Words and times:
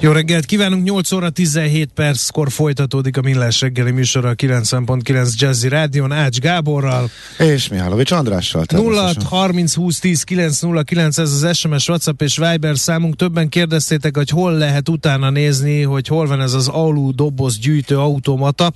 Jó 0.00 0.12
reggelt 0.12 0.44
kívánunk, 0.44 0.84
8 0.84 1.12
óra 1.12 1.30
17 1.30 1.90
perckor 1.94 2.50
folytatódik 2.50 3.16
a 3.16 3.20
Millás 3.20 3.60
reggeli 3.60 3.90
műsora 3.90 4.28
a 4.28 4.34
90.9 4.34 5.32
Jazzy 5.38 5.68
Rádion 5.68 6.12
Ács 6.12 6.38
Gáborral. 6.38 7.10
És 7.38 7.68
Mihálovics 7.68 8.10
Andrással. 8.10 8.64
0 8.68 9.12
30 9.24 9.74
20 9.74 9.98
10 9.98 10.22
9 10.22 10.60
0 10.60 10.82
9 10.82 11.18
ez 11.18 11.42
az 11.42 11.56
SMS, 11.56 11.88
WhatsApp 11.88 12.22
és 12.22 12.36
Viber 12.36 12.78
számunk. 12.78 13.16
Többen 13.16 13.48
kérdeztétek, 13.48 14.16
hogy 14.16 14.28
hol 14.28 14.52
lehet 14.52 14.88
utána 14.88 15.30
nézni, 15.30 15.82
hogy 15.82 16.06
hol 16.06 16.26
van 16.26 16.40
ez 16.40 16.52
az 16.52 16.68
alu 16.68 17.14
doboz 17.14 17.58
gyűjtő 17.58 17.98
automata. 17.98 18.72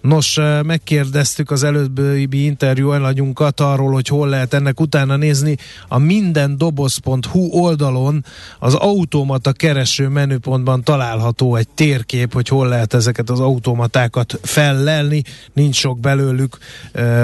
Nos, 0.00 0.38
eh, 0.38 0.62
megkérdeztük 0.62 1.50
az 1.50 1.62
előbbi 1.62 2.44
interjú 2.44 2.90
anyunkat 2.90 3.60
arról, 3.60 3.92
hogy 3.92 4.08
hol 4.08 4.28
lehet 4.28 4.54
ennek 4.54 4.80
utána 4.80 5.16
nézni. 5.16 5.56
A 5.88 5.98
mindendoboz.hu 5.98 7.48
oldalon 7.50 8.24
az 8.58 8.74
automata 8.74 9.52
kereső 9.52 10.08
menüpont 10.08 10.56
központban 10.58 10.82
található 10.82 11.56
egy 11.56 11.68
térkép, 11.68 12.32
hogy 12.32 12.48
hol 12.48 12.68
lehet 12.68 12.94
ezeket 12.94 13.30
az 13.30 13.40
automatákat 13.40 14.38
fellelni, 14.42 15.22
nincs 15.52 15.76
sok 15.76 16.00
belőlük, 16.00 16.58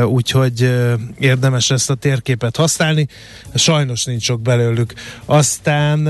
úgyhogy 0.07 0.75
érdemes 1.19 1.71
ezt 1.71 1.91
a 1.91 1.95
térképet 1.95 2.57
használni. 2.57 3.09
Sajnos 3.55 4.05
nincs 4.05 4.23
sok 4.23 4.41
belőlük. 4.41 4.93
Aztán 5.25 6.07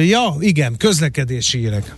ja, 0.00 0.34
igen, 0.38 0.76
közlekedési 0.76 1.58
hírek. 1.58 1.94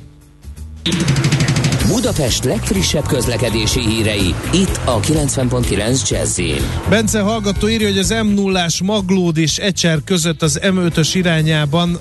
Budapest 1.92 2.44
legfrissebb 2.44 3.06
közlekedési 3.06 3.80
hírei, 3.80 4.34
itt 4.52 4.80
a 4.84 5.00
90.9 5.00 6.08
jazz 6.10 6.40
Bence 6.88 7.20
hallgató 7.20 7.68
írja, 7.68 7.88
hogy 7.88 7.98
az 7.98 8.14
M0-ás 8.22 8.84
Maglód 8.84 9.36
és 9.36 9.58
Ecser 9.58 9.98
között 10.04 10.42
az 10.42 10.60
M5-ös 10.62 11.10
irányában 11.12 11.98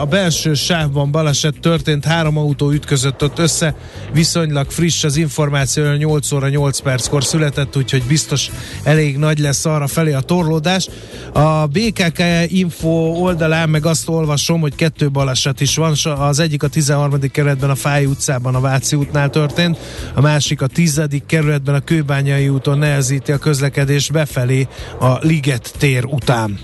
a 0.00 0.04
belső 0.04 0.54
sávban 0.54 1.10
baleset 1.10 1.54
történt, 1.60 2.04
három 2.04 2.38
autó 2.38 2.70
ütközött 2.70 3.22
ott 3.22 3.38
össze, 3.38 3.74
viszonylag 4.12 4.70
friss 4.70 5.04
az 5.04 5.16
információ, 5.16 5.92
8 5.92 6.32
óra 6.32 6.48
8 6.48 6.80
perckor 6.80 7.24
született, 7.24 7.76
úgyhogy 7.76 8.02
biztos 8.02 8.50
elég 8.82 9.16
nagy 9.16 9.38
lesz 9.38 9.64
arra 9.64 9.86
felé 9.86 10.12
a 10.12 10.20
torlódás. 10.20 10.88
A 11.32 11.66
BKK 11.66 12.22
info 12.46 12.88
oldalán 12.98 13.68
meg 13.68 13.86
azt 13.86 14.08
olvasom, 14.08 14.60
hogy 14.60 14.74
kettő 14.74 15.10
baleset 15.10 15.60
is 15.60 15.76
van, 15.76 15.94
az 16.18 16.38
egyik 16.38 16.62
a 16.62 16.68
13. 16.68 17.20
keretben 17.32 17.70
a 17.70 17.74
Fáj 17.74 18.04
utcában, 18.04 18.54
a 18.54 18.60
Váci 18.60 18.96
útnál 18.96 19.29
történt, 19.30 19.78
a 20.14 20.20
másik 20.20 20.62
a 20.62 20.66
tizedik 20.66 21.26
kerületben 21.26 21.74
a 21.74 21.80
Kőbányai 21.80 22.48
úton 22.48 22.78
nehezíti 22.78 23.32
a 23.32 23.38
közlekedés 23.38 24.10
befelé 24.10 24.68
a 25.00 25.18
Liget 25.20 25.72
tér 25.78 26.04
után. 26.04 26.58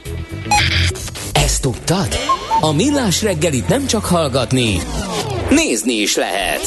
Ezt 1.33 1.63
tudtad? 1.63 2.09
A 2.61 2.73
Millás 2.73 3.23
reggelit 3.23 3.69
nem 3.69 3.87
csak 3.87 4.05
hallgatni, 4.05 4.79
nézni 5.51 5.95
is 5.95 6.17
lehet. 6.17 6.61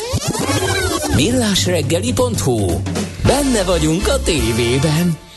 Millásreggeli.hu 1.15 2.81
Benne 3.23 3.63
vagyunk 3.63 4.07
a 4.07 4.21
tévében. 4.21 5.28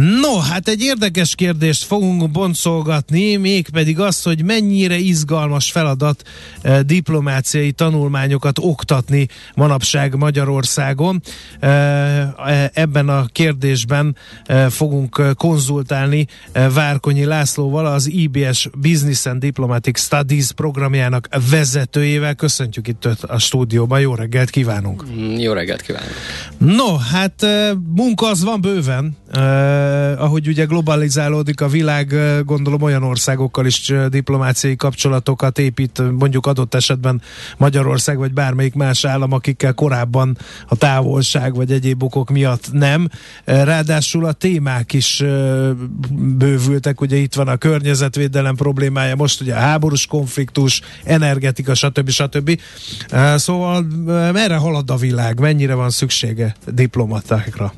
No, 0.00 0.38
hát 0.38 0.68
egy 0.68 0.82
érdekes 0.82 1.34
kérdést 1.34 1.84
fogunk 1.84 2.30
boncolgatni, 2.30 3.36
mégpedig 3.36 4.00
az, 4.00 4.22
hogy 4.22 4.44
mennyire 4.44 4.96
izgalmas 4.96 5.70
feladat 5.70 6.22
eh, 6.62 6.80
diplomáciai 6.80 7.72
tanulmányokat 7.72 8.58
oktatni 8.58 9.28
manapság 9.54 10.16
Magyarországon. 10.16 11.22
Eh, 11.60 12.18
e, 12.20 12.70
ebben 12.74 13.08
a 13.08 13.24
kérdésben 13.32 14.16
eh, 14.44 14.70
fogunk 14.70 15.22
konzultálni 15.36 16.26
eh, 16.52 16.72
Várkonyi 16.72 17.24
Lászlóval, 17.24 17.86
az 17.86 18.10
IBS 18.10 18.68
Business 18.80 19.26
and 19.26 19.40
Diplomatic 19.40 20.00
Studies 20.00 20.52
programjának 20.52 21.28
vezetőjével. 21.50 22.34
Köszöntjük 22.34 22.88
itt 22.88 23.04
a 23.04 23.38
stúdióban, 23.38 24.00
jó 24.00 24.14
reggelt 24.14 24.50
kívánunk! 24.50 25.04
Mm, 25.10 25.34
jó 25.38 25.52
reggelt 25.52 25.80
kívánok! 25.80 26.12
No, 26.58 26.96
hát 26.96 27.42
eh, 27.42 27.70
munka 27.94 28.26
az 28.26 28.44
van 28.44 28.60
bőven, 28.60 29.04
eh, 29.04 29.19
Uh, 29.36 30.22
ahogy 30.22 30.48
ugye 30.48 30.64
globalizálódik 30.64 31.60
a 31.60 31.68
világ, 31.68 32.10
uh, 32.12 32.44
gondolom 32.44 32.82
olyan 32.82 33.02
országokkal 33.02 33.66
is 33.66 33.90
uh, 33.90 34.06
diplomáciai 34.06 34.76
kapcsolatokat 34.76 35.58
épít, 35.58 36.02
mondjuk 36.18 36.46
adott 36.46 36.74
esetben 36.74 37.22
Magyarország 37.56 38.18
vagy 38.18 38.32
bármelyik 38.32 38.74
más 38.74 39.04
állam, 39.04 39.32
akikkel 39.32 39.74
korábban 39.74 40.38
a 40.68 40.76
távolság 40.76 41.54
vagy 41.54 41.72
egyéb 41.72 42.02
okok 42.02 42.30
miatt 42.30 42.72
nem. 42.72 43.08
Ráadásul 43.44 44.24
a 44.24 44.32
témák 44.32 44.92
is 44.92 45.24
bővültek, 46.12 47.00
ugye 47.00 47.16
itt 47.16 47.34
van 47.34 47.48
a 47.48 47.56
környezetvédelem 47.56 48.56
problémája, 48.56 49.16
most 49.16 49.40
ugye 49.40 49.54
a 49.54 49.58
háborús 49.58 50.06
konfliktus, 50.06 50.80
energetika, 51.04 51.74
stb. 51.74 52.10
stb. 52.10 52.60
Szóval 53.36 53.82
merre 54.32 54.56
halad 54.56 54.90
a 54.90 54.96
világ, 54.96 55.40
mennyire 55.40 55.74
van 55.74 55.90
szüksége 55.90 56.54
diplomatákra? 56.66 57.72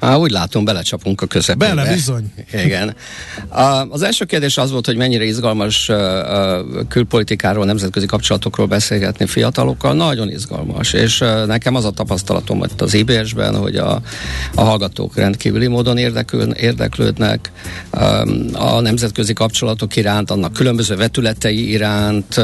Á, 0.00 0.16
úgy 0.16 0.30
látom, 0.30 0.64
belecsapunk 0.64 1.20
a 1.20 1.26
közepébe. 1.26 1.74
Bele, 1.74 1.92
bizony. 1.92 2.32
Igen. 2.52 2.94
A, 3.48 3.86
az 3.88 4.02
első 4.02 4.24
kérdés 4.24 4.56
az 4.56 4.70
volt, 4.70 4.86
hogy 4.86 4.96
mennyire 4.96 5.24
izgalmas 5.24 5.88
uh, 5.88 5.96
külpolitikáról, 6.88 7.64
nemzetközi 7.64 8.06
kapcsolatokról 8.06 8.66
beszélgetni 8.66 9.26
fiatalokkal. 9.26 9.94
Nagyon 9.94 10.30
izgalmas, 10.30 10.92
és 10.92 11.20
uh, 11.20 11.46
nekem 11.46 11.74
az 11.74 11.84
a 11.84 11.90
tapasztalatom 11.90 12.62
itt 12.64 12.80
az 12.80 12.94
IBS-ben, 12.94 13.56
hogy 13.56 13.76
a, 13.76 14.00
a 14.54 14.60
hallgatók 14.60 15.16
rendkívüli 15.16 15.66
módon 15.66 15.96
érdekül, 15.96 16.50
érdeklődnek 16.50 17.52
um, 17.92 18.46
a 18.52 18.80
nemzetközi 18.80 19.32
kapcsolatok 19.32 19.96
iránt, 19.96 20.30
annak 20.30 20.52
különböző 20.52 20.96
vetületei 20.96 21.70
iránt, 21.70 22.40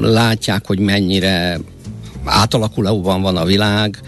látják, 0.00 0.66
hogy 0.66 0.78
mennyire 0.78 1.60
átalakulóban 2.24 3.22
van 3.22 3.36
a 3.36 3.44
világ, 3.44 4.00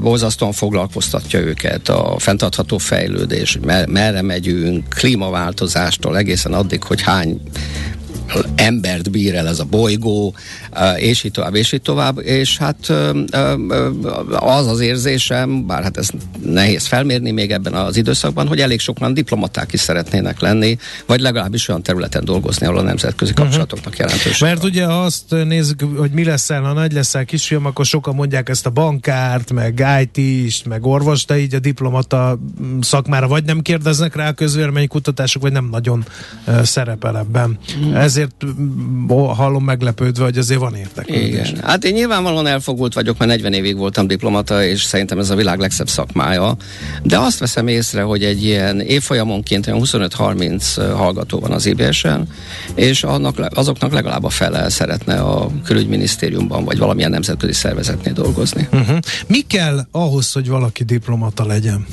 borzasztóan 0.00 0.52
foglalkoztatja 0.52 1.40
őket 1.40 1.88
a 1.88 2.14
fenntartható 2.18 2.78
fejlődés, 2.78 3.58
merre 3.88 4.22
megyünk, 4.22 4.88
klímaváltozástól 4.88 6.16
egészen 6.16 6.52
addig, 6.52 6.82
hogy 6.82 7.00
hány 7.00 7.40
embert 8.54 9.10
bír 9.10 9.34
el 9.34 9.46
ez 9.46 9.58
a 9.58 9.64
bolygó, 9.64 10.34
és 10.96 11.24
így 11.24 11.32
tovább, 11.32 11.54
és 11.54 11.72
így 11.72 11.82
tovább, 11.82 12.18
és 12.18 12.58
hát 12.58 12.92
az 14.30 14.66
az 14.66 14.80
érzésem, 14.80 15.66
bár 15.66 15.82
hát 15.82 15.96
ez 15.96 16.08
nehéz 16.42 16.86
felmérni 16.86 17.30
még 17.30 17.50
ebben 17.50 17.72
az 17.72 17.96
időszakban, 17.96 18.46
hogy 18.46 18.60
elég 18.60 18.80
sokan 18.80 19.14
diplomaták 19.14 19.72
is 19.72 19.80
szeretnének 19.80 20.40
lenni, 20.40 20.78
vagy 21.06 21.20
legalábbis 21.20 21.68
olyan 21.68 21.82
területen 21.82 22.24
dolgozni, 22.24 22.66
ahol 22.66 22.78
a 22.78 22.82
nemzetközi 22.82 23.32
mhm. 23.32 23.40
kapcsolatoknak 23.40 23.96
jelentős. 23.96 24.38
Mert 24.38 24.64
ugye 24.64 24.86
azt 24.86 25.24
nézzük, 25.28 25.82
hogy 25.96 26.10
mi 26.10 26.24
leszel, 26.24 26.62
ha 26.62 26.72
nagy 26.72 26.92
leszel 26.92 27.24
kisfiam, 27.24 27.66
akkor 27.66 27.86
sokan 27.86 28.14
mondják 28.14 28.48
ezt 28.48 28.66
a 28.66 28.70
bankárt, 28.70 29.52
meg 29.52 29.86
IT-st, 30.02 30.66
meg 30.66 30.86
orvos, 30.86 31.24
de 31.24 31.38
így 31.38 31.54
a 31.54 31.58
diplomata 31.58 32.38
szakmára 32.80 33.28
vagy 33.28 33.44
nem 33.44 33.60
kérdeznek 33.60 34.16
rá 34.16 34.28
a 34.28 34.32
közvéleménykutatások, 34.32 35.42
vagy 35.42 35.52
nem 35.52 35.68
nagyon 35.70 36.04
szerepel 36.62 37.18
ebben. 37.18 37.58
Mm. 37.78 37.94
Ezért 38.18 38.44
hallom 39.36 39.64
meglepődve, 39.64 40.24
hogy 40.24 40.38
azért 40.38 40.60
van 40.60 40.74
érdeklődés. 40.74 41.48
Igen. 41.48 41.64
Hát 41.64 41.84
én 41.84 41.92
nyilvánvalóan 41.92 42.46
elfogult 42.46 42.94
vagyok, 42.94 43.18
mert 43.18 43.30
40 43.30 43.52
évig 43.52 43.76
voltam 43.76 44.06
diplomata, 44.06 44.64
és 44.64 44.82
szerintem 44.82 45.18
ez 45.18 45.30
a 45.30 45.34
világ 45.34 45.58
legszebb 45.58 45.88
szakmája. 45.88 46.56
De 47.02 47.18
azt 47.18 47.38
veszem 47.38 47.66
észre, 47.66 48.02
hogy 48.02 48.24
egy 48.24 48.44
ilyen 48.44 48.80
évfolyamonként 48.80 49.66
olyan 49.66 49.80
25-30 49.84 50.92
hallgató 50.96 51.38
van 51.38 51.52
az 51.52 51.66
IBS-en, 51.66 52.28
és 52.74 53.02
annak, 53.02 53.46
azoknak 53.54 53.92
legalább 53.92 54.24
a 54.24 54.28
fele 54.28 54.68
szeretne 54.68 55.14
a 55.14 55.50
külügyminisztériumban, 55.64 56.64
vagy 56.64 56.78
valamilyen 56.78 57.10
nemzetközi 57.10 57.52
szervezetnél 57.52 58.12
dolgozni. 58.12 58.68
Uh-huh. 58.72 58.98
Mi 59.26 59.40
kell 59.40 59.86
ahhoz, 59.90 60.32
hogy 60.32 60.48
valaki 60.48 60.84
diplomata 60.84 61.46
legyen? 61.46 61.86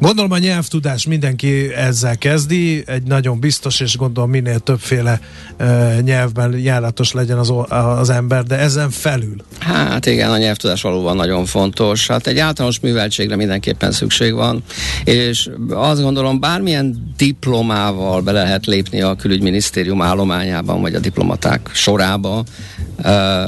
Gondolom 0.00 0.32
a 0.32 0.38
nyelvtudás 0.38 1.06
mindenki 1.06 1.74
ezzel 1.74 2.18
kezdi, 2.18 2.82
egy 2.86 3.02
nagyon 3.02 3.40
biztos, 3.40 3.80
és 3.80 3.96
gondolom 3.96 4.30
minél 4.30 4.58
többféle 4.58 5.20
uh, 5.60 6.00
nyelvben 6.00 6.58
járatos 6.58 7.12
legyen 7.12 7.38
az, 7.38 7.52
az 7.68 8.10
ember, 8.10 8.42
de 8.42 8.58
ezen 8.58 8.90
felül. 8.90 9.36
Hát 9.58 10.06
igen, 10.06 10.30
a 10.30 10.38
nyelvtudás 10.38 10.82
valóban 10.82 11.16
nagyon 11.16 11.44
fontos. 11.44 12.06
Hát 12.06 12.26
egy 12.26 12.38
általános 12.38 12.80
műveltségre 12.80 13.36
mindenképpen 13.36 13.92
szükség 13.92 14.34
van, 14.34 14.62
és 15.04 15.50
azt 15.70 16.02
gondolom 16.02 16.40
bármilyen 16.40 17.12
diplomával 17.16 18.20
be 18.20 18.32
lehet 18.32 18.66
lépni 18.66 19.00
a 19.00 19.14
külügyminisztérium 19.14 20.02
állományában, 20.02 20.80
vagy 20.80 20.94
a 20.94 20.98
diplomaták 20.98 21.70
sorába, 21.72 22.44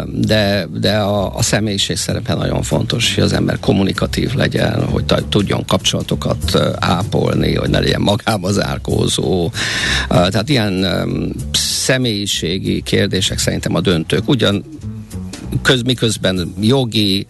de, 0.07 0.67
de 0.73 0.97
a, 0.97 1.37
a 1.37 1.43
személyiség 1.43 1.97
szerepe 1.97 2.35
nagyon 2.35 2.63
fontos, 2.63 3.15
hogy 3.15 3.25
az 3.25 3.33
ember 3.33 3.59
kommunikatív 3.61 4.35
legyen, 4.35 4.89
hogy 4.89 5.05
tudjon 5.29 5.65
kapcsolatokat 5.67 6.40
ápolni, 6.79 7.55
hogy 7.55 7.71
ne 7.71 7.79
legyen 7.79 8.01
magába 8.01 8.53
zárkózó. 8.53 9.51
Tehát 10.09 10.49
ilyen 10.49 10.87
személyiségi 11.53 12.83
kérdések 12.83 13.39
szerintem 13.39 13.75
a 13.75 13.81
döntők. 13.81 14.29
Ugyan 14.29 14.65
köz, 15.63 15.83
miközben 15.83 16.55
jogi, 16.61 17.27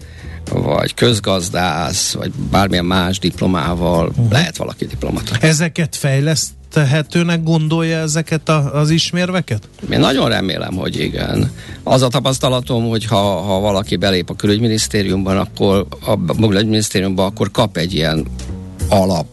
vagy 0.52 0.94
közgazdász, 0.94 2.12
vagy 2.12 2.32
bármilyen 2.50 2.84
más 2.84 3.18
diplomával 3.18 4.08
uh-huh. 4.08 4.30
lehet 4.30 4.56
valaki 4.56 4.86
diplomata. 4.86 5.36
Ezeket 5.40 5.96
fejleszt 5.96 6.50
tehetőnek 6.72 7.42
gondolja 7.42 7.98
ezeket 7.98 8.48
a, 8.48 8.74
az 8.74 8.90
ismérveket? 8.90 9.68
Én 9.90 9.98
nagyon 9.98 10.28
remélem, 10.28 10.74
hogy 10.74 11.00
igen. 11.00 11.50
Az 11.82 12.02
a 12.02 12.08
tapasztalatom, 12.08 12.88
hogy 12.88 13.04
ha, 13.04 13.40
ha 13.40 13.60
valaki 13.60 13.96
belép 13.96 14.30
a 14.30 14.34
külügyminisztériumban, 14.34 15.38
akkor 15.38 15.86
a 16.06 16.36
külügyminisztériumban, 16.36 17.26
akkor 17.26 17.50
kap 17.50 17.76
egy 17.76 17.94
ilyen 17.94 18.26
alap 18.90 19.26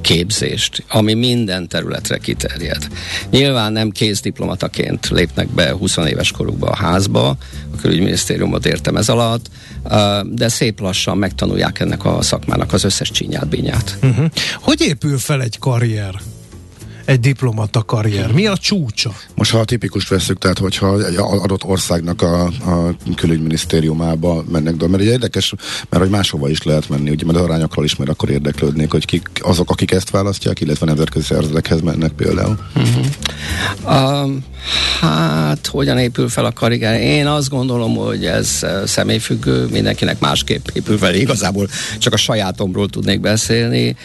képzést, 0.00 0.84
ami 0.88 1.14
minden 1.14 1.68
területre 1.68 2.18
kiterjed. 2.18 2.88
Nyilván 3.30 3.72
nem 3.72 3.90
kézdiplomataként 3.90 5.08
lépnek 5.08 5.48
be 5.48 5.72
20 5.72 5.96
éves 5.96 6.30
korukba 6.30 6.66
a 6.66 6.76
házba, 6.76 7.28
a 7.72 7.76
külügyminisztériumot 7.80 8.66
értem 8.66 8.96
ez 8.96 9.08
alatt, 9.08 9.46
de 10.24 10.48
szép 10.48 10.80
lassan 10.80 11.18
megtanulják 11.18 11.80
ennek 11.80 12.04
a 12.04 12.22
szakmának 12.22 12.72
az 12.72 12.84
összes 12.84 13.10
csinyát, 13.10 13.48
bínyát. 13.48 13.98
Uh-huh. 14.02 14.26
Hogy 14.54 14.80
épül 14.80 15.18
fel 15.18 15.42
egy 15.42 15.58
karrier? 15.58 16.20
Egy 17.04 17.20
diplomata 17.20 17.82
karrier? 17.82 18.32
Mi 18.32 18.46
a 18.46 18.56
csúcsa? 18.56 19.14
Most 19.34 19.50
ha 19.50 19.58
a 19.58 19.64
tipikust 19.64 20.08
veszük, 20.08 20.38
tehát 20.38 20.58
hogyha 20.58 21.06
egy 21.06 21.16
adott 21.16 21.64
országnak 21.64 22.22
a, 22.22 22.44
a 22.44 22.96
külügyminisztériumába 23.14 24.44
mennek, 24.50 24.76
de 24.76 24.88
mert 24.88 25.02
egy 25.02 25.08
érdekes, 25.08 25.54
mert 25.88 26.02
hogy 26.02 26.12
máshova 26.12 26.48
is 26.48 26.62
lehet 26.62 26.88
menni, 26.88 27.10
ugye 27.10 27.24
mert 27.24 27.38
arányokról 27.38 27.84
is, 27.84 27.96
mert 27.96 28.10
akkor 28.10 28.30
érdeklődnék, 28.30 28.90
hogy 28.90 29.04
kik, 29.04 29.28
azok, 29.40 29.70
akik 29.70 29.90
ezt 29.90 30.10
választják, 30.10 30.60
illetve 30.60 30.86
nemzetközi 30.86 31.24
szervezetekhez 31.24 31.80
mennek 31.80 32.12
például. 32.12 32.58
Uh-huh. 32.76 34.22
Um, 34.22 34.44
hát, 35.00 35.66
hogyan 35.66 35.98
épül 35.98 36.28
fel 36.28 36.44
a 36.44 36.52
karrier? 36.52 37.00
Én 37.00 37.26
azt 37.26 37.48
gondolom, 37.48 37.96
hogy 37.96 38.26
ez 38.26 38.66
személyfüggő, 38.84 39.66
mindenkinek 39.70 40.20
másképp 40.20 40.66
épül 40.72 40.98
fel, 40.98 41.14
igazából 41.14 41.68
csak 41.98 42.12
a 42.12 42.16
sajátomról 42.16 42.88
tudnék 42.88 43.20
beszélni. 43.20 43.96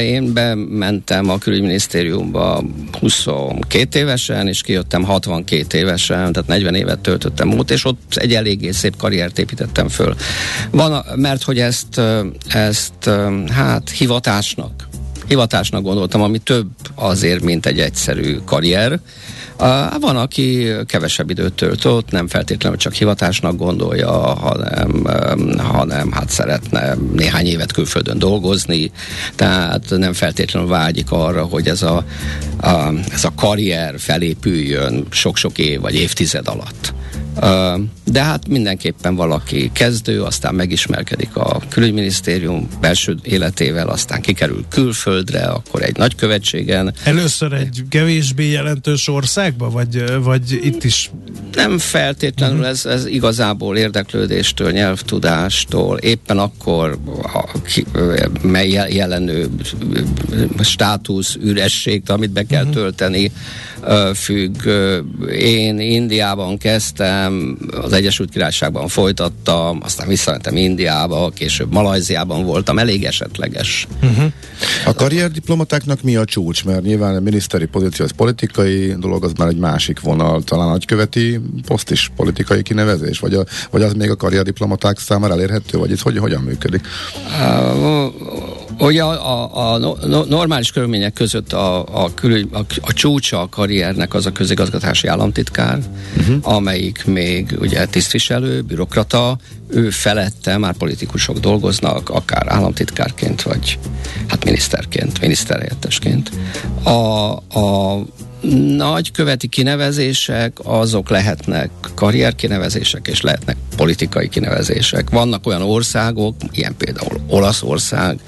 Én 0.00 0.32
bementem 0.32 1.30
a 1.30 1.38
külügyminisztériumba 1.38 2.37
Amerikába 2.38 2.62
22 3.00 3.98
évesen, 3.98 4.48
és 4.48 4.62
kijöttem 4.62 5.02
62 5.04 5.78
évesen, 5.78 6.32
tehát 6.32 6.48
40 6.48 6.74
évet 6.74 6.98
töltöttem 6.98 7.58
ott, 7.58 7.70
és 7.70 7.84
ott 7.84 8.14
egy 8.14 8.34
eléggé 8.34 8.70
szép 8.70 8.96
karriert 8.96 9.38
építettem 9.38 9.88
föl. 9.88 10.14
Van, 10.70 11.04
mert 11.16 11.42
hogy 11.42 11.58
ezt, 11.58 12.00
ezt 12.48 13.10
hát 13.50 13.90
hivatásnak 13.90 14.87
hivatásnak 15.28 15.82
gondoltam, 15.82 16.22
ami 16.22 16.38
több 16.38 16.66
azért, 16.94 17.42
mint 17.42 17.66
egy 17.66 17.80
egyszerű 17.80 18.38
karrier. 18.44 19.00
Van, 20.00 20.16
aki 20.16 20.66
kevesebb 20.86 21.30
időt 21.30 21.52
tölt 21.52 21.84
ott, 21.84 22.10
nem 22.10 22.28
feltétlenül 22.28 22.78
csak 22.78 22.92
hivatásnak 22.92 23.56
gondolja, 23.56 24.10
hanem, 24.10 25.06
hanem 25.58 26.12
hát 26.12 26.30
szeretne 26.30 26.94
néhány 27.12 27.46
évet 27.46 27.72
külföldön 27.72 28.18
dolgozni, 28.18 28.90
tehát 29.34 29.84
nem 29.88 30.12
feltétlenül 30.12 30.68
vágyik 30.68 31.10
arra, 31.10 31.44
hogy 31.44 31.68
ez 31.68 31.82
a, 31.82 32.04
a, 32.60 32.92
ez 33.10 33.24
a 33.24 33.32
karrier 33.36 33.94
felépüljön 33.98 35.06
sok-sok 35.10 35.58
év 35.58 35.80
vagy 35.80 35.94
évtized 35.94 36.48
alatt. 36.48 36.94
De 38.04 38.22
hát 38.22 38.48
mindenképpen 38.48 39.14
valaki 39.14 39.70
kezdő, 39.72 40.22
aztán 40.22 40.54
megismerkedik 40.54 41.36
a 41.36 41.60
külügyminisztérium 41.68 42.68
belső 42.80 43.16
életével, 43.22 43.88
aztán 43.88 44.20
kikerül 44.20 44.64
külföldre, 44.68 45.44
akkor 45.44 45.82
egy 45.82 45.96
nagykövetségen. 45.96 46.94
Először 47.04 47.52
egy 47.52 47.82
kevésbé 47.88 48.50
jelentős 48.50 49.08
országba, 49.08 49.70
vagy, 49.70 50.22
vagy 50.22 50.60
itt 50.62 50.84
is? 50.84 51.10
Nem 51.54 51.78
feltétlenül, 51.78 52.56
uh-huh. 52.56 52.70
ez, 52.70 52.86
ez 52.86 53.06
igazából 53.06 53.76
érdeklődéstől, 53.76 54.70
nyelvtudástól, 54.70 55.96
éppen 55.98 56.38
akkor 56.38 56.98
a, 57.22 57.44
mely 58.42 58.68
jelenő 58.90 59.48
státusz, 60.60 61.36
üresség, 61.40 62.02
amit 62.06 62.30
be 62.30 62.46
kell 62.46 62.62
uh-huh. 62.62 62.76
tölteni, 62.76 63.32
függ. 64.14 64.66
Én 65.30 65.80
Indiában 65.80 66.58
kezdtem, 66.58 67.58
az 67.82 67.92
Egyesült 67.92 68.30
Királyságban 68.30 68.88
folytattam, 68.88 69.80
aztán 69.82 70.08
visszamentem 70.08 70.56
Indiába, 70.56 71.30
később 71.34 71.72
Malajziában 71.72 72.44
voltam, 72.44 72.78
elég 72.78 73.04
esetleges. 73.04 73.86
Uh-huh. 74.02 74.32
A 74.84 74.94
karrierdiplomatáknak 74.94 76.02
mi 76.02 76.16
a 76.16 76.24
csúcs? 76.24 76.64
Mert 76.64 76.82
nyilván 76.82 77.16
a 77.16 77.20
miniszteri 77.20 77.66
pozíció 77.66 78.04
az 78.04 78.10
politikai 78.10 78.94
dolog, 78.98 79.24
az 79.24 79.32
már 79.38 79.48
egy 79.48 79.58
másik 79.58 80.00
vonal. 80.00 80.42
Talán 80.42 80.68
nagyköveti 80.68 81.40
poszt 81.66 81.90
is 81.90 82.10
politikai 82.16 82.62
kinevezés? 82.62 83.18
Vagy, 83.18 83.34
a, 83.34 83.44
vagy 83.70 83.82
az 83.82 83.92
még 83.92 84.10
a 84.10 84.16
karrierdiplomaták 84.16 84.98
számára 84.98 85.34
elérhető? 85.34 85.78
Vagy 85.78 85.92
ez 85.92 86.00
hogy, 86.00 86.18
hogyan 86.18 86.42
működik? 86.42 86.86
Uh, 87.26 88.57
Ugye 88.78 89.02
a, 89.02 89.56
a, 89.56 89.74
a 89.74 89.96
normális 90.28 90.70
körülmények 90.70 91.12
között 91.12 91.52
a, 91.52 92.02
a, 92.04 92.14
külügy, 92.14 92.48
a, 92.52 92.58
a 92.80 92.92
csúcsa 92.92 93.40
a 93.40 93.48
karriernek 93.48 94.14
az 94.14 94.26
a 94.26 94.32
közigazgatási 94.32 95.06
államtitkár, 95.06 95.78
uh-huh. 96.16 96.54
amelyik 96.54 97.04
még 97.04 97.56
ugye 97.60 97.86
tisztviselő, 97.86 98.60
bürokrata, 98.62 99.38
ő 99.68 99.90
felette 99.90 100.58
már 100.58 100.74
politikusok 100.74 101.38
dolgoznak, 101.38 102.08
akár 102.08 102.44
államtitkárként, 102.48 103.42
vagy 103.42 103.78
hát 104.26 104.44
miniszterként, 104.44 105.20
miniszterhelyettesként. 105.20 106.30
A, 106.82 106.90
a 107.58 107.98
nagyköveti 108.76 109.46
kinevezések 109.46 110.58
azok 110.62 111.08
lehetnek 111.08 111.70
karrierkinevezések, 111.94 113.06
és 113.06 113.20
lehetnek 113.20 113.56
politikai 113.76 114.28
kinevezések. 114.28 115.10
Vannak 115.10 115.46
olyan 115.46 115.62
országok, 115.62 116.34
ilyen 116.50 116.76
például 116.76 117.20
Olaszország, 117.28 118.18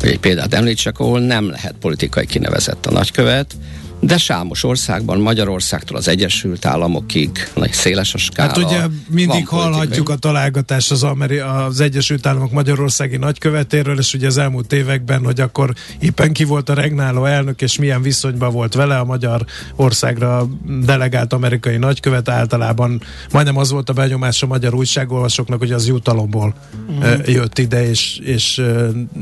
vagy 0.00 0.10
egy 0.10 0.20
példát 0.20 0.54
említsek, 0.54 0.98
ahol 0.98 1.20
nem 1.20 1.50
lehet 1.50 1.74
politikai 1.80 2.26
kinevezett 2.26 2.86
a 2.86 2.90
nagykövet, 2.90 3.54
de 4.00 4.18
számos 4.18 4.64
országban, 4.64 5.20
Magyarországtól 5.20 5.96
az 5.96 6.08
Egyesült 6.08 6.64
Államokig 6.64 7.30
nagy 7.54 7.72
széles 7.72 8.14
a 8.14 8.18
skála. 8.18 8.48
Hát 8.48 8.58
ugye 8.58 8.80
mindig 9.08 9.48
hallhatjuk 9.48 10.08
a 10.08 10.16
találgatás 10.16 10.90
az, 10.90 11.02
Ameri- 11.02 11.38
az 11.38 11.80
Egyesült 11.80 12.26
Államok 12.26 12.52
Magyarországi 12.52 13.16
nagykövetéről, 13.16 13.98
és 13.98 14.14
ugye 14.14 14.26
az 14.26 14.38
elmúlt 14.38 14.72
években, 14.72 15.24
hogy 15.24 15.40
akkor 15.40 15.72
éppen 15.98 16.32
ki 16.32 16.44
volt 16.44 16.68
a 16.68 16.74
regnáló 16.74 17.24
elnök, 17.24 17.62
és 17.62 17.78
milyen 17.78 18.02
viszonyban 18.02 18.52
volt 18.52 18.74
vele 18.74 18.98
a 18.98 19.04
magyar 19.04 19.44
országra 19.76 20.48
delegált 20.84 21.32
amerikai 21.32 21.76
nagykövet 21.76 22.28
általában. 22.28 23.02
Majdnem 23.32 23.56
az 23.56 23.70
volt 23.70 23.88
a 23.88 23.92
benyomás 23.92 24.42
a 24.42 24.46
magyar 24.46 24.74
újságolvasóknak, 24.74 25.58
hogy 25.58 25.72
az 25.72 25.86
jutalomból 25.86 26.54
mm. 26.92 27.02
jött 27.26 27.58
ide, 27.58 27.88
és, 27.88 28.18
és 28.22 28.62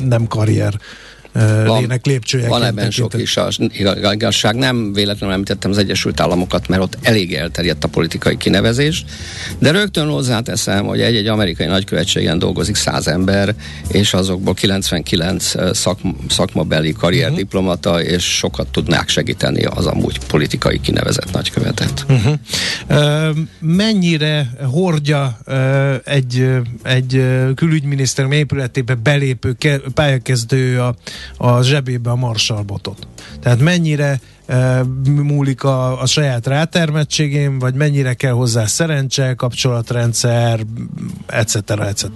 nem 0.04 0.26
karrier 0.26 0.74
van, 1.32 1.80
lének 1.80 2.06
lépcsője. 2.06 2.48
Van 2.48 2.64
ebben 2.64 2.90
sok 2.90 3.14
is 3.14 3.36
a 3.36 3.48
igazság. 4.12 4.54
Nem 4.54 4.92
véletlenül 4.92 5.34
említettem 5.34 5.70
az 5.70 5.78
Egyesült 5.78 6.20
Államokat, 6.20 6.68
mert 6.68 6.82
ott 6.82 6.98
elég 7.02 7.34
elterjedt 7.34 7.84
a 7.84 7.88
politikai 7.88 8.36
kinevezés, 8.36 9.04
de 9.58 9.70
rögtön 9.70 10.08
hozzáteszem, 10.08 10.84
hogy 10.84 11.00
egy-egy 11.00 11.26
amerikai 11.26 11.66
nagykövetségen 11.66 12.38
dolgozik 12.38 12.74
száz 12.74 13.06
ember, 13.06 13.54
és 13.88 14.14
azokból 14.14 14.54
99 14.54 15.52
szak, 15.76 15.98
szakmabeli 16.28 16.92
karrierdiplomata, 16.92 17.90
uh-huh. 17.90 18.10
és 18.10 18.24
sokat 18.36 18.68
tudnák 18.68 19.08
segíteni 19.08 19.64
az 19.64 19.86
amúgy 19.86 20.18
politikai 20.26 20.80
kinevezett 20.80 21.32
nagykövetet. 21.32 22.06
Uh-huh. 22.08 22.34
Uh, 22.88 23.36
mennyire 23.60 24.50
hordja 24.70 25.38
uh, 25.46 25.94
egy, 26.04 26.48
egy 26.82 27.24
külügyminisztérium 27.54 28.32
épületébe 28.32 28.94
belépő 28.94 29.52
ke- 29.58 29.82
pályakezdő 29.94 30.80
a 30.80 30.94
a 31.36 31.62
zsebébe 31.62 32.10
a 32.10 32.16
marsalbotot. 32.16 33.08
Tehát 33.40 33.60
mennyire 33.60 34.20
e, 34.46 34.82
múlik 35.04 35.64
a, 35.64 36.00
a 36.00 36.06
saját 36.06 36.46
rátermettségén, 36.46 37.58
vagy 37.58 37.74
mennyire 37.74 38.14
kell 38.14 38.32
hozzá 38.32 38.66
szerencse, 38.66 39.34
kapcsolatrendszer, 39.34 40.60
etc. 41.26 41.70
etc. 41.70 42.06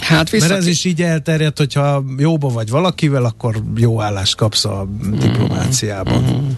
Hát 0.00 0.30
vissza... 0.30 0.48
Mert 0.48 0.60
ez 0.60 0.66
is 0.66 0.84
így 0.84 1.02
elterjedt, 1.02 1.58
hogyha 1.58 2.04
jóba 2.16 2.48
vagy 2.48 2.70
valakivel, 2.70 3.24
akkor 3.24 3.62
jó 3.76 4.00
állást 4.00 4.36
kapsz 4.36 4.64
a 4.64 4.86
diplomáciában. 5.18 6.22
Mm-hmm. 6.22 6.48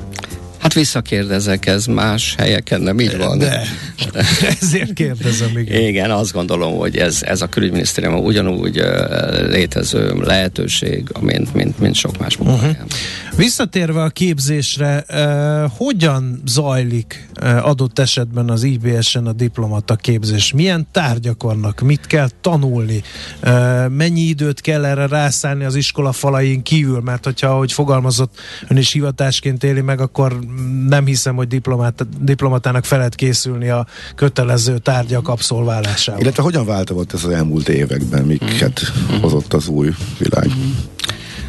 Hát 0.72 0.80
visszakérdezek, 0.80 1.66
ez 1.66 1.86
más 1.86 2.34
helyeken 2.38 2.80
nem 2.80 3.00
így 3.00 3.16
van. 3.16 3.38
De, 3.38 3.62
ezért 4.60 4.92
kérdezem, 4.92 5.58
igen. 5.58 5.80
Igen, 5.80 6.10
azt 6.10 6.32
gondolom, 6.32 6.76
hogy 6.78 6.96
ez, 6.96 7.22
ez 7.22 7.42
a 7.42 7.46
külügyminisztérium 7.46 8.14
ugyanúgy 8.14 8.82
létező 9.48 10.14
lehetőség, 10.20 11.08
mint, 11.20 11.54
mint, 11.54 11.78
mint 11.78 11.94
sok 11.94 12.18
más 12.18 12.36
munkahelyen. 12.36 12.74
Uh-huh. 12.74 12.90
Visszatérve 13.36 14.02
a 14.02 14.08
képzésre, 14.08 15.04
uh, 15.08 15.70
hogyan 15.76 16.42
zajlik 16.46 17.28
uh, 17.40 17.66
adott 17.66 17.98
esetben 17.98 18.50
az 18.50 18.62
IBS-en 18.62 19.26
a 19.26 19.32
diplomata 19.32 19.96
képzés? 19.96 20.52
Milyen 20.52 20.86
tárgyak 20.92 21.42
vannak? 21.42 21.80
Mit 21.80 22.06
kell 22.06 22.28
tanulni? 22.40 23.02
Uh, 23.42 23.88
mennyi 23.88 24.20
időt 24.20 24.60
kell 24.60 24.84
erre 24.84 25.06
rászállni 25.06 25.64
az 25.64 25.74
iskola 25.74 26.12
falain 26.12 26.62
kívül? 26.62 27.00
Mert 27.00 27.24
hogyha, 27.24 27.48
ahogy 27.48 27.72
fogalmazott, 27.72 28.34
ön 28.68 28.76
is 28.76 28.92
hivatásként 28.92 29.64
éli 29.64 29.80
meg, 29.80 30.00
akkor 30.00 30.38
nem 30.88 31.06
hiszem, 31.06 31.34
hogy 31.36 31.48
diplomát, 31.48 32.06
diplomatának 32.20 32.84
felett 32.84 33.14
készülni 33.14 33.68
a 33.68 33.86
kötelező 34.14 34.78
tárgyak 34.78 35.28
abszolválásával. 35.28 36.20
Illetve 36.20 36.42
hogyan 36.42 36.66
változott 36.66 37.12
ez 37.12 37.24
az 37.24 37.30
elmúlt 37.30 37.68
években, 37.68 38.24
miket 38.24 38.92
mm. 39.12 39.20
hozott 39.20 39.52
az 39.52 39.68
új 39.68 39.94
világ? 40.18 40.48
Mm. 40.48 40.70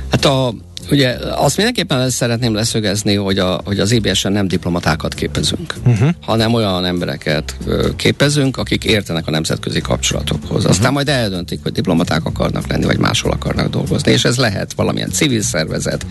Hát 0.10 0.26
a 0.26 0.54
Ugye 0.92 1.18
azt 1.36 1.58
mindenképpen 1.58 2.10
szeretném 2.10 2.54
leszögezni, 2.54 3.16
hogy, 3.16 3.40
a, 3.40 3.62
hogy 3.64 3.80
az 3.80 3.92
IBS-en 3.92 4.32
nem 4.32 4.48
diplomatákat 4.48 5.14
képezünk, 5.14 5.74
uh-huh. 5.86 6.10
hanem 6.22 6.54
olyan 6.54 6.86
embereket 6.86 7.58
képezünk, 7.96 8.58
akik 8.58 8.84
értenek 8.84 9.28
a 9.28 9.32
nemzetközi 9.32 9.82
kapcsolatokhoz. 9.82 10.66
Aztán 10.66 10.80
uh-huh. 10.80 10.94
majd 10.94 11.10
eldöntik, 11.10 11.60
hogy 11.64 11.72
diplomaták 11.72 12.26
akarnak 12.26 12.68
lenni, 12.68 12.86
vagy 12.86 12.98
máshol 12.98 13.32
akarnak 13.32 13.70
dolgozni. 13.70 14.12
És 14.12 14.26
ez 14.26 14.38
lehet 14.38 14.74
valamilyen 14.74 15.10
civil 15.10 15.42
szervezet, 15.42 16.06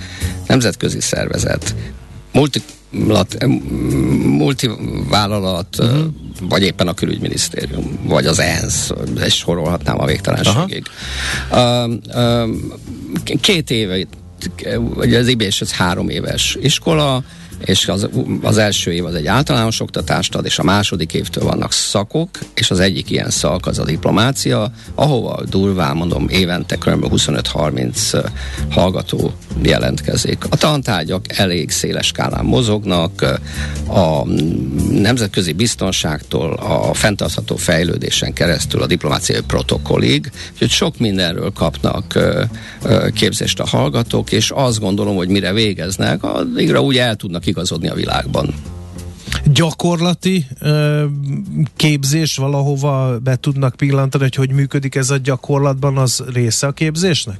nemzetközi 0.46 1.00
szervezet, 1.00 1.74
multi 2.32 2.62
multivállalat, 4.24 5.76
uh-huh. 5.78 6.04
vagy 6.40 6.62
éppen 6.62 6.88
a 6.88 6.94
külügyminisztérium, 6.94 7.98
vagy 8.04 8.26
az 8.26 8.38
ENSZ, 8.38 8.90
és 9.24 9.34
sorolhatnám 9.34 10.00
a 10.00 10.06
végtelenségig. 10.06 10.86
Uh, 11.50 11.88
uh, 12.14 12.48
két 13.40 13.70
éve, 13.70 14.06
vagy 14.78 15.14
az 15.14 15.26
IBS 15.28 15.60
ez 15.60 15.72
három 15.72 16.08
éves 16.08 16.56
iskola, 16.60 17.24
és 17.64 17.88
az, 17.88 18.08
az 18.42 18.58
első 18.58 18.92
év 18.92 19.04
az 19.04 19.14
egy 19.14 19.26
általános 19.26 19.80
oktatást 19.80 20.34
ad, 20.34 20.44
és 20.44 20.58
a 20.58 20.62
második 20.62 21.14
évtől 21.14 21.44
vannak 21.44 21.72
szakok, 21.72 22.28
és 22.54 22.70
az 22.70 22.80
egyik 22.80 23.10
ilyen 23.10 23.30
szak 23.30 23.66
az 23.66 23.78
a 23.78 23.84
diplomácia, 23.84 24.72
ahova 24.94 25.42
durván 25.48 25.96
mondom 25.96 26.28
évente 26.28 26.76
kb. 26.76 27.06
25-30 27.10 28.30
hallgató 28.70 29.32
jelentkezik. 29.62 30.44
A 30.50 30.56
tantárgyak 30.56 31.38
elég 31.38 31.70
széles 31.70 32.06
skálán 32.06 32.44
mozognak, 32.44 33.40
a 33.88 34.26
nemzetközi 34.90 35.52
biztonságtól 35.52 36.52
a 36.52 36.94
fenntartható 36.94 37.56
fejlődésen 37.56 38.32
keresztül 38.32 38.82
a 38.82 38.86
diplomáciai 38.86 39.40
protokollig, 39.46 40.30
úgyhogy 40.52 40.70
sok 40.70 40.98
mindenről 40.98 41.52
kapnak 41.52 42.18
képzést 43.14 43.60
a 43.60 43.66
hallgatók, 43.66 44.32
és 44.32 44.50
azt 44.50 44.80
gondolom, 44.80 45.16
hogy 45.16 45.28
mire 45.28 45.52
végeznek, 45.52 46.22
addigra 46.22 46.82
úgy 46.82 46.98
el 46.98 47.16
tudnak 47.16 47.46
igazodni 47.52 47.88
a 47.88 47.94
világban. 47.94 48.54
Gyakorlati 49.44 50.46
ö, 50.60 51.04
képzés 51.76 52.36
valahova 52.36 53.18
be 53.18 53.36
tudnak 53.36 53.74
pillantani, 53.76 54.22
hogy 54.22 54.34
hogy 54.34 54.52
működik 54.52 54.94
ez 54.94 55.10
a 55.10 55.16
gyakorlatban, 55.16 55.96
az 55.96 56.24
része 56.32 56.66
a 56.66 56.72
képzésnek? 56.72 57.38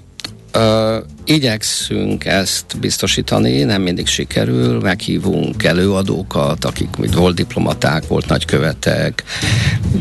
Ö, 0.52 0.99
igyekszünk 1.25 2.25
ezt 2.25 2.78
biztosítani, 2.80 3.62
nem 3.62 3.82
mindig 3.82 4.06
sikerül, 4.06 4.80
meghívunk 4.80 5.64
előadókat, 5.64 6.64
akik 6.64 6.97
mint 6.97 7.14
volt 7.14 7.35
diplomaták, 7.35 8.06
volt 8.06 8.28
nagykövetek, 8.28 9.23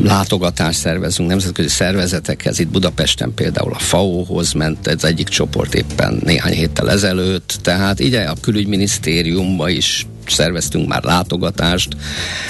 látogatást 0.02 0.78
szervezünk 0.78 1.28
nemzetközi 1.28 1.68
szervezetekhez, 1.68 2.58
itt 2.58 2.68
Budapesten 2.68 3.34
például 3.34 3.72
a 3.72 3.78
FAO-hoz 3.78 4.52
ment 4.52 4.86
ez 4.86 5.04
egyik 5.04 5.28
csoport 5.28 5.74
éppen 5.74 6.20
néhány 6.24 6.52
héttel 6.52 6.90
ezelőtt, 6.90 7.58
tehát 7.62 8.00
ide 8.00 8.22
a 8.22 8.34
külügyminisztériumba 8.40 9.68
is 9.68 10.06
szerveztünk 10.30 10.88
már 10.88 11.02
látogatást. 11.02 11.96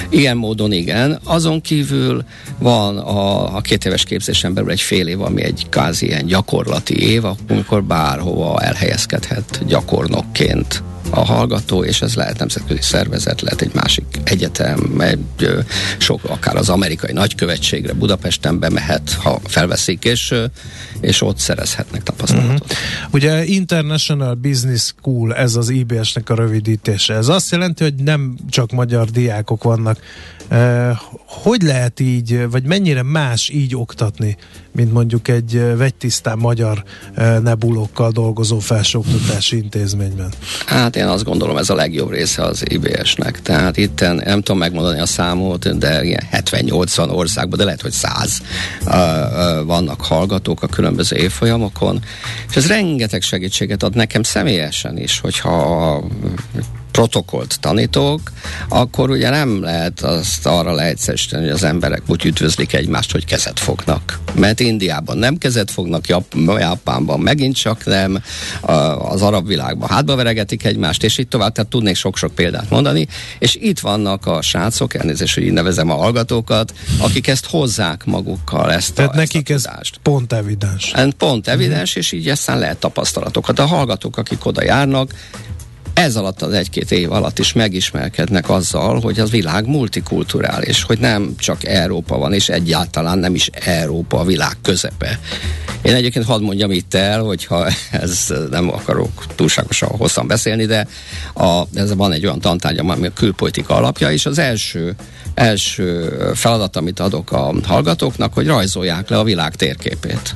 Ilyen 0.08 0.36
módon 0.36 0.72
igen. 0.72 1.18
Azon 1.24 1.60
kívül 1.60 2.24
van 2.58 2.98
a, 2.98 3.56
a 3.56 3.60
két 3.60 3.84
éves 3.84 4.04
képzésen 4.04 4.54
belül 4.54 4.70
egy 4.70 4.80
fél 4.80 5.06
év, 5.06 5.20
ami 5.20 5.42
egy 5.42 5.66
kázi 5.68 6.06
ilyen 6.06 6.26
gyakorlati 6.26 7.10
év, 7.10 7.24
amikor 7.24 7.84
bárhova 7.84 8.60
elhelyezkedhet 8.60 9.60
gyakornokként 9.66 10.82
a 11.10 11.24
hallgató, 11.24 11.84
és 11.84 12.02
ez 12.02 12.14
lehet 12.14 12.38
nemzetközi 12.38 12.82
szervezet, 12.82 13.40
lehet 13.40 13.60
egy 13.60 13.74
másik 13.74 14.04
egyetem, 14.24 15.00
egy, 15.00 15.64
sok, 15.98 16.20
akár 16.24 16.56
az 16.56 16.68
amerikai 16.68 17.12
nagykövetségre 17.12 17.92
Budapesten 17.92 18.58
bemehet, 18.58 19.12
ha 19.12 19.40
felveszik, 19.44 20.04
és, 20.04 20.34
és 21.00 21.22
ott 21.22 21.38
szerezhetnek 21.38 22.02
tapasztalatot. 22.02 22.60
Uh-huh. 22.60 22.78
Ugye 23.10 23.44
International 23.44 24.34
Business 24.34 24.82
School, 24.82 25.34
ez 25.34 25.54
az 25.54 25.68
IBS-nek 25.68 26.30
a 26.30 26.34
rövidítése. 26.34 27.14
Ez 27.14 27.28
azt 27.28 27.50
jelenti, 27.50 27.82
hogy 27.82 27.94
nem 27.94 28.36
csak 28.50 28.70
magyar 28.70 29.10
diákok 29.10 29.62
vannak 29.62 29.98
hogy 31.26 31.62
lehet 31.62 32.00
így, 32.00 32.50
vagy 32.50 32.64
mennyire 32.64 33.02
más 33.02 33.48
így 33.48 33.76
oktatni, 33.76 34.36
mint 34.72 34.92
mondjuk 34.92 35.28
egy 35.28 35.76
vegytisztán 35.76 36.38
magyar 36.38 36.84
nebulokkal 37.42 38.10
dolgozó 38.10 38.58
felsőoktatási 38.58 39.56
intézményben? 39.56 40.32
Hát 40.66 40.91
én 40.96 41.06
azt 41.06 41.24
gondolom, 41.24 41.56
ez 41.56 41.70
a 41.70 41.74
legjobb 41.74 42.10
része 42.10 42.42
az 42.42 42.62
IBS-nek. 42.70 43.42
Tehát 43.42 43.76
itt 43.76 44.00
nem 44.00 44.42
tudom 44.42 44.58
megmondani 44.58 45.00
a 45.00 45.06
számot, 45.06 45.78
de 45.78 46.04
ilyen 46.04 46.22
70-80 46.32 47.10
országban, 47.12 47.58
de 47.58 47.64
lehet, 47.64 47.82
hogy 47.82 47.92
100 47.92 48.42
vannak 49.64 50.00
hallgatók 50.00 50.62
a 50.62 50.66
különböző 50.66 51.16
évfolyamokon, 51.16 52.02
és 52.48 52.56
ez 52.56 52.66
rengeteg 52.66 53.22
segítséget 53.22 53.82
ad 53.82 53.94
nekem 53.94 54.22
személyesen 54.22 54.98
is, 54.98 55.20
hogyha 55.20 56.04
protokollt 56.92 57.60
tanítok, 57.60 58.20
akkor 58.68 59.10
ugye 59.10 59.30
nem 59.30 59.62
lehet 59.62 60.00
azt 60.00 60.46
arra 60.46 60.72
leegyszerűsíteni, 60.72 61.42
hogy 61.42 61.52
az 61.52 61.62
emberek 61.62 62.02
úgy 62.06 62.24
üdvözlik 62.24 62.72
egymást, 62.72 63.12
hogy 63.12 63.24
kezet 63.24 63.60
fognak. 63.60 64.18
Mert 64.34 64.60
Indiában 64.60 65.18
nem 65.18 65.38
kezet 65.38 65.70
fognak, 65.70 66.06
Jap- 66.06 66.36
Japánban 66.58 67.20
megint 67.20 67.56
csak 67.56 67.84
nem, 67.84 68.22
az 68.98 69.22
arab 69.22 69.46
világban 69.46 69.88
hátba 69.88 70.16
veregetik 70.16 70.64
egymást, 70.64 71.02
és 71.04 71.18
így 71.18 71.28
tovább, 71.28 71.52
tehát 71.52 71.70
tudnék 71.70 71.96
sok-sok 71.96 72.34
példát 72.34 72.70
mondani, 72.70 73.06
és 73.38 73.54
itt 73.54 73.78
vannak 73.80 74.26
a 74.26 74.42
srácok, 74.42 74.94
elnézést, 74.94 75.34
hogy 75.34 75.42
így 75.42 75.52
nevezem 75.52 75.90
a 75.90 75.94
hallgatókat, 75.94 76.72
akik 76.98 77.26
ezt 77.26 77.46
hozzák 77.46 78.04
magukkal, 78.04 78.72
ezt 78.72 78.94
Tehát 78.94 79.12
a, 79.12 79.16
nekik 79.16 79.48
ezt 79.48 79.66
a 79.66 79.78
ez 79.80 79.88
pont 80.02 80.32
evidens. 80.32 80.92
Pont 81.18 81.48
evidens, 81.48 81.96
mm. 81.96 82.00
és 82.00 82.12
így 82.12 82.28
aztán 82.28 82.58
lehet 82.58 82.76
tapasztalatokat. 82.76 83.58
A 83.58 83.66
hallgatók, 83.66 84.16
akik 84.16 84.46
oda 84.46 84.62
járnak, 84.62 85.14
ez 85.94 86.16
alatt 86.16 86.42
az 86.42 86.52
egy-két 86.52 86.90
év 86.90 87.12
alatt 87.12 87.38
is 87.38 87.52
megismerkednek 87.52 88.50
azzal, 88.50 89.00
hogy 89.00 89.20
az 89.20 89.30
világ 89.30 89.66
multikulturális, 89.66 90.82
hogy 90.82 90.98
nem 90.98 91.34
csak 91.38 91.64
Európa 91.64 92.18
van, 92.18 92.32
és 92.32 92.48
egyáltalán 92.48 93.18
nem 93.18 93.34
is 93.34 93.50
Európa 93.52 94.18
a 94.18 94.24
világ 94.24 94.56
közepe. 94.62 95.18
Én 95.82 95.94
egyébként 95.94 96.24
hadd 96.24 96.42
mondjam 96.42 96.70
itt 96.70 96.94
el, 96.94 97.22
hogyha 97.22 97.66
ez 97.90 98.32
nem 98.50 98.72
akarok 98.72 99.24
túlságosan 99.34 99.88
hosszan 99.88 100.26
beszélni, 100.26 100.66
de 100.66 100.86
a, 101.34 101.62
ez 101.74 101.94
van 101.94 102.12
egy 102.12 102.24
olyan 102.24 102.40
tantárgyam, 102.40 102.90
ami 102.90 103.06
a 103.06 103.12
külpolitika 103.12 103.74
alapja, 103.74 104.12
és 104.12 104.26
az 104.26 104.38
első, 104.38 104.94
első 105.34 106.08
feladat, 106.34 106.76
amit 106.76 107.00
adok 107.00 107.32
a 107.32 107.54
hallgatóknak, 107.64 108.34
hogy 108.34 108.46
rajzolják 108.46 109.08
le 109.08 109.18
a 109.18 109.24
világ 109.24 109.54
térképét 109.54 110.34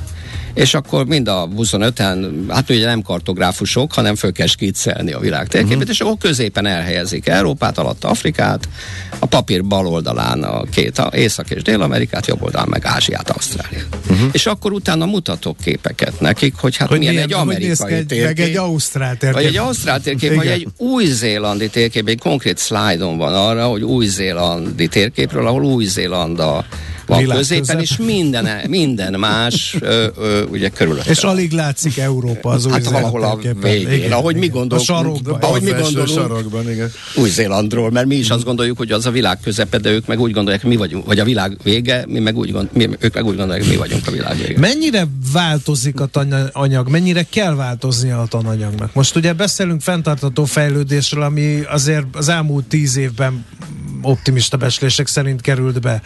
és 0.57 0.73
akkor 0.73 1.05
mind 1.05 1.27
a 1.27 1.47
25-en, 1.57 2.29
hát 2.49 2.69
ugye 2.69 2.85
nem 2.85 3.01
kartográfusok, 3.01 3.93
hanem 3.93 4.15
föl 4.15 4.31
kell 4.31 4.47
skiccelni 4.47 5.11
a 5.11 5.19
világ 5.19 5.47
térképét, 5.47 5.77
uh-huh. 5.77 5.91
és 5.91 5.99
akkor 5.99 6.17
középen 6.17 6.65
elhelyezik 6.65 7.27
Európát, 7.27 7.77
alatt 7.77 8.03
Afrikát, 8.03 8.69
a 9.19 9.25
papír 9.25 9.63
bal 9.63 9.87
oldalán 9.87 10.43
a 10.43 10.63
két, 10.63 10.97
a 10.97 11.09
Észak- 11.13 11.51
és 11.51 11.61
Dél-Amerikát, 11.61 12.27
jobb 12.27 12.43
oldalán 12.43 12.67
meg 12.69 12.85
Ázsiát, 12.85 13.29
Ausztráliát. 13.29 13.97
Uh-huh. 14.09 14.29
És 14.31 14.45
akkor 14.45 14.71
utána 14.71 15.05
mutatok 15.05 15.57
képeket 15.63 16.19
nekik, 16.19 16.55
hogy 16.55 16.75
hát 16.77 16.87
hogy 16.87 16.97
milyen, 16.97 17.13
milyen 17.13 17.29
egy 17.29 17.35
amerikai 17.35 17.93
egy, 17.93 18.05
térkép. 18.05 18.25
Meg 18.25 18.39
egy 18.39 18.55
ausztrál 18.55 19.17
térkép. 19.17 19.41
Vagy 19.41 19.45
egy 19.45 19.57
ausztrál 19.57 20.01
térkép, 20.01 20.35
vagy 20.35 20.47
egy 20.47 20.67
új-zélandi 20.77 21.69
térkép, 21.69 22.07
egy 22.07 22.19
konkrét 22.19 22.57
szlájdon 22.57 23.17
van 23.17 23.33
arra, 23.33 23.65
hogy 23.67 23.83
új-zélandi 23.83 24.87
térképről, 24.87 25.47
ahol 25.47 25.63
Új-Zéland 25.63 26.39
a 26.39 26.65
van 27.07 27.19
Világ 27.19 27.37
középen, 27.37 27.65
közep. 27.65 27.81
és 27.81 27.97
minden, 27.97 28.69
minden 28.69 29.19
más 29.19 29.75
ö, 29.79 30.07
ö, 30.17 30.43
ugye 30.43 30.69
körülötte. 30.69 31.09
És 31.09 31.19
alig 31.19 31.51
látszik 31.51 31.97
Európa 31.97 32.49
az 32.49 32.67
Hát 32.71 32.85
valahol 32.85 33.23
a 33.23 33.37
végén, 33.61 33.91
igen, 33.91 34.11
ahogy 34.11 34.35
igen. 34.35 34.47
mi 34.49 34.53
gondolunk. 34.53 34.89
A 34.89 34.93
sarokban. 34.93 35.39
Ahogy 35.41 35.61
mi 35.61 35.71
gondolunk. 35.71 36.07
Sarokban, 36.07 36.71
igen. 36.71 36.91
Új-Zélandról, 37.15 37.91
mert 37.91 38.07
mi 38.07 38.15
is 38.15 38.29
azt 38.29 38.43
gondoljuk, 38.43 38.77
hogy 38.77 38.91
az 38.91 39.05
a 39.05 39.11
világ 39.11 39.39
közepe, 39.39 39.77
de 39.77 39.89
ők 39.89 40.07
meg 40.07 40.19
úgy 40.19 40.31
gondolják, 40.31 40.63
mi 40.63 40.75
vagyunk, 40.75 41.05
vagy 41.05 41.19
a 41.19 41.23
világ 41.23 41.57
vége, 41.63 42.05
mi 42.07 42.19
meg 42.19 42.37
úgy 42.37 42.51
gond, 42.51 42.69
mi, 42.73 42.89
ők 42.99 43.13
meg 43.13 43.25
úgy 43.25 43.35
gondolják, 43.35 43.67
mi 43.67 43.75
vagyunk 43.75 44.07
a 44.07 44.11
világ 44.11 44.37
vége. 44.37 44.59
Mennyire 44.59 45.07
változik 45.33 45.99
a 45.99 46.05
tananyag, 46.05 46.89
mennyire 46.89 47.23
kell 47.23 47.55
változni 47.55 48.11
a 48.11 48.25
tananyagnak? 48.29 48.93
Most 48.93 49.15
ugye 49.15 49.33
beszélünk 49.33 49.81
fenntartató 49.81 50.45
fejlődésről, 50.45 51.23
ami 51.23 51.59
azért 51.69 52.05
az 52.11 52.29
elmúlt 52.29 52.65
tíz 52.65 52.97
évben 52.97 53.45
optimista 54.01 54.57
beslések 54.57 55.07
szerint 55.07 55.41
került 55.41 55.81
be. 55.81 56.01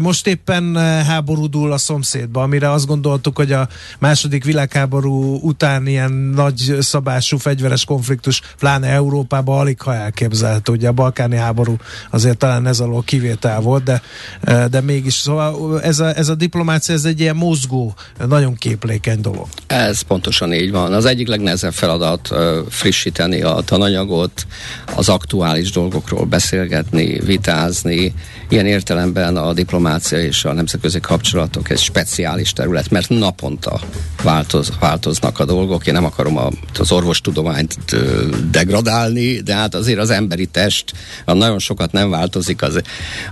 Most 0.00 0.26
éppen 0.30 0.76
e, 0.76 0.80
háborúdul 0.80 1.72
a 1.72 1.78
szomszédba, 1.78 2.42
amire 2.42 2.70
azt 2.70 2.86
gondoltuk, 2.86 3.36
hogy 3.36 3.52
a 3.52 3.68
második 3.98 4.44
világháború 4.44 5.38
után 5.42 5.86
ilyen 5.86 6.12
nagy 6.12 6.76
szabású 6.80 7.38
fegyveres 7.38 7.84
konfliktus, 7.84 8.40
pláne 8.58 8.88
Európában 8.88 9.58
alig 9.58 9.80
ha 9.80 9.94
elképzelhető. 9.94 10.72
Ugye 10.72 10.88
a 10.88 10.92
balkáni 10.92 11.36
háború 11.36 11.76
azért 12.10 12.38
talán 12.38 12.66
ez 12.66 12.80
alól 12.80 13.02
kivétel 13.02 13.60
volt, 13.60 13.82
de, 13.82 14.02
e, 14.40 14.68
de 14.68 14.80
mégis 14.80 15.14
szóval 15.14 15.82
ez 15.82 16.00
a, 16.00 16.16
ez 16.16 16.28
a 16.28 16.34
diplomácia, 16.34 16.94
ez 16.94 17.04
egy 17.04 17.20
ilyen 17.20 17.36
mozgó, 17.36 17.94
nagyon 18.28 18.54
képlékeny 18.54 19.20
dolog. 19.20 19.46
Ez 19.66 20.00
pontosan 20.00 20.52
így 20.52 20.70
van. 20.70 20.92
Az 20.92 21.04
egyik 21.04 21.28
legnehezebb 21.28 21.72
feladat 21.72 22.28
frissíteni 22.68 23.42
a 23.42 23.60
tananyagot, 23.64 24.46
az 24.96 25.08
aktuális 25.08 25.70
dolgokról 25.70 26.24
beszélgetni, 26.24 27.20
vitázni. 27.20 28.14
Ilyen 28.48 28.66
értelemben 28.66 29.36
a 29.36 29.52
diplomácia 29.52 30.19
és 30.20 30.44
a 30.44 30.52
nemzetközi 30.52 31.00
kapcsolatok 31.00 31.70
egy 31.70 31.78
speciális 31.78 32.52
terület, 32.52 32.90
mert 32.90 33.08
naponta 33.08 33.80
változ, 34.22 34.72
változnak 34.80 35.38
a 35.38 35.44
dolgok. 35.44 35.86
Én 35.86 35.94
nem 35.94 36.04
akarom 36.04 36.36
a, 36.38 36.48
az 36.78 36.92
orvostudományt 36.92 37.76
degradálni, 38.50 39.40
de 39.40 39.54
hát 39.54 39.74
azért 39.74 39.98
az 39.98 40.10
emberi 40.10 40.46
test 40.46 40.92
nagyon 41.24 41.58
sokat 41.58 41.92
nem 41.92 42.10
változik 42.10 42.62
az, 42.62 42.80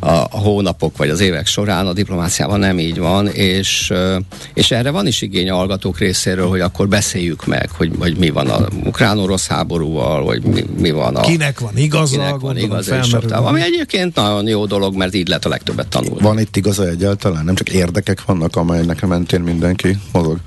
a, 0.00 0.10
a 0.10 0.28
hónapok 0.38 0.96
vagy 0.96 1.08
az 1.08 1.20
évek 1.20 1.46
során, 1.46 1.86
a 1.86 1.92
diplomáciában 1.92 2.58
nem 2.58 2.78
így 2.78 2.98
van, 2.98 3.26
és, 3.26 3.92
és 4.54 4.70
erre 4.70 4.90
van 4.90 5.06
is 5.06 5.22
igény 5.22 5.50
a 5.50 5.54
hallgatók 5.54 5.98
részéről, 5.98 6.48
hogy 6.48 6.60
akkor 6.60 6.88
beszéljük 6.88 7.46
meg, 7.46 7.70
hogy, 7.70 7.92
hogy 7.98 8.16
mi 8.16 8.30
van 8.30 8.48
a 8.48 8.66
ukrán-orosz 8.84 9.46
háborúval, 9.46 10.24
vagy 10.24 10.42
mi, 10.42 10.64
mi 10.78 10.90
van 10.90 11.16
a... 11.16 11.20
Kinek 11.20 11.60
van 11.60 11.76
igaza, 11.76 12.12
kinek 12.12 12.38
van 12.38 12.56
igaza, 12.56 12.98
és 12.98 13.12
ami 13.30 13.60
egyébként 13.60 14.14
nagyon 14.14 14.46
jó 14.46 14.66
dolog, 14.66 14.96
mert 14.96 15.14
így 15.14 15.28
lehet 15.28 15.44
a 15.44 15.48
legtöbbet 15.48 15.88
tanulni. 15.88 16.22
Van 16.22 16.38
itt 16.38 16.56
igaza 16.78 16.96
egyáltalán? 16.96 17.44
Nem 17.44 17.54
csak 17.54 17.68
érdekek 17.68 18.24
vannak, 18.24 18.56
amelynek 18.56 19.06
mentén 19.06 19.40
mindenki 19.40 19.98
mozog? 20.12 20.38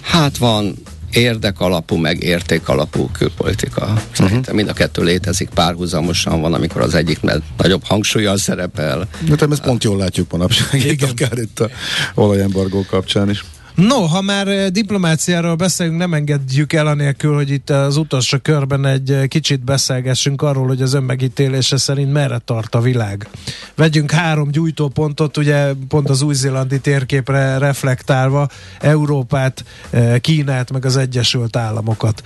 Hát 0.00 0.36
van 0.36 0.74
érdek 1.10 1.60
alapú, 1.60 1.96
meg 1.96 2.22
érték 2.22 2.68
alapú 2.68 3.10
külpolitika. 3.12 3.92
Szerintem 4.12 4.40
uh-huh. 4.40 4.54
mind 4.54 4.68
a 4.68 4.72
kettő 4.72 5.02
létezik 5.02 5.48
párhuzamosan, 5.48 6.40
van, 6.40 6.54
amikor 6.54 6.80
az 6.80 6.94
egyik 6.94 7.20
mert 7.20 7.42
nagyobb 7.56 7.84
hangsúlyjal 7.84 8.36
szerepel. 8.36 9.08
De 9.28 9.46
ezt 9.50 9.62
pont 9.62 9.84
jól 9.84 9.96
látjuk 9.96 10.30
manapság, 10.30 10.96
akár 11.10 11.38
itt 11.38 11.60
a 11.60 11.68
olajembargó 12.14 12.84
kapcsán 12.90 13.30
is. 13.30 13.44
No, 13.74 14.00
ha 14.06 14.20
már 14.22 14.48
eh, 14.48 14.68
diplomáciáról 14.68 15.54
beszélünk, 15.54 15.96
nem 15.96 16.14
engedjük 16.14 16.72
el 16.72 16.86
anélkül, 16.86 17.34
hogy 17.34 17.50
itt 17.50 17.70
az 17.70 17.96
utolsó 17.96 18.38
körben 18.38 18.86
egy 18.86 19.10
eh, 19.10 19.26
kicsit 19.26 19.64
beszélgessünk 19.64 20.42
arról, 20.42 20.66
hogy 20.66 20.82
az 20.82 20.94
önmegítélése 20.94 21.76
szerint 21.76 22.12
merre 22.12 22.38
tart 22.44 22.74
a 22.74 22.80
világ. 22.80 23.28
Vegyünk 23.74 24.10
három 24.10 24.50
gyújtópontot, 24.50 25.36
ugye 25.36 25.72
pont 25.88 26.10
az 26.10 26.22
új-zélandi 26.22 26.80
térképre 26.80 27.58
reflektálva, 27.58 28.48
Európát, 28.80 29.64
eh, 29.90 30.18
Kínát, 30.18 30.72
meg 30.72 30.84
az 30.84 30.96
Egyesült 30.96 31.56
Államokat. 31.56 32.22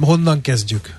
Honnan 0.00 0.40
kezdjük? 0.40 0.96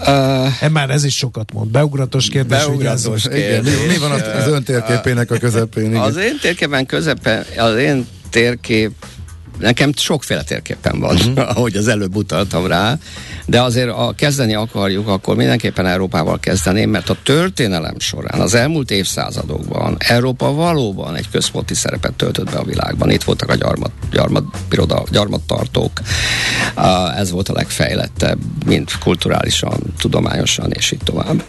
Uh, 0.00 0.70
már 0.70 0.90
ez 0.90 1.04
is 1.04 1.16
sokat 1.16 1.52
mond. 1.52 1.70
Beugratos 1.70 2.28
kérdés. 2.28 2.58
Beugratos 2.58 3.22
kérdés. 3.22 3.48
Igen, 3.48 3.64
mi, 3.64 3.92
mi 3.92 3.98
van 3.98 4.10
az, 4.10 4.22
az 4.36 4.46
ön 4.46 4.62
térképének 4.62 5.30
a 5.30 5.36
közepén? 5.36 5.84
Igen. 5.84 6.00
Az 6.00 6.16
én 6.16 6.38
térképen 6.40 6.86
közepen, 6.86 7.44
az 7.56 7.76
én 7.76 8.06
térkép 8.34 8.92
Nekem 9.58 9.92
sokféle 9.96 10.42
térképen 10.42 11.00
van, 11.00 11.16
uh-huh. 11.16 11.50
ahogy 11.56 11.76
az 11.76 11.88
előbb 11.88 12.16
utaltam 12.16 12.66
rá, 12.66 12.98
de 13.46 13.62
azért 13.62 13.90
ha 13.90 14.12
kezdeni 14.12 14.54
akarjuk, 14.54 15.08
akkor 15.08 15.36
mindenképpen 15.36 15.86
Európával 15.86 16.40
kezdeném, 16.40 16.90
mert 16.90 17.08
a 17.10 17.16
történelem 17.22 17.98
során, 17.98 18.40
az 18.40 18.54
elmúlt 18.54 18.90
évszázadokban 18.90 19.96
Európa 19.98 20.52
valóban 20.52 21.14
egy 21.14 21.30
központi 21.30 21.74
szerepet 21.74 22.12
töltött 22.14 22.50
be 22.50 22.58
a 22.58 22.64
világban. 22.64 23.10
Itt 23.10 23.22
voltak 23.22 23.48
a 23.48 23.54
gyarmat, 23.54 23.90
gyarmat, 24.10 24.44
biroda, 24.68 25.04
gyarmattartók, 25.10 26.00
ez 27.16 27.30
volt 27.30 27.48
a 27.48 27.52
legfejlettebb, 27.52 28.38
mint 28.66 28.98
kulturálisan, 28.98 29.80
tudományosan, 29.98 30.70
és 30.70 30.90
így 30.90 31.02
tovább. 31.04 31.42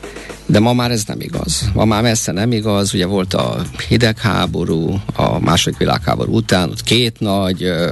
De 0.47 0.59
ma 0.59 0.73
már 0.73 0.91
ez 0.91 1.03
nem 1.07 1.21
igaz. 1.21 1.69
Ma 1.73 1.85
már 1.85 2.01
messze 2.01 2.31
nem 2.31 2.51
igaz. 2.51 2.93
Ugye 2.93 3.05
volt 3.05 3.33
a 3.33 3.61
hidegháború, 3.87 5.01
a 5.15 5.39
második 5.39 5.77
világháború 5.77 6.35
után, 6.35 6.69
ott 6.69 6.83
két 6.83 7.19
nagy 7.19 7.63
ö, 7.63 7.91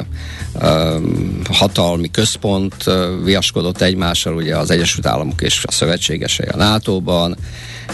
ö, 0.59 0.97
hatalmi 1.49 2.11
központ 2.11 2.75
ö, 2.85 3.15
viaskodott 3.23 3.81
egymással, 3.81 4.35
ugye 4.35 4.57
az 4.57 4.71
Egyesült 4.71 5.05
Államok 5.05 5.41
és 5.41 5.63
a 5.67 5.71
szövetségesei 5.71 6.47
a 6.47 6.55
NATO-ban, 6.55 7.37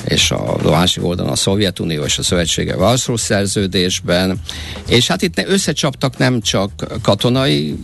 és 0.05 0.31
a 0.31 0.57
másik 0.63 1.03
oldalon 1.03 1.31
a 1.31 1.35
Szovjetunió 1.35 2.03
és 2.03 2.17
a 2.17 2.23
szövetsége 2.23 2.75
Varsó 2.75 3.15
szerződésben, 3.17 4.39
és 4.87 5.07
hát 5.07 5.21
itt 5.21 5.47
összecsaptak 5.47 6.17
nem 6.17 6.41
csak 6.41 6.71
katonai 7.01 7.75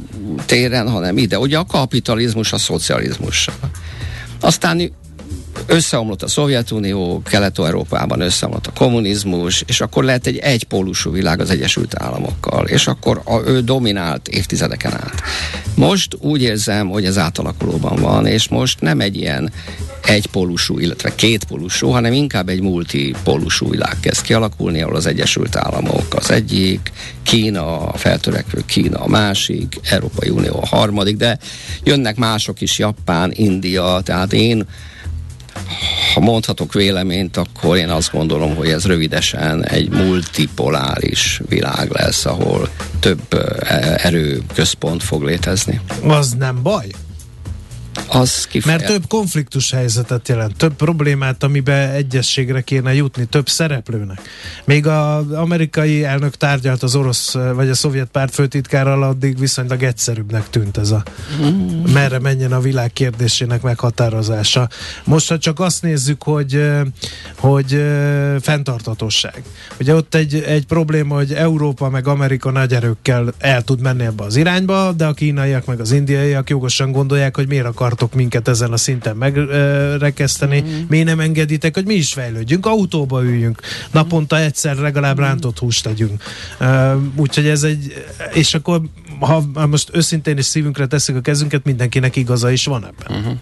téren, 0.45 0.89
hanem 0.89 1.17
ide, 1.17 1.39
ugye 1.39 1.57
a 1.57 1.65
kapitalizmus 1.65 2.53
a 2.53 2.57
szocializmussal. 2.57 3.55
Aztán 4.39 4.91
összeomlott 5.65 6.23
a 6.23 6.27
Szovjetunió, 6.27 7.21
Kelet-Európában 7.25 8.21
összeomlott 8.21 8.67
a 8.67 8.71
kommunizmus, 8.71 9.63
és 9.67 9.81
akkor 9.81 10.03
lehet 10.03 10.27
egy 10.27 10.37
egypólusú 10.37 11.11
világ 11.11 11.39
az 11.39 11.49
Egyesült 11.49 11.95
Államokkal, 11.95 12.67
és 12.67 12.87
akkor 12.87 13.21
a, 13.23 13.39
ő 13.45 13.61
dominált 13.61 14.27
évtizedeken 14.27 14.93
át. 14.93 15.21
Most 15.75 16.17
úgy 16.19 16.41
érzem, 16.41 16.89
hogy 16.89 17.05
ez 17.05 17.17
átalakulóban 17.17 17.95
van, 17.95 18.25
és 18.25 18.47
most 18.47 18.81
nem 18.81 18.99
egy 18.99 19.15
ilyen 19.15 19.51
egypólusú, 20.05 20.79
illetve 20.79 21.15
kétpólusú, 21.15 21.89
hanem 21.89 22.13
inkább 22.13 22.49
egy 22.49 22.61
multipólusú 22.61 23.69
világ 23.69 23.99
kezd 23.99 24.21
kialakulni, 24.21 24.81
ahol 24.81 24.95
az 24.95 25.05
Egyesült 25.05 25.55
Államok 25.55 26.13
az 26.15 26.31
egyik, 26.31 26.91
Kína, 27.23 27.87
a 27.87 27.97
feltörekvő 27.97 28.63
Kína 28.65 28.99
a 28.99 29.07
másik, 29.07 29.79
Európai 29.89 30.29
Unió 30.29 30.59
a 30.61 30.67
harmadik, 30.67 31.17
de 31.17 31.37
jönnek 31.83 32.15
mások 32.15 32.61
is, 32.61 32.79
Japán, 32.79 33.31
India, 33.35 34.01
tehát 34.03 34.33
én 34.33 34.65
ha 36.13 36.19
mondhatok 36.19 36.73
véleményt, 36.73 37.37
akkor 37.37 37.77
én 37.77 37.89
azt 37.89 38.11
gondolom, 38.11 38.55
hogy 38.55 38.69
ez 38.69 38.85
rövidesen 38.85 39.65
egy 39.65 39.89
multipoláris 39.89 41.41
világ 41.49 41.91
lesz, 41.91 42.25
ahol 42.25 42.69
több 42.99 43.21
erő 43.97 44.41
központ 44.53 45.03
fog 45.03 45.23
létezni. 45.23 45.81
Az 46.07 46.31
nem 46.31 46.61
baj? 46.63 46.85
Az 48.07 48.47
kifejel. 48.47 48.77
Mert 48.77 48.89
több 48.91 49.07
konfliktus 49.07 49.71
helyzetet 49.71 50.27
jelent, 50.27 50.57
több 50.57 50.73
problémát, 50.73 51.43
amiben 51.43 51.89
egyességre 51.89 52.61
kéne 52.61 52.93
jutni, 52.93 53.25
több 53.25 53.49
szereplőnek. 53.49 54.21
Még 54.63 54.87
az 54.87 55.31
amerikai 55.31 56.03
elnök 56.03 56.35
tárgyalt 56.35 56.83
az 56.83 56.95
orosz 56.95 57.33
vagy 57.33 57.69
a 57.69 57.73
szovjet 57.73 58.07
párt 58.07 58.33
főtitkárral, 58.33 59.03
addig 59.03 59.39
viszonylag 59.39 59.83
egyszerűbbnek 59.83 60.49
tűnt 60.49 60.77
ez 60.77 60.91
a 60.91 61.03
mm. 61.41 61.83
merre 61.93 62.19
menjen 62.19 62.51
a 62.51 62.59
világ 62.59 62.93
kérdésének 62.93 63.61
meghatározása. 63.61 64.69
Most, 65.03 65.29
ha 65.29 65.37
csak 65.37 65.59
azt 65.59 65.81
nézzük, 65.81 66.23
hogy, 66.23 66.71
hogy 67.37 67.83
fenntartatosság. 68.41 69.43
Ugye 69.79 69.95
ott 69.95 70.15
egy, 70.15 70.35
egy 70.35 70.65
probléma, 70.65 71.15
hogy 71.15 71.33
Európa 71.33 71.89
meg 71.89 72.07
Amerika 72.07 72.51
nagy 72.51 72.73
erőkkel 72.73 73.33
el 73.39 73.63
tud 73.63 73.81
menni 73.81 74.03
ebbe 74.03 74.23
az 74.23 74.35
irányba, 74.35 74.91
de 74.91 75.05
a 75.05 75.13
kínaiak 75.13 75.65
meg 75.65 75.79
az 75.79 75.91
indiaiak 75.91 76.49
jogosan 76.49 76.91
gondolják, 76.91 77.35
hogy 77.35 77.47
miért 77.47 77.65
akar 77.65 77.84
akartok 77.85 78.13
minket 78.13 78.47
ezen 78.47 78.71
a 78.71 78.77
szinten 78.77 79.15
megrekeszteni, 79.15 80.61
mm. 80.61 80.81
miért 80.87 81.05
nem 81.05 81.19
engeditek, 81.19 81.73
hogy 81.73 81.85
mi 81.85 81.93
is 81.93 82.13
fejlődjünk, 82.13 82.65
autóba 82.65 83.23
üljünk, 83.23 83.59
naponta 83.91 84.39
egyszer 84.39 84.75
legalább 84.75 85.19
rántott 85.19 85.59
húst 85.59 85.83
tegyünk. 85.83 86.23
Úgyhogy 87.15 87.47
ez 87.47 87.63
egy, 87.63 88.05
és 88.33 88.53
akkor 88.53 88.81
ha 89.19 89.45
most 89.69 89.89
őszintén 89.93 90.37
és 90.37 90.45
szívünkre 90.45 90.85
teszik 90.85 91.15
a 91.15 91.21
kezünket, 91.21 91.63
mindenkinek 91.63 92.15
igaza 92.15 92.51
is 92.51 92.65
van 92.65 92.85
ebben. 92.85 93.17
Uh-huh. 93.17 93.37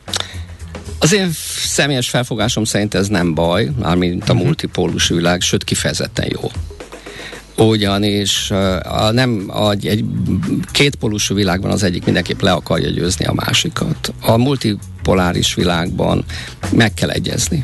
Az 1.00 1.14
én 1.14 1.30
személyes 1.66 2.10
felfogásom 2.10 2.64
szerint 2.64 2.94
ez 2.94 3.08
nem 3.08 3.34
baj, 3.34 3.72
mármint 3.80 4.30
a 4.30 4.34
mhm. 4.34 4.44
multipólus 4.44 5.08
világ, 5.08 5.42
sőt 5.42 5.64
kifejezetten 5.64 6.28
jó 6.30 6.52
ugyanis 7.58 8.52
a, 8.52 9.12
nem 9.12 9.46
a, 9.48 9.72
egy 9.72 10.06
kétpólusú 10.72 11.36
világban 11.36 11.72
az 11.72 11.84
egyik 11.84 12.06
mindenképp 12.06 12.42
le 12.42 12.52
akarja 12.52 12.90
győzni 12.90 13.26
a 13.26 13.34
másikat. 13.34 14.14
A 14.22 14.38
multi 14.38 14.78
poláris 15.04 15.54
világban 15.54 16.26
meg 16.72 16.94
kell 16.94 17.10
egyezni. 17.10 17.64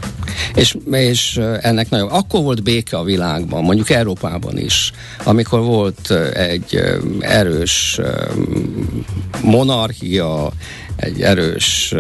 És, 0.56 0.78
és 0.92 1.40
ennek 1.62 1.90
nagyon, 1.90 2.10
akkor 2.10 2.44
volt 2.44 2.64
béke 2.64 2.98
a 2.98 3.04
világban, 3.04 3.64
mondjuk 3.64 3.90
Európában 3.90 4.58
is, 4.58 4.92
amikor 5.24 5.60
volt 5.60 6.12
egy 6.34 6.84
erős 7.20 8.00
monarchia, 9.44 10.52
egy 10.96 11.22
erős 11.22 11.96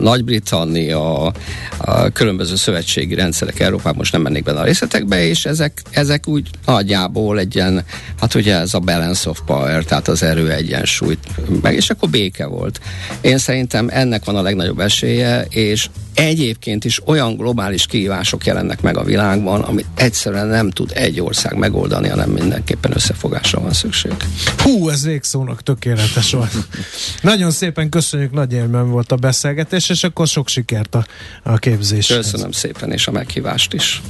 Nagy-Britannia, 0.00 1.32
a 1.76 2.08
különböző 2.12 2.54
szövetségi 2.56 3.14
rendszerek 3.14 3.60
Európában, 3.60 3.96
most 3.96 4.12
nem 4.12 4.22
mennék 4.22 4.42
benne 4.42 4.60
a 4.60 4.64
részletekbe, 4.64 5.26
és 5.26 5.44
ezek, 5.44 5.82
ezek 5.90 6.28
úgy 6.28 6.50
nagyjából 6.66 7.38
egy 7.38 7.54
ilyen, 7.54 7.84
hát 8.20 8.34
ugye 8.34 8.56
ez 8.56 8.74
a 8.74 8.78
balance 8.78 9.28
of 9.28 9.40
power, 9.46 9.84
tehát 9.84 10.08
az 10.08 10.22
erő 10.22 10.50
egyensúlyt 10.50 11.18
meg, 11.62 11.74
és 11.74 11.90
akkor 11.90 12.08
béke 12.08 12.46
volt. 12.46 12.80
Én 13.20 13.38
szerintem 13.38 13.88
ennek 13.90 14.24
van 14.24 14.36
a 14.36 14.42
legnagyobb 14.50 14.80
esélye, 14.80 15.44
és 15.48 15.88
egyébként 16.14 16.84
is 16.84 17.00
olyan 17.06 17.36
globális 17.36 17.86
kihívások 17.86 18.46
jelennek 18.46 18.80
meg 18.82 18.96
a 18.96 19.04
világban, 19.04 19.60
amit 19.60 19.86
egyszerűen 19.94 20.46
nem 20.46 20.70
tud 20.70 20.90
egy 20.94 21.20
ország 21.20 21.56
megoldani, 21.56 22.08
hanem 22.08 22.30
mindenképpen 22.30 22.92
összefogásra 22.94 23.60
van 23.60 23.72
szükség. 23.72 24.12
Hú, 24.58 24.88
ez 24.88 25.04
végszónak 25.04 25.62
tökéletes 25.62 26.32
volt. 26.32 26.52
Nagyon 27.22 27.50
szépen 27.50 27.88
köszönjük, 27.88 28.32
nagy 28.32 28.52
élmény 28.52 28.86
volt 28.86 29.12
a 29.12 29.16
beszélgetés, 29.16 29.88
és 29.88 30.04
akkor 30.04 30.26
sok 30.26 30.48
sikert 30.48 30.94
a, 30.94 31.06
a 31.42 31.56
képzéshez. 31.56 32.16
Köszönöm 32.16 32.52
szépen, 32.52 32.92
és 32.92 33.06
a 33.06 33.10
meghívást 33.10 33.72
is. 33.72 34.02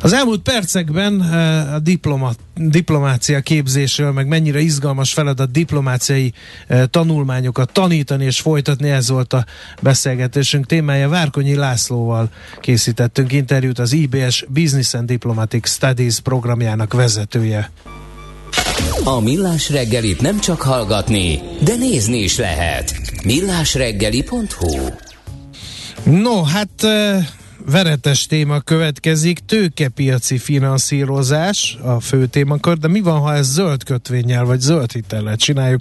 Az 0.00 0.12
elmúlt 0.12 0.42
percekben 0.42 1.22
eh, 1.22 1.74
a 1.74 1.78
diploma, 1.78 2.32
diplomácia 2.54 3.40
képzésről, 3.40 4.12
meg 4.12 4.26
mennyire 4.26 4.60
izgalmas 4.60 5.12
feladat 5.12 5.50
diplomáciai 5.50 6.32
eh, 6.66 6.84
tanulmányokat 6.90 7.72
tanítani 7.72 8.24
és 8.24 8.40
folytatni, 8.40 8.90
ez 8.90 9.08
volt 9.08 9.32
a 9.32 9.44
beszélgetésünk 9.82 10.66
témája. 10.66 11.08
Várkonyi 11.08 11.54
Lászlóval 11.54 12.30
készítettünk 12.60 13.32
interjút, 13.32 13.78
az 13.78 13.92
IBS 13.92 14.44
Business 14.48 14.94
and 14.94 15.06
Diplomatic 15.06 15.68
Studies 15.68 16.20
programjának 16.20 16.92
vezetője. 16.92 17.70
A 19.04 19.20
Millás 19.20 19.70
reggelit 19.70 20.20
nem 20.20 20.40
csak 20.40 20.62
hallgatni, 20.62 21.40
de 21.64 21.76
nézni 21.76 22.18
is 22.18 22.36
lehet. 22.36 23.00
millásreggeli.hu 23.24 24.76
No, 26.04 26.42
hát 26.42 26.84
eh, 26.84 27.26
veretes 27.70 28.26
téma 28.26 28.60
következik, 28.60 29.38
tőkepiaci 29.38 30.38
finanszírozás 30.38 31.78
a 31.82 32.00
fő 32.00 32.26
témakör, 32.26 32.76
de 32.76 32.88
mi 32.88 33.00
van, 33.00 33.20
ha 33.20 33.34
ez 33.34 33.46
zöld 33.46 33.84
kötvényel 33.84 34.44
vagy 34.44 34.60
zöld 34.60 34.92
hitellel 34.92 35.36
csináljuk? 35.36 35.80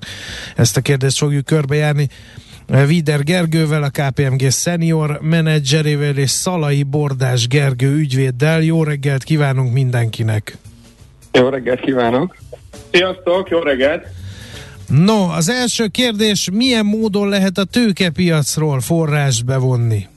Ezt 0.55 0.77
a 0.77 0.81
kérdést 0.81 1.17
fogjuk 1.17 1.45
körbejárni. 1.45 2.07
Vider 2.87 3.23
Gergővel, 3.23 3.83
a 3.83 3.89
KPMG 3.89 4.51
senior 4.51 5.19
menedzserével 5.21 6.17
és 6.17 6.29
Szalai 6.29 6.83
Bordás 6.83 7.47
Gergő 7.47 7.95
ügyvéddel. 7.95 8.61
Jó 8.61 8.83
reggelt 8.83 9.23
kívánunk 9.23 9.73
mindenkinek! 9.73 10.57
Jó 11.31 11.49
reggelt 11.49 11.79
kívánok! 11.79 12.35
Sziasztok, 12.91 13.49
jó 13.49 13.59
reggelt! 13.59 14.05
No, 14.87 15.29
az 15.29 15.49
első 15.49 15.87
kérdés, 15.87 16.49
milyen 16.53 16.85
módon 16.85 17.29
lehet 17.29 17.57
a 17.57 17.63
tőkepiacról 17.63 18.79
forrást 18.79 19.45
bevonni? 19.45 20.07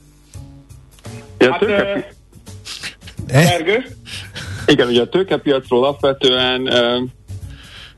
Ja, 1.41 1.51
hát, 1.51 1.59
tőkepi... 1.59 2.03
Ergő? 3.27 3.85
Igen, 4.65 4.87
ugye 4.87 5.01
a 5.01 5.09
tőkepiacról 5.09 5.83
alapvetően 5.83 6.69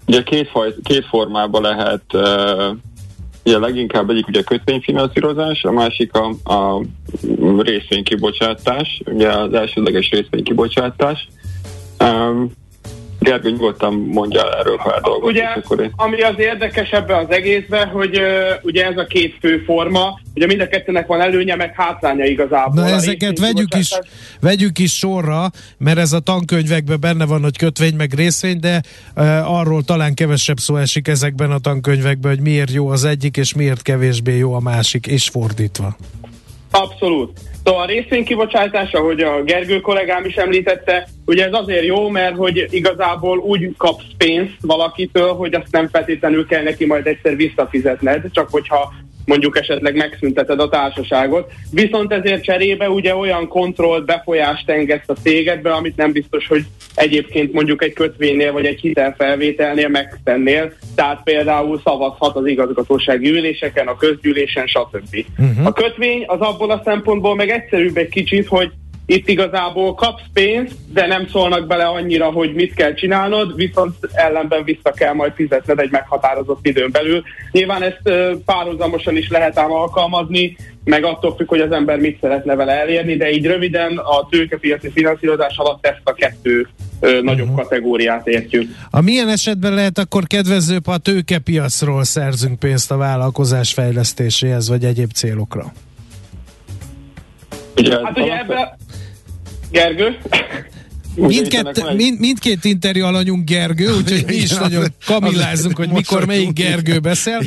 ugye 0.08 0.24
két, 0.24 0.50
faj, 0.50 0.74
két 0.84 1.06
formában 1.06 1.62
lehet 1.62 2.04
ugye 3.46 3.58
leginkább 3.58 4.10
egyik 4.10 4.28
ugye 4.28 4.42
kötvényfinanszírozás, 4.42 5.64
a 5.64 5.72
másik 5.72 6.12
a, 6.14 6.54
a 6.54 6.82
részvénykibocsátás, 7.58 9.02
ugye 9.06 9.30
az 9.30 9.54
elsődleges 9.54 10.10
részvénykibocsátás. 10.10 11.28
Um, 12.00 12.52
Gergő 13.24 13.50
nyugodtan 13.50 13.94
mondja 13.94 14.58
erről 14.60 14.78
pár 14.84 15.02
dolgot. 15.02 15.30
Ugye, 15.30 15.44
én... 15.80 15.92
ami 15.96 16.22
az 16.22 16.36
érdekes 16.38 16.90
ebben 16.90 17.26
az 17.26 17.30
egészben, 17.30 17.88
hogy 17.88 18.18
uh, 18.18 18.26
ugye 18.62 18.86
ez 18.86 18.98
a 18.98 19.06
két 19.06 19.38
fő 19.40 19.64
forma, 19.66 20.20
ugye 20.36 20.46
mind 20.46 20.62
a 20.62 20.68
kettőnek 20.68 21.08
van 21.08 21.22
előnye, 21.22 21.56
meg 21.56 21.74
hátránya 21.76 22.26
igazából. 22.26 22.84
Na 22.84 22.90
ezeket 22.90 23.40
vegyük 23.40 23.76
is, 23.76 23.90
vegyük 24.42 24.80
is 24.80 24.98
sorra, 24.98 25.50
mert 25.78 25.98
ez 25.98 26.14
a 26.14 26.20
tankönyvekben 26.20 27.00
benne 27.00 27.26
van, 27.26 27.42
hogy 27.42 27.58
kötvény 27.58 27.96
meg 27.96 28.14
részvény, 28.14 28.60
de 28.60 28.82
uh, 29.16 29.58
arról 29.60 29.84
talán 29.84 30.14
kevesebb 30.14 30.58
szó 30.58 30.76
esik 30.76 31.08
ezekben 31.08 31.52
a 31.52 31.60
tankönyvekben, 31.60 32.32
hogy 32.32 32.44
miért 32.44 32.72
jó 32.72 32.88
az 32.88 33.04
egyik, 33.04 33.38
és 33.38 33.54
miért 33.54 33.82
kevésbé 33.82 34.38
jó 34.38 34.54
a 34.54 34.60
másik, 34.60 35.08
és 35.08 35.30
fordítva. 35.30 35.96
Abszolút. 36.72 37.40
Szóval 37.64 37.82
a 37.82 37.86
részvénykibocsátás, 37.86 38.92
ahogy 38.92 39.22
a 39.22 39.44
Gergő 39.44 39.82
kollégám 39.82 40.26
is 40.26 40.36
említette, 40.36 41.08
ugye 41.26 41.46
ez 41.46 41.54
azért 41.54 41.86
jó, 41.86 42.10
mert 42.10 42.36
hogy 42.36 42.68
igazából 42.70 43.38
úgy 43.38 43.74
kapsz 43.78 44.06
pénzt 44.18 44.58
valakitől, 44.62 45.34
hogy 45.34 45.54
azt 45.54 45.72
nem 45.72 45.88
feltétlenül 45.88 46.46
kell 46.46 46.64
neki 46.64 46.86
majd 46.86 47.08
egyszer 47.08 47.36
visszafizetned, 47.36 48.32
csak 48.32 48.50
hogyha 48.50 48.94
mondjuk 49.26 49.58
esetleg 49.58 49.96
megszünteted 49.96 50.60
a 50.60 50.70
társaságot. 50.70 51.52
Viszont 51.72 52.14
ezért 52.14 52.44
cserébe 52.44 52.90
ugye 52.90 53.16
olyan 53.16 53.48
kontrollt, 53.48 54.06
befolyást 54.06 54.70
engedsz 54.70 55.10
a 55.10 55.14
cégedbe, 55.14 55.74
amit 55.74 55.96
nem 55.96 56.12
biztos, 56.12 56.48
hogy 56.48 56.66
egyébként 56.96 57.54
mondjuk 57.54 57.84
egy 57.84 57.94
kötvénynél 57.94 58.52
vagy 58.52 58.66
egy 58.66 58.80
hitelfelvételnél 58.80 59.88
megtennél. 59.88 60.74
Tehát 60.96 61.24
például 61.24 61.82
szavazhat 61.84 62.36
az 62.36 62.46
igazgatósági 62.46 63.30
üléseken, 63.30 63.88
a 63.88 63.96
közgyűlésen, 63.96 64.68
stb. 64.68 65.26
Uh-huh. 65.40 65.66
A 65.66 65.72
kötvény 65.72 66.24
az 66.28 66.40
abból 66.40 66.72
a 66.72 66.82
szempontból 66.86 67.36
meg 67.36 67.50
egyszerűbb 67.50 67.98
egy 67.98 68.10
kicsit, 68.10 68.48
hogy 68.48 68.72
itt 69.06 69.28
igazából 69.28 69.94
kapsz 69.94 70.24
pénzt, 70.34 70.76
de 70.94 71.08
nem 71.08 71.28
szólnak 71.28 71.68
bele 71.68 71.86
annyira, 71.86 72.26
hogy 72.26 72.54
mit 72.54 72.74
kell 72.74 72.94
csinálnod, 72.94 73.56
viszont 73.56 73.96
ellenben 74.14 74.64
vissza 74.64 74.92
kell 74.92 75.14
majd 75.14 75.34
fizetned 75.36 75.80
egy 75.80 75.92
meghatározott 75.92 76.66
időn 76.68 76.92
belül. 76.92 77.24
Nyilván 77.52 77.84
ezt 77.84 78.02
párhuzamosan 78.46 79.18
is 79.18 79.30
lehet 79.30 79.58
ám 79.58 79.72
alkalmazni, 79.72 80.56
meg 80.84 81.04
attól 81.04 81.36
függ, 81.36 81.48
hogy 81.48 81.60
az 81.60 81.72
ember 81.72 82.00
mit 82.00 82.18
szeretne 82.22 82.56
vele 82.56 82.72
elérni, 82.72 83.16
de 83.16 83.32
így 83.32 83.46
röviden 83.46 83.98
a 83.98 84.28
tőkepiaci 84.30 84.92
finanszírozás 84.92 85.58
alatt 85.58 85.86
ezt 85.86 86.02
a 86.04 86.14
kettő 86.14 86.68
ö, 87.00 87.22
nagyobb 87.22 87.50
uh-huh. 87.50 87.62
kategóriát 87.62 88.28
értjük. 88.28 88.70
A 88.90 89.02
milyen 89.02 89.30
esetben 89.30 89.74
lehet 89.74 89.98
akkor 89.98 90.28
kedvezőbb, 90.28 90.86
ha 90.86 90.92
a 90.92 90.98
tőkepiacról 90.98 92.04
szerzünk 92.04 92.60
pénzt 92.60 92.92
a 92.92 92.98
vállalkozás 92.98 93.74
fejlesztéséhez, 93.74 94.70
vagy 94.70 94.86
egyéb 94.86 95.12
célokra? 95.12 95.72
Ugye, 97.78 98.00
hát 98.04 98.20
ugye 98.20 98.40
ebben 98.40 98.78
Gergő? 99.74 100.18
Mindkett, 101.16 101.96
mind, 101.96 102.20
mindkét 102.20 102.66
interjú 102.66 103.06
alanyunk 103.06 103.50
Gergő, 103.50 103.96
úgyhogy 103.98 104.24
mi 104.28 104.36
is 104.36 104.52
nagyon 104.52 104.86
kamillázunk, 105.06 105.78
hogy 105.78 105.90
mikor 105.90 106.26
melyik 106.26 106.54
Gergő 106.54 107.00
beszél. 107.00 107.40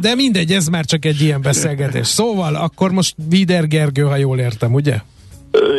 De 0.00 0.14
mindegy, 0.14 0.52
ez 0.52 0.66
már 0.66 0.84
csak 0.84 1.04
egy 1.04 1.20
ilyen 1.20 1.40
beszélgetés. 1.42 2.06
Szóval, 2.06 2.54
akkor 2.54 2.90
most 2.90 3.14
Vider 3.28 3.66
Gergő, 3.66 4.02
ha 4.02 4.16
jól 4.16 4.38
értem, 4.38 4.74
ugye? 4.74 4.94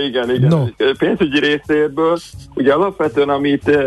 Igen, 0.07 0.35
igen. 0.35 0.47
No. 0.47 0.65
Pénzügyi 0.97 1.39
részéből, 1.39 2.19
ugye 2.53 2.73
alapvetően, 2.73 3.29
amit 3.29 3.77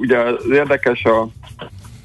ugye 0.00 0.18
az 0.18 0.34
érdekes 0.52 1.04
a, 1.04 1.28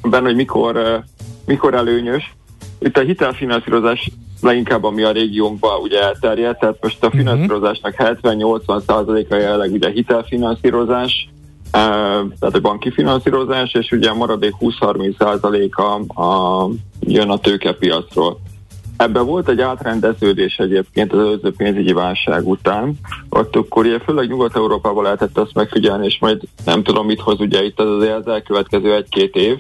benne, 0.10 0.26
hogy 0.26 0.36
mikor, 0.36 1.04
mikor 1.46 1.74
előnyös, 1.74 2.34
itt 2.80 2.98
a 2.98 3.02
hitelfinanszírozás 3.02 4.10
leginkább 4.42 4.84
ami 4.84 5.04
a 5.04 5.12
régiónkban 5.12 5.82
ugye 5.82 6.02
elterjedt, 6.02 6.60
tehát 6.60 6.78
most 6.82 7.04
a 7.04 7.08
mhm. 7.08 7.18
finanszírozásnak 7.18 7.96
70-80%-a 7.98 9.36
jelenleg 9.36 9.72
ugye 9.72 9.90
hitelfinanszírozás, 9.90 11.30
tehát 11.72 12.56
a 12.56 12.60
banki 12.62 12.92
finanszírozás, 12.92 13.74
és 13.74 13.92
ugye 13.92 14.10
a 14.10 14.16
maradék 14.16 14.54
20-30%-a 14.60 16.22
a, 16.22 16.70
jön 17.00 17.30
a 17.30 17.40
tőkepiacról. 17.40 18.40
Ebben 18.98 19.26
volt 19.26 19.50
egy 19.50 19.62
átrendeződés 19.62 20.58
egyébként 20.58 21.14
az 21.14 21.20
előző 21.20 21.54
pénzügyi 21.58 21.94
válság 21.94 22.48
után, 22.48 22.94
ott 23.30 23.56
akkor 23.56 23.86
ugye 23.86 24.00
főleg 24.00 24.28
Nyugat-Európában 24.28 25.04
lehetett 25.04 25.38
azt 25.38 25.54
megfigyelni, 25.54 26.06
és 26.06 26.18
majd 26.20 26.42
nem 26.66 26.84
tudom 26.84 27.06
mit 27.06 27.20
hoz 27.20 27.40
ugye 27.40 27.64
itt 27.64 27.80
az, 27.80 28.04
az 28.04 28.28
elkövetkező 28.28 28.96
egy-két 28.96 29.36
év, 29.36 29.58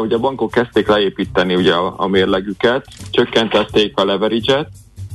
ugye 0.00 0.16
a 0.16 0.18
bankok 0.18 0.50
kezdték 0.50 0.88
leépíteni 0.88 1.54
ugye 1.54 1.72
a, 1.72 1.94
a 1.96 2.06
mérlegüket, 2.06 2.86
csökkentették 3.10 3.96
a 3.96 4.04
leverage-et, 4.04 4.68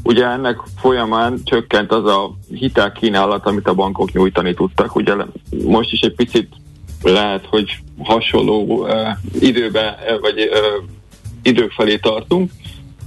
ugye 0.03 0.25
ennek 0.25 0.57
folyamán 0.77 1.39
csökkent 1.43 1.91
az 1.91 2.05
a 2.05 2.31
hitelkínálat, 2.53 3.45
amit 3.45 3.67
a 3.67 3.73
bankok 3.73 4.11
nyújtani 4.11 4.53
tudtak. 4.53 4.95
Ugye 4.95 5.13
most 5.65 5.91
is 5.91 6.01
egy 6.01 6.15
picit 6.15 6.49
lehet, 7.01 7.45
hogy 7.45 7.77
hasonló 8.03 8.61
uh, 8.61 9.07
időbe, 9.39 9.97
vagy 10.21 10.39
uh, 10.39 10.83
idők 11.43 11.71
felé 11.71 11.97
tartunk, 11.97 12.51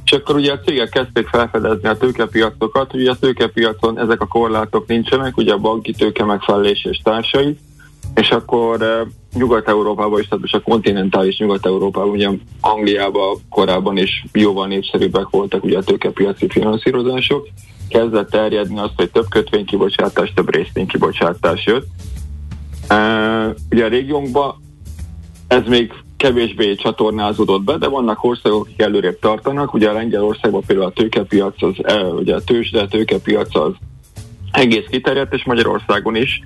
és 0.04 0.12
akkor 0.12 0.34
ugye 0.34 0.52
a 0.52 0.60
cégek 0.60 0.88
kezdték 0.88 1.26
felfedezni 1.26 1.88
a 1.88 1.96
tőkepiacokat, 1.96 2.94
ugye 2.94 3.10
a 3.10 3.16
tőkepiacon 3.16 3.98
ezek 3.98 4.20
a 4.20 4.26
korlátok 4.26 4.86
nincsenek, 4.86 5.36
ugye 5.36 5.52
a 5.52 5.58
banki 5.58 5.92
tőke 5.92 6.24
megfelelés 6.24 6.84
és 6.84 7.00
társai, 7.02 7.58
és 8.14 8.30
akkor 8.30 9.06
Nyugat-Európában 9.34 10.20
is, 10.20 10.28
tehát 10.28 10.44
a 10.50 10.60
kontinentális 10.60 11.38
Nyugat-Európában, 11.38 12.10
ugye 12.10 12.28
Angliában 12.60 13.38
korábban 13.50 13.96
is 13.96 14.24
jóval 14.32 14.66
népszerűbbek 14.66 15.28
voltak 15.30 15.64
ugye 15.64 15.78
a 15.78 15.82
tőkepiaci 15.82 16.48
finanszírozások, 16.48 17.48
kezdett 17.88 18.30
terjedni 18.30 18.78
azt, 18.78 18.92
hogy 18.96 19.10
több 19.10 19.28
kötvénykibocsátás, 19.28 20.32
több 20.34 20.54
részvénykibocsátás 20.54 21.66
jött. 21.66 21.86
Uh, 22.90 23.56
ugye 23.70 23.84
a 23.84 23.88
régiónkban 23.88 24.54
ez 25.48 25.62
még 25.66 25.92
kevésbé 26.16 26.74
csatornázódott 26.74 27.62
be, 27.62 27.76
de 27.76 27.88
vannak 27.88 28.24
országok, 28.24 28.64
akik 28.64 28.82
előrébb 28.82 29.18
tartanak. 29.18 29.74
Ugye 29.74 29.88
a 29.88 29.92
Lengyelországban 29.92 30.62
például 30.66 30.88
a 30.88 30.92
tőkepiac, 30.92 31.62
az, 31.62 31.74
ugye 32.14 32.34
a 32.34 32.44
tőzsde, 32.44 32.80
a 32.80 32.88
tőkepiac 32.88 33.56
az 33.56 33.72
egész 34.52 34.86
kiterjedt, 34.90 35.34
és 35.34 35.44
Magyarországon 35.44 36.16
is 36.16 36.42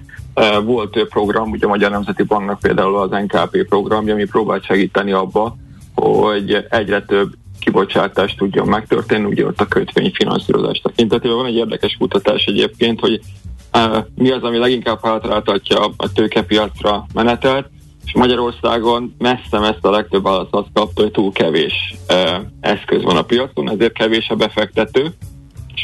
volt 0.64 0.90
több 0.90 1.09
program, 1.09 1.51
ugye 1.51 1.66
a 1.66 1.68
Magyar 1.68 1.90
Nemzeti 1.90 2.22
Banknak 2.22 2.59
például 2.59 2.96
az 2.96 3.11
NKP 3.11 3.68
programja, 3.68 4.12
ami 4.12 4.25
próbált 4.25 4.64
segíteni 4.64 5.12
abba, 5.12 5.57
hogy 5.94 6.66
egyre 6.70 7.03
több 7.03 7.33
kibocsátás 7.61 8.35
tudjon 8.35 8.68
megtörténni, 8.68 9.25
ugye 9.25 9.46
ott 9.46 9.61
a 9.61 9.66
kötvényfinanszírozás 9.66 10.79
tekintetében. 10.79 11.37
Van 11.37 11.46
egy 11.46 11.57
érdekes 11.57 11.96
kutatás 11.99 12.44
egyébként, 12.44 13.01
hogy 13.01 13.20
mi 14.14 14.31
az, 14.31 14.42
ami 14.42 14.59
leginkább 14.59 15.05
hátráltatja 15.05 15.79
a 15.96 16.12
tőkepiacra 16.12 17.07
menetelt, 17.14 17.68
és 18.05 18.12
Magyarországon 18.14 19.14
messze-messze 19.18 19.79
a 19.81 19.90
legtöbb 19.90 20.22
válasz 20.22 20.49
azt 20.51 20.68
kapta, 20.75 21.03
hogy 21.03 21.11
túl 21.11 21.33
kevés 21.33 21.94
eszköz 22.61 23.03
van 23.03 23.16
a 23.16 23.22
piacon, 23.22 23.70
ezért 23.70 23.92
kevés 23.92 24.29
a 24.29 24.35
befektető, 24.35 25.14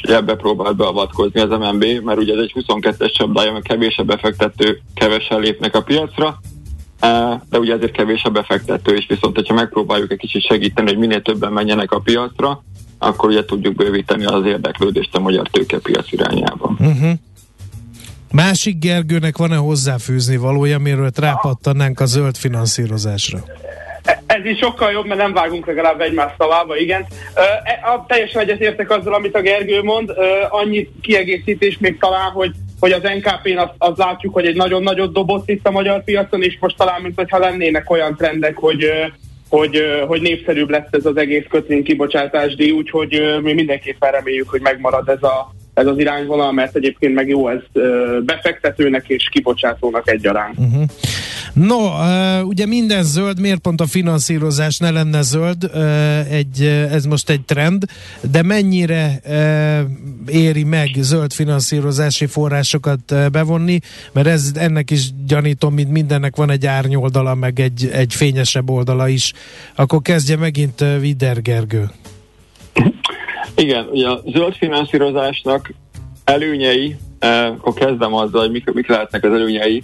ebbe 0.03 0.35
próbált 0.35 0.77
beavatkozni 0.77 1.41
az 1.41 1.51
MNB, 1.51 1.85
mert 2.05 2.19
ugye 2.19 2.35
ez 2.35 2.41
egy 2.41 2.53
22-es 2.55 3.13
csapdája, 3.13 3.53
mert 3.53 3.67
kevés 3.67 3.97
a 3.97 4.03
befektető, 4.03 4.81
kevesen 4.95 5.41
lépnek 5.41 5.75
a 5.75 5.83
piacra, 5.83 6.41
de 7.51 7.59
ugye 7.59 7.75
ezért 7.75 7.93
kevés 7.93 8.23
a 8.25 8.31
befektető, 8.31 8.97
és 8.97 9.07
viszont, 9.09 9.35
hogyha 9.35 9.55
megpróbáljuk 9.55 10.13
egy 10.13 10.19
kicsit 10.19 10.47
segíteni, 10.47 10.89
hogy 10.89 10.99
minél 10.99 11.23
többen 11.23 11.53
menjenek 11.53 11.93
a 11.93 12.01
piacra, 12.01 12.63
akkor 12.99 13.29
ugye 13.29 13.45
tudjuk 13.45 13.75
bővíteni 13.75 14.25
az 14.25 14.47
érdeklődést 14.47 15.17
a 15.17 15.21
magyar 15.21 15.49
tőkepiac 15.49 16.13
irányába. 16.13 16.75
Uh-huh. 16.79 17.13
Másik 18.33 18.79
Gergőnek 18.79 19.37
van-e 19.37 19.57
hozzáfűzni 19.57 20.37
valója, 20.37 20.79
miről 20.79 21.11
rápattanánk 21.15 22.01
a 22.01 22.07
zöld 22.07 22.37
finanszírozásra? 22.37 23.45
Ez 24.39 24.45
is 24.45 24.59
sokkal 24.59 24.93
jobb, 24.93 25.07
mert 25.07 25.21
nem 25.21 25.33
vágunk 25.33 25.67
legalább 25.67 26.01
egymás 26.01 26.33
szavába, 26.39 26.77
igen. 26.77 27.07
Uh, 27.37 27.93
a, 27.93 28.05
teljesen 28.09 28.43
egyetértek 28.43 28.91
azzal, 28.91 29.15
amit 29.15 29.35
a 29.35 29.41
Gergő 29.41 29.83
mond. 29.83 30.11
Uh, 30.11 30.17
annyit 30.49 30.91
kiegészítés 31.03 31.79
még 31.79 31.99
talán, 31.99 32.31
hogy 32.31 32.51
hogy 32.81 32.93
az 32.93 33.03
NKP-n 33.03 33.59
azt, 33.59 33.73
azt 33.79 33.99
látjuk, 33.99 34.35
hogy 34.35 34.47
egy 34.47 34.57
nagyon 34.57 34.83
nagyot 34.83 35.13
dobott 35.13 35.49
itt 35.49 35.67
a 35.67 35.71
magyar 35.71 36.05
piacon, 36.05 36.43
és 36.43 36.57
most 36.61 36.77
talán, 36.77 37.03
mint 37.03 37.17
hogyha 37.17 37.39
lennének 37.39 37.91
olyan 37.91 38.17
trendek, 38.17 38.57
hogy 38.57 38.91
hogy, 39.49 39.83
hogy 40.07 40.21
népszerűbb 40.21 40.71
lesz 40.71 40.89
ez 40.91 41.07
az 41.07 41.17
egész 41.17 41.45
kötvény 41.49 41.83
kibocsátásdíj, 41.83 42.71
úgyhogy 42.71 43.39
mi 43.43 43.53
mindenképpen 43.53 44.11
reméljük, 44.11 44.49
hogy 44.49 44.61
megmarad 44.61 45.09
ez 45.09 45.23
a, 45.23 45.55
ez 45.75 45.87
az 45.87 45.99
irányvonal, 45.99 46.53
mert 46.53 46.77
egyébként 46.77 47.15
meg 47.15 47.29
jó 47.29 47.49
ez 47.49 47.61
befektetőnek 48.25 49.09
és 49.09 49.29
kibocsátónak 49.29 50.11
egyaránt. 50.11 50.59
Uh-huh. 50.59 50.83
No, 51.53 51.77
uh, 51.77 52.47
ugye 52.47 52.67
minden 52.67 53.03
zöld, 53.03 53.41
miért 53.41 53.59
pont 53.59 53.81
a 53.81 53.87
finanszírozás 53.87 54.79
ne 54.79 54.91
lenne 54.91 55.23
zöld? 55.23 55.71
Uh, 55.75 56.33
egy, 56.33 56.63
ez 56.91 57.05
most 57.05 57.31
egy 57.31 57.41
trend, 57.41 57.85
de 58.31 58.43
mennyire 58.43 59.21
éri 60.27 60.65
meg 60.65 60.89
zöld 60.97 61.33
finanszírozási 61.33 62.27
forrásokat 62.27 63.31
bevonni? 63.33 63.79
Mert 64.13 64.27
ez 64.27 64.51
ennek 64.55 64.91
is 64.91 65.11
gyanítom, 65.27 65.75
mint 65.75 65.91
mindennek 65.91 66.37
van 66.37 66.51
egy 66.51 66.67
árnyoldala, 66.67 67.35
meg 67.35 67.61
egy, 67.61 67.89
egy 67.93 68.15
fényesebb 68.15 68.71
oldala 68.71 69.09
is. 69.09 69.33
Akkor 69.75 70.03
kezdje 70.03 70.37
megint 70.37 70.85
Vider 71.01 71.43
Gergő. 71.43 71.91
Igen, 73.57 73.87
ugye 73.91 74.09
a 74.09 74.23
zöld 74.27 74.55
finanszírozásnak 74.55 75.73
előnyei, 76.25 76.97
eh, 77.19 77.47
akkor 77.47 77.75
kezdem 77.75 78.15
azzal, 78.15 78.41
hogy 78.41 78.51
mik, 78.51 78.73
mik 78.73 78.89
lehetnek 78.89 79.25
az 79.25 79.33
előnyei. 79.33 79.83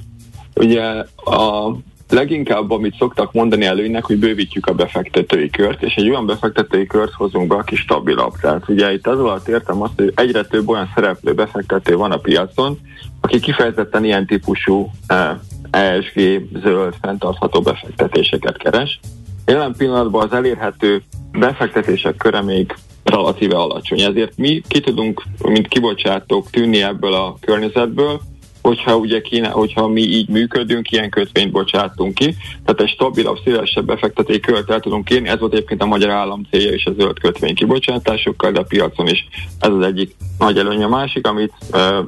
Ugye 0.58 1.04
a 1.24 1.72
leginkább, 2.08 2.70
amit 2.70 2.96
szoktak 2.98 3.32
mondani 3.32 3.64
előnynek, 3.64 4.04
hogy 4.04 4.18
bővítjük 4.18 4.66
a 4.66 4.74
befektetői 4.74 5.50
kört, 5.50 5.82
és 5.82 5.94
egy 5.94 6.08
olyan 6.08 6.26
befektetői 6.26 6.86
kört 6.86 7.12
hozunk 7.12 7.46
be, 7.46 7.54
aki 7.54 7.76
stabilabb. 7.76 8.32
Tehát 8.40 8.68
ugye 8.68 8.92
itt 8.92 9.06
az 9.06 9.18
alatt 9.18 9.48
értem 9.48 9.82
azt, 9.82 9.92
hogy 9.96 10.12
egyre 10.14 10.44
több 10.44 10.68
olyan 10.68 10.90
szereplő 10.94 11.32
befektető 11.32 11.96
van 11.96 12.12
a 12.12 12.16
piacon, 12.16 12.78
aki 13.20 13.40
kifejezetten 13.40 14.04
ilyen 14.04 14.26
típusú 14.26 14.90
eh, 15.06 15.30
ESG, 15.70 16.42
zöld, 16.62 16.94
fenntartható 17.00 17.60
befektetéseket 17.60 18.56
keres. 18.56 19.00
Jelen 19.46 19.74
pillanatban 19.76 20.22
az 20.22 20.32
elérhető 20.32 21.02
befektetések 21.32 22.16
köre 22.16 22.42
még 22.42 22.74
relatíve 23.04 23.56
alacsony. 23.56 24.00
Ezért 24.00 24.36
mi 24.36 24.62
ki 24.68 24.80
tudunk, 24.80 25.22
mint 25.42 25.68
kibocsátók 25.68 26.50
tűnni 26.50 26.82
ebből 26.82 27.14
a 27.14 27.36
környezetből, 27.40 28.20
hogyha 28.68 28.96
ugye 28.96 29.20
kéne, 29.20 29.48
hogyha 29.48 29.88
mi 29.88 30.00
így 30.00 30.28
működünk, 30.28 30.90
ilyen 30.90 31.10
kötvényt 31.10 31.52
bocsátunk 31.52 32.14
ki, 32.14 32.36
tehát 32.64 32.80
egy 32.80 32.88
stabilabb, 32.88 33.38
szélesebb 33.44 33.86
befektetői 33.86 34.40
költ 34.40 34.70
el 34.70 34.80
tudunk 34.80 35.04
kérni, 35.04 35.28
ez 35.28 35.38
volt 35.38 35.52
egyébként 35.52 35.82
a 35.82 35.86
magyar 35.86 36.10
állam 36.10 36.46
célja 36.50 36.72
is 36.72 36.84
a 36.84 36.92
zöld 36.98 37.18
kötvény 37.18 37.54
kibocsátásokkal, 37.54 38.50
de 38.50 38.60
a 38.60 38.62
piacon 38.62 39.06
is 39.08 39.28
ez 39.58 39.70
az 39.70 39.82
egyik 39.82 40.16
nagy 40.38 40.58
előny. 40.58 40.82
A 40.82 40.88
másik, 40.88 41.26
amit 41.26 41.52
e, 41.70 42.04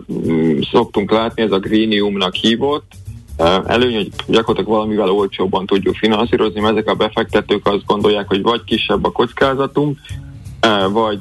szoktunk 0.73 1.11
látni, 1.11 1.43
ez 1.43 1.53
a 1.53 1.59
greeniumnak 1.59 2.35
hívott, 2.35 2.93
előny, 3.67 3.95
hogy 3.95 4.11
gyakorlatilag 4.27 4.77
valamivel 4.77 5.11
olcsóbban 5.11 5.67
tudjuk 5.67 5.97
finanszírozni, 5.97 6.61
mert 6.61 6.77
ezek 6.77 6.89
a 6.89 6.95
befektetők 6.95 7.67
azt 7.67 7.87
gondolják, 7.87 8.29
hogy 8.29 8.43
vagy 8.43 8.65
kisebb 8.65 9.05
a 9.05 9.13
kockázatunk, 9.13 9.99
vagy 10.93 11.19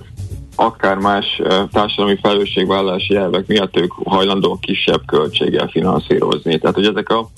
akár 0.59 0.97
más 0.97 1.41
társadalmi 1.71 2.17
felelősségvállalási 2.21 3.15
elvek 3.15 3.47
miatt 3.47 3.77
ők 3.77 3.91
hajlandók 3.91 4.61
kisebb 4.61 5.01
költséggel 5.05 5.67
finanszírozni. 5.67 6.59
Tehát, 6.59 6.75
hogy 6.75 6.85
ezek 6.85 7.09
a 7.09 7.29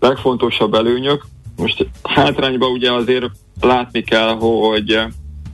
legfontosabb 0.00 0.74
előnyök, 0.74 1.26
most 1.56 1.86
hátrányban 2.02 2.70
ugye 2.70 2.92
azért 2.92 3.26
látni 3.60 4.02
kell, 4.02 4.36
hogy 4.36 5.00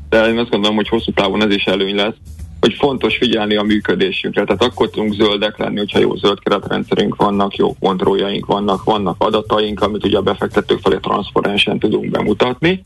de 0.09 0.29
én 0.29 0.39
azt 0.39 0.51
gondolom, 0.51 0.77
hogy 0.77 0.89
hosszú 0.89 1.13
távon 1.13 1.43
ez 1.43 1.55
is 1.55 1.65
előny 1.65 1.95
lesz, 1.95 2.15
hogy 2.61 2.75
fontos 2.75 3.17
figyelni 3.17 3.57
a 3.57 3.63
működésünkre. 3.63 4.45
Tehát 4.45 4.63
akkor 4.63 4.91
tudunk 4.91 5.13
zöldek 5.13 5.59
lenni, 5.59 5.79
hogyha 5.79 5.99
jó 5.99 6.17
zöld 6.17 6.39
keretrendszerünk 6.41 7.17
vannak, 7.17 7.57
jó 7.57 7.75
kontrolljaink 7.81 8.47
vannak, 8.47 8.85
vannak 8.85 9.17
adataink, 9.19 9.81
amit 9.81 10.05
ugye 10.05 10.17
a 10.17 10.23
befektetők 10.23 10.79
felé 10.81 10.97
transzparensen 10.97 11.79
tudunk 11.79 12.11
bemutatni. 12.11 12.85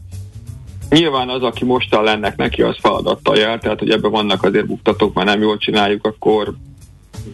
Nyilván 0.90 1.28
az, 1.28 1.42
aki 1.42 1.64
mostan 1.64 2.04
lennek 2.04 2.36
neki, 2.36 2.62
az 2.62 2.76
feladattal 2.80 3.36
jár, 3.36 3.58
tehát 3.58 3.78
hogy 3.78 3.90
ebben 3.90 4.10
vannak 4.10 4.42
azért 4.42 4.66
buktatók, 4.66 5.14
már 5.14 5.24
nem 5.24 5.40
jól 5.40 5.56
csináljuk, 5.56 6.04
akkor 6.06 6.54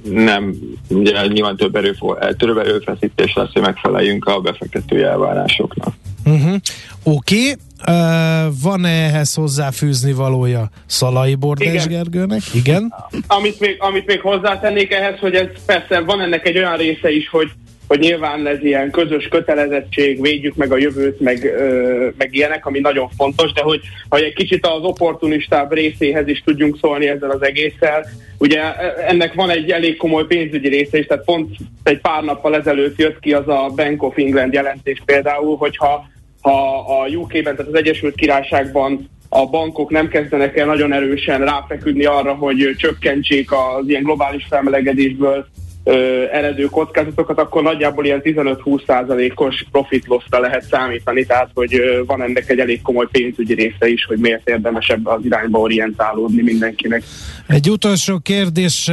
nem, 0.03 0.55
ugye 0.89 1.27
nyilván 1.27 1.57
több, 1.57 1.77
erő, 1.77 1.97
több 2.37 2.59
erőfeszítés 2.59 3.35
lesz, 3.35 3.53
hogy 3.53 3.63
megfeleljünk 3.63 4.25
a 4.25 4.41
befektetői 4.41 5.03
elvárásoknak. 5.03 5.95
Uh-huh. 6.25 6.55
Oké, 7.03 7.37
okay. 7.37 7.55
uh, 7.97 8.53
van-e 8.63 8.89
ehhez 8.89 9.35
hozzáfűzni 9.35 10.13
valója 10.13 10.71
Szalai 10.87 11.35
Bordás 11.35 11.87
Gergőnek? 11.87 12.43
Igen. 12.55 12.95
Amit 13.27 13.61
még, 13.61 13.77
amit 13.79 14.07
még 14.07 14.21
hozzátennék 14.21 14.93
ehhez, 14.93 15.19
hogy 15.19 15.35
ez 15.35 15.47
persze 15.67 16.01
van 16.01 16.21
ennek 16.21 16.47
egy 16.47 16.57
olyan 16.57 16.77
része 16.77 17.11
is, 17.11 17.29
hogy 17.29 17.51
hogy 17.89 17.99
nyilván 17.99 18.47
ez 18.47 18.63
ilyen 18.63 18.91
közös 18.91 19.29
kötelezettség, 19.29 20.21
védjük 20.21 20.55
meg 20.55 20.73
a 20.73 20.77
jövőt, 20.77 21.21
meg, 21.21 21.45
ö, 21.45 22.09
meg 22.19 22.35
ilyenek, 22.35 22.67
ami 22.67 22.81
nagyon 22.81 23.09
fontos, 23.17 23.53
de 23.53 23.63
hogy, 23.63 23.81
hogy 24.09 24.23
egy 24.23 24.35
kicsit 24.35 24.67
az 24.67 24.83
opportunistább 24.83 25.73
részéhez 25.73 26.29
is 26.29 26.43
tudjunk 26.45 26.79
szólni 26.81 27.09
ezzel 27.09 27.31
az 27.31 27.43
egésszel. 27.43 28.07
Ugye 28.39 28.61
ennek 29.07 29.35
van 29.35 29.51
egy 29.51 29.71
elég 29.71 29.97
komoly 29.97 30.27
pénzügyi 30.27 30.69
része 30.69 30.99
is, 30.99 31.07
tehát 31.07 31.25
pont 31.25 31.57
egy 31.83 32.01
pár 32.01 32.23
nappal 32.23 32.57
ezelőtt 32.57 32.99
jött 32.99 33.21
ki 33.21 33.33
az 33.33 33.49
a 33.49 33.73
Bank 33.77 34.03
of 34.03 34.17
England 34.17 34.53
jelentés 34.53 35.03
például, 35.05 35.57
hogyha 35.57 36.13
ha 36.41 36.79
a 36.79 37.09
UK-ben, 37.09 37.57
tehát 37.57 37.73
az 37.73 37.75
Egyesült 37.75 38.15
Királyságban 38.15 39.11
a 39.29 39.47
bankok 39.47 39.91
nem 39.91 40.09
kezdenek 40.09 40.57
el 40.57 40.67
nagyon 40.67 40.93
erősen 40.93 41.45
ráfeküdni 41.45 42.05
arra, 42.05 42.35
hogy 42.35 42.75
csökkentsék 42.79 43.53
az 43.53 43.89
ilyen 43.89 44.03
globális 44.03 44.47
felmelegedésből 44.49 45.47
ö, 45.85 46.25
eredő 46.33 46.65
kockázatokat, 46.65 47.39
akkor 47.39 47.63
nagyjából 47.63 48.05
ilyen 48.05 48.21
15-20 48.25 48.87
százalékos 48.87 49.65
profit 49.71 50.07
lossra 50.07 50.41
lehet 50.41 50.65
számítani, 50.71 51.25
tehát 51.25 51.51
hogy 51.55 51.75
ö, 51.75 52.03
van 52.07 52.23
ennek 52.23 52.51
egy 52.51 52.59
elég 52.59 52.83
komoly 52.83 53.07
pénzügyi 53.11 53.55
része 53.55 53.89
is, 53.89 54.05
hogy 54.05 54.19
miért 54.19 54.49
érdemes 54.49 54.89
ebbe 54.89 55.13
az 55.13 55.25
irányba 55.25 55.59
orientálódni 55.59 56.43
mindenkinek. 56.43 57.03
Egy 57.47 57.71
utolsó 57.71 58.19
kérdés, 58.19 58.87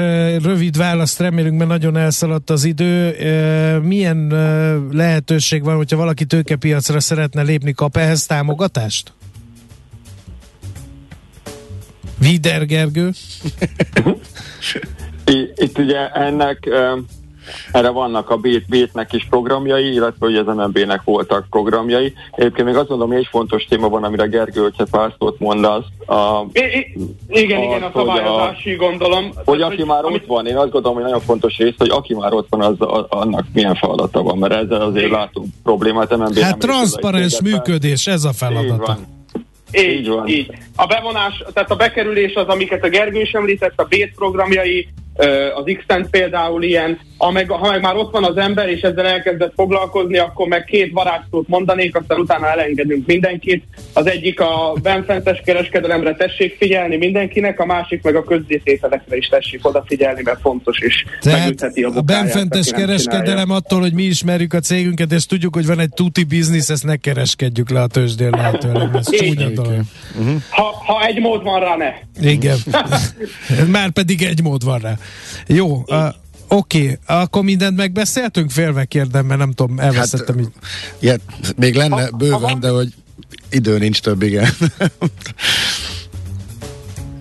rövid 0.43 0.77
választ 0.77 1.19
remélünk, 1.19 1.58
mert 1.58 1.69
nagyon 1.69 1.97
elszaladt 1.97 2.49
az 2.49 2.63
idő. 2.63 3.15
Milyen 3.84 4.27
lehetőség 4.91 5.63
van, 5.63 5.75
hogyha 5.75 5.97
valaki 5.97 6.25
tőkepiacra 6.25 6.99
szeretne 6.99 7.41
lépni, 7.41 7.73
kap 7.73 7.97
ehhez 7.97 8.25
támogatást? 8.25 9.13
Vider 12.19 12.65
Gergő? 12.65 13.10
Itt 15.55 15.77
ugye 15.77 16.10
ennek 16.10 16.69
erre 17.71 17.89
vannak 17.89 18.29
a 18.29 18.38
Bét-nek 18.67 19.13
is 19.13 19.27
programjai, 19.29 19.93
illetve 19.93 20.25
hogy 20.25 20.36
az 20.36 20.45
MNB-nek 20.45 21.01
voltak 21.03 21.45
programjai. 21.49 22.13
Egyébként 22.31 22.67
még 22.67 22.75
azt 22.75 22.89
mondom, 22.89 23.07
hogy 23.07 23.17
egy 23.17 23.27
fontos 23.31 23.63
téma 23.63 23.89
van, 23.89 24.03
amire 24.03 24.25
Gergő 24.25 24.71
Pásztót 24.91 25.39
mond 25.39 25.65
az. 25.65 25.84
A, 26.05 26.45
I, 26.51 26.60
I, 26.60 26.97
igen, 27.27 27.60
az, 27.60 27.65
igen, 27.65 27.84
a 27.84 27.91
szabályozási 27.93 28.75
gondolom. 28.75 29.31
Hogy 29.45 29.62
aki 29.62 29.84
már 29.84 30.05
amit... 30.05 30.21
ott 30.21 30.27
van, 30.27 30.47
én 30.47 30.57
azt 30.57 30.71
gondolom, 30.71 30.97
hogy 30.97 31.05
nagyon 31.05 31.21
fontos 31.21 31.57
rész, 31.57 31.75
hogy 31.77 31.89
aki 31.89 32.13
már 32.13 32.34
ott 32.34 32.47
van, 32.49 32.62
az, 32.62 32.81
a, 32.81 33.05
annak 33.10 33.45
milyen 33.53 33.75
feladata 33.75 34.21
van, 34.21 34.38
mert 34.38 34.53
ezzel 34.53 34.81
azért 34.81 35.05
igen. 35.05 35.19
látunk 35.19 35.47
problémát. 35.63 36.17
MNB 36.17 36.38
hát 36.38 36.57
transzparens 36.57 37.41
működés, 37.41 38.07
ez 38.07 38.23
a 38.23 38.34
feladata. 38.34 38.97
Így, 39.71 39.89
így 39.89 40.07
van. 40.07 40.27
Így. 40.27 40.51
A 40.75 40.86
bevonás, 40.86 41.43
tehát 41.53 41.71
a 41.71 41.75
bekerülés 41.75 42.34
az, 42.34 42.47
amiket 42.47 42.84
a 42.84 42.89
Gergő 42.89 43.21
is 43.21 43.31
említett, 43.31 43.73
a 43.79 43.84
BÉT 43.84 44.15
programjai, 44.15 44.88
az 45.56 45.63
x 45.78 45.86
például 46.10 46.63
ilyen, 46.63 47.00
ameg, 47.17 47.50
ha 47.50 47.71
meg 47.71 47.82
már 47.82 47.95
ott 47.95 48.12
van 48.12 48.24
az 48.24 48.38
ember, 48.38 48.69
és 48.69 48.82
ezzel 48.82 49.08
elkezdett 49.08 49.54
foglalkozni, 49.56 50.17
akkor 50.17 50.47
meg 50.47 50.63
két 50.63 50.91
varázstót 50.91 51.47
mondanék, 51.47 51.95
aztán 51.95 52.19
utána 52.19 52.47
elengedünk 52.47 53.06
mindenkit. 53.08 53.63
Az 53.93 54.06
egyik 54.08 54.39
a 54.39 54.76
benfentes 54.82 55.41
kereskedelemre 55.45 56.15
tessék 56.15 56.58
figyelni 56.58 56.97
mindenkinek, 56.97 57.60
a 57.60 57.65
másik 57.65 58.04
meg 58.04 58.15
a 58.15 58.24
közzétételekre 58.24 59.17
is 59.17 59.28
tessék 59.28 59.67
odafigyelni, 59.67 60.21
mert 60.24 60.39
fontos 60.41 60.80
is. 60.80 61.06
Tehát 61.19 61.62
a, 61.62 61.97
a 61.97 62.02
benfentes 62.02 62.71
kereskedelem 62.71 63.26
csinálja. 63.26 63.56
attól, 63.56 63.80
hogy 63.80 63.93
mi 63.93 64.04
ismerjük 64.04 64.54
a 64.54 64.60
cégünket, 64.60 65.12
és 65.12 65.26
tudjuk, 65.26 65.56
hogy 65.56 65.65
van 65.65 65.80
egy 65.80 65.93
tuti 65.93 66.24
biznisz, 66.24 66.69
ezt 66.69 66.84
ne 66.84 66.95
kereskedjük 66.95 67.69
le 67.69 67.82
a 67.82 67.88
tőzsdén 67.88 68.30
lehetőleg. 68.30 68.89
Ez 68.95 69.10
csúnya 69.10 69.50
dolog. 69.50 69.82
Ha, 70.50 70.63
ha 70.63 71.06
egy 71.06 71.19
mód 71.19 71.43
van 71.43 71.60
rá, 71.60 71.76
ne. 71.76 71.93
Igen. 72.32 72.58
Már 73.78 73.89
pedig 73.89 74.24
egy 74.24 74.43
mód 74.43 74.63
van 74.63 74.80
rá. 74.80 74.97
Jó, 75.47 75.83
uh, 75.87 76.13
Oké, 76.53 76.81
okay, 76.81 76.97
akkor 77.05 77.43
mindent 77.43 77.77
megbeszéltünk? 77.77 78.51
Félve 78.51 78.85
kérdem, 78.85 79.25
mert 79.25 79.39
nem 79.39 79.51
tudom, 79.51 79.79
elveszettem 79.79 80.37
hát, 80.37 80.45
így. 80.45 80.51
Ja, 80.99 81.15
még 81.55 81.75
lenne 81.75 82.09
bőven, 82.09 82.59
de 82.59 82.69
hogy 82.69 82.93
idő 83.49 83.77
nincs 83.77 84.01
több, 84.01 84.21
igen. 84.21 84.49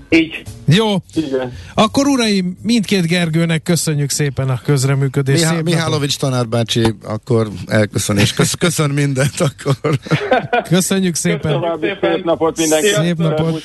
Így. 0.08 0.42
Jó. 0.66 0.96
Igen. 1.14 1.52
Akkor 1.74 2.06
uraim, 2.06 2.58
mindkét 2.62 3.06
Gergőnek 3.06 3.62
köszönjük 3.62 4.10
szépen 4.10 4.48
a 4.48 4.60
közreműködést. 4.64 5.42
Mihá- 5.42 5.62
Mihálovics 5.62 6.18
tanárbácsi, 6.18 6.94
akkor 7.04 7.48
elköszön 7.66 8.18
és 8.18 8.32
kösz- 8.32 8.56
köszön 8.58 8.90
mindent 8.90 9.40
akkor. 9.40 9.98
Köszönjük 10.68 11.14
szépen. 11.14 11.60
Köszönjük. 11.60 11.98
Szép 12.00 12.24
napot 12.24 12.56
mindenki. 12.56 12.88
Szép 12.88 13.16
napot. 13.16 13.62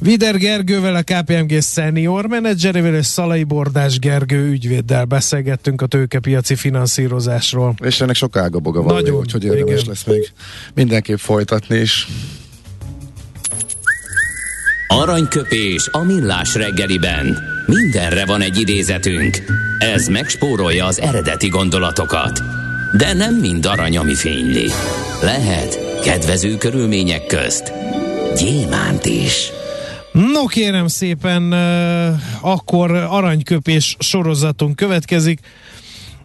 Vider 0.00 0.36
Gergővel, 0.36 0.94
a 0.94 1.02
KPMG 1.02 1.62
senior 1.62 2.26
menedzserével 2.26 2.94
és 2.94 3.06
Szalai 3.06 3.44
Bordás 3.44 3.98
Gergő 3.98 4.48
ügyvéddel 4.50 5.04
beszélgettünk 5.04 5.82
a 5.82 5.86
tőkepiaci 5.86 6.54
finanszírozásról. 6.54 7.74
És 7.82 8.00
ennek 8.00 8.14
sok 8.14 8.36
ágaboga 8.36 8.82
van, 8.82 8.94
Nagyon, 8.94 9.16
úgyhogy 9.16 9.44
érdemes 9.44 9.72
igen. 9.72 9.84
lesz 9.86 10.04
még 10.04 10.32
mindenképp 10.74 11.16
folytatni 11.16 11.76
is. 11.76 12.06
Aranyköpés 14.88 15.88
a 15.92 16.02
millás 16.02 16.54
reggeliben. 16.54 17.38
Mindenre 17.66 18.26
van 18.26 18.40
egy 18.40 18.60
idézetünk. 18.60 19.36
Ez 19.78 20.06
megspórolja 20.08 20.86
az 20.86 21.00
eredeti 21.00 21.48
gondolatokat. 21.48 22.42
De 22.96 23.12
nem 23.12 23.34
mind 23.34 23.66
arany, 23.66 23.96
ami 23.96 24.14
fényli. 24.14 24.70
Lehet 25.22 26.00
kedvező 26.02 26.56
körülmények 26.56 27.26
közt 27.26 27.72
gyémánt 28.36 29.06
is. 29.06 29.52
No 30.12 30.46
kérem 30.46 30.86
szépen, 30.86 31.52
akkor 32.40 32.90
aranyköpés 32.90 33.96
sorozatunk 33.98 34.76
következik. 34.76 35.40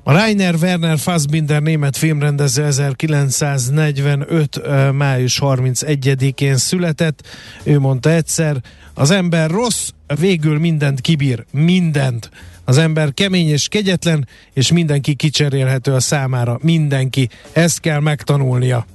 Rainer 0.03 0.55
Werner 0.55 0.97
Fassbinder 0.99 1.61
német 1.61 1.97
filmrendező 1.97 2.63
1945. 2.63 4.61
május 4.93 5.39
31-én 5.41 6.57
született. 6.57 7.27
Ő 7.63 7.79
mondta 7.79 8.09
egyszer, 8.09 8.55
az 8.93 9.11
ember 9.11 9.49
rossz, 9.49 9.89
végül 10.19 10.59
mindent 10.59 11.01
kibír, 11.01 11.45
mindent. 11.51 12.29
Az 12.65 12.77
ember 12.77 13.13
kemény 13.13 13.49
és 13.49 13.67
kegyetlen, 13.67 14.27
és 14.53 14.71
mindenki 14.71 15.13
kicserélhető 15.13 15.93
a 15.93 15.99
számára. 15.99 16.59
Mindenki. 16.61 17.29
Ezt 17.51 17.79
kell 17.79 17.99
megtanulnia 17.99 18.85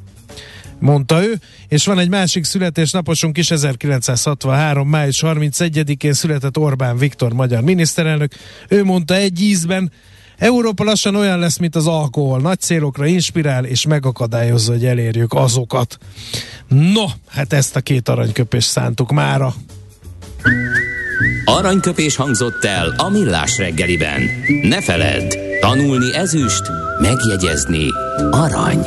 mondta 0.78 1.24
ő, 1.24 1.40
és 1.68 1.86
van 1.86 1.98
egy 1.98 2.08
másik 2.08 2.44
születésnaposunk 2.44 3.38
is, 3.38 3.50
1963. 3.50 4.88
május 4.88 5.22
31-én 5.26 6.12
született 6.12 6.58
Orbán 6.58 6.98
Viktor 6.98 7.32
magyar 7.32 7.62
miniszterelnök. 7.62 8.32
Ő 8.68 8.84
mondta 8.84 9.14
egy 9.14 9.40
ízben, 9.40 9.92
Európa 10.38 10.84
lassan 10.84 11.14
olyan 11.14 11.38
lesz, 11.38 11.58
mint 11.58 11.76
az 11.76 11.86
alkohol. 11.86 12.40
Nagy 12.40 12.60
célokra 12.60 13.06
inspirál, 13.06 13.64
és 13.64 13.86
megakadályozza, 13.86 14.72
hogy 14.72 14.84
elérjük 14.84 15.32
azokat. 15.32 15.98
No, 16.68 17.04
hát 17.28 17.52
ezt 17.52 17.76
a 17.76 17.80
két 17.80 18.08
aranyköpést 18.08 18.68
szántuk 18.68 19.12
mára. 19.12 19.54
Aranyköpés 21.44 22.16
hangzott 22.16 22.64
el 22.64 22.94
a 22.96 23.08
millás 23.08 23.58
reggeliben. 23.58 24.22
Ne 24.62 24.82
feledd, 24.82 25.34
tanulni 25.60 26.14
ezüst, 26.14 26.62
megjegyezni 27.00 27.86
arany. 28.30 28.86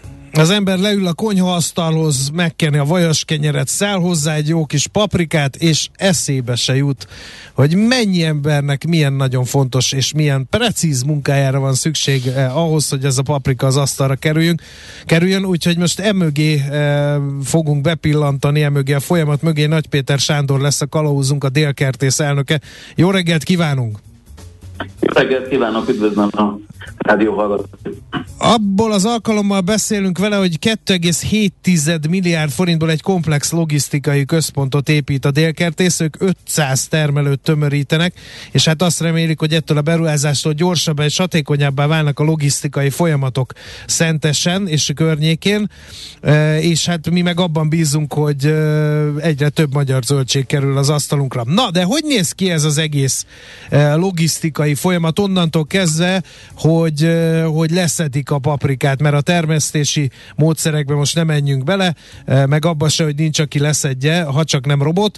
Az 0.33 0.49
ember 0.49 0.79
leül 0.79 1.07
a 1.07 1.13
konyhaasztalhoz, 1.13 2.29
megkeni 2.29 2.77
a 2.77 2.85
vajas 2.85 3.25
kenyeret, 3.25 3.67
száll 3.67 3.97
hozzá 3.99 4.35
egy 4.35 4.47
jó 4.47 4.65
kis 4.65 4.87
paprikát, 4.87 5.55
és 5.55 5.89
eszébe 5.95 6.55
se 6.55 6.75
jut, 6.75 7.07
hogy 7.53 7.75
mennyi 7.75 8.23
embernek 8.23 8.87
milyen 8.87 9.13
nagyon 9.13 9.43
fontos 9.43 9.91
és 9.91 10.13
milyen 10.13 10.47
precíz 10.49 11.03
munkájára 11.03 11.59
van 11.59 11.73
szükség 11.73 12.27
eh, 12.27 12.57
ahhoz, 12.57 12.89
hogy 12.89 13.05
ez 13.05 13.17
a 13.17 13.21
paprika 13.21 13.67
az 13.67 13.77
asztalra 13.77 14.15
kerüljünk, 14.15 14.61
kerüljön, 15.05 15.45
úgyhogy 15.45 15.77
most 15.77 15.99
emögé 15.99 16.53
eh, 16.53 17.15
fogunk 17.43 17.81
bepillantani, 17.81 18.61
emögé 18.61 18.93
a 18.93 18.99
folyamat 18.99 19.41
mögé 19.41 19.65
Nagy 19.65 19.87
Péter 19.87 20.19
Sándor 20.19 20.59
lesz 20.59 20.81
a 20.81 20.87
kalauzunk, 20.87 21.43
a 21.43 21.49
délkertész 21.49 22.19
elnöke. 22.19 22.59
Jó 22.95 23.11
reggelt 23.11 23.43
kívánunk! 23.43 23.97
Jó 24.99 25.13
reggelt 25.13 25.47
kívánok, 25.47 25.89
üdvözlöm 25.89 26.29
a 26.31 26.57
rádió 26.97 27.33
Abból 28.37 28.91
az 28.91 29.05
alkalommal 29.05 29.61
beszélünk 29.61 30.17
vele, 30.17 30.35
hogy 30.35 30.57
2,7 30.85 32.09
milliárd 32.09 32.51
forintból 32.51 32.89
egy 32.89 33.01
komplex 33.01 33.51
logisztikai 33.51 34.25
központot 34.25 34.89
épít 34.89 35.25
a 35.25 35.31
délkertészők, 35.31 36.15
500 36.19 36.87
termelőt 36.87 37.39
tömörítenek, 37.39 38.13
és 38.51 38.65
hát 38.65 38.81
azt 38.81 39.01
remélik, 39.01 39.39
hogy 39.39 39.53
ettől 39.53 39.77
a 39.77 39.81
beruházástól 39.81 40.53
gyorsabban 40.53 41.05
és 41.05 41.17
hatékonyabbá 41.17 41.87
válnak 41.87 42.19
a 42.19 42.23
logisztikai 42.23 42.89
folyamatok 42.89 43.53
szentesen 43.85 44.67
és 44.67 44.91
környékén, 44.95 45.69
e, 46.21 46.61
és 46.61 46.85
hát 46.85 47.09
mi 47.09 47.21
meg 47.21 47.39
abban 47.39 47.69
bízunk, 47.69 48.13
hogy 48.13 48.45
e, 48.45 48.49
egyre 49.17 49.49
több 49.49 49.73
magyar 49.73 50.03
zöldség 50.03 50.45
kerül 50.45 50.77
az 50.77 50.89
asztalunkra. 50.89 51.43
Na, 51.45 51.71
de 51.71 51.83
hogy 51.83 52.03
néz 52.03 52.31
ki 52.31 52.49
ez 52.49 52.63
az 52.63 52.77
egész 52.77 53.25
e, 53.69 53.95
logisztikai 53.95 54.75
folyamat? 54.75 55.19
Onnantól 55.19 55.65
kezdve, 55.65 56.23
hogy, 56.55 56.69
hogy 57.53 57.71
leszedik 57.71 58.31
a 58.31 58.39
paprikát, 58.39 59.01
mert 59.01 59.15
a 59.15 59.21
termesztési 59.21 60.09
módszerekbe 60.35 60.93
most 60.93 61.15
nem 61.15 61.27
menjünk 61.27 61.63
bele, 61.63 61.95
meg 62.45 62.65
abba 62.65 62.89
se, 62.89 63.03
hogy 63.03 63.15
nincs, 63.15 63.39
aki 63.39 63.59
leszedje, 63.59 64.23
ha 64.23 64.43
csak 64.43 64.65
nem 64.65 64.81
robot, 64.81 65.17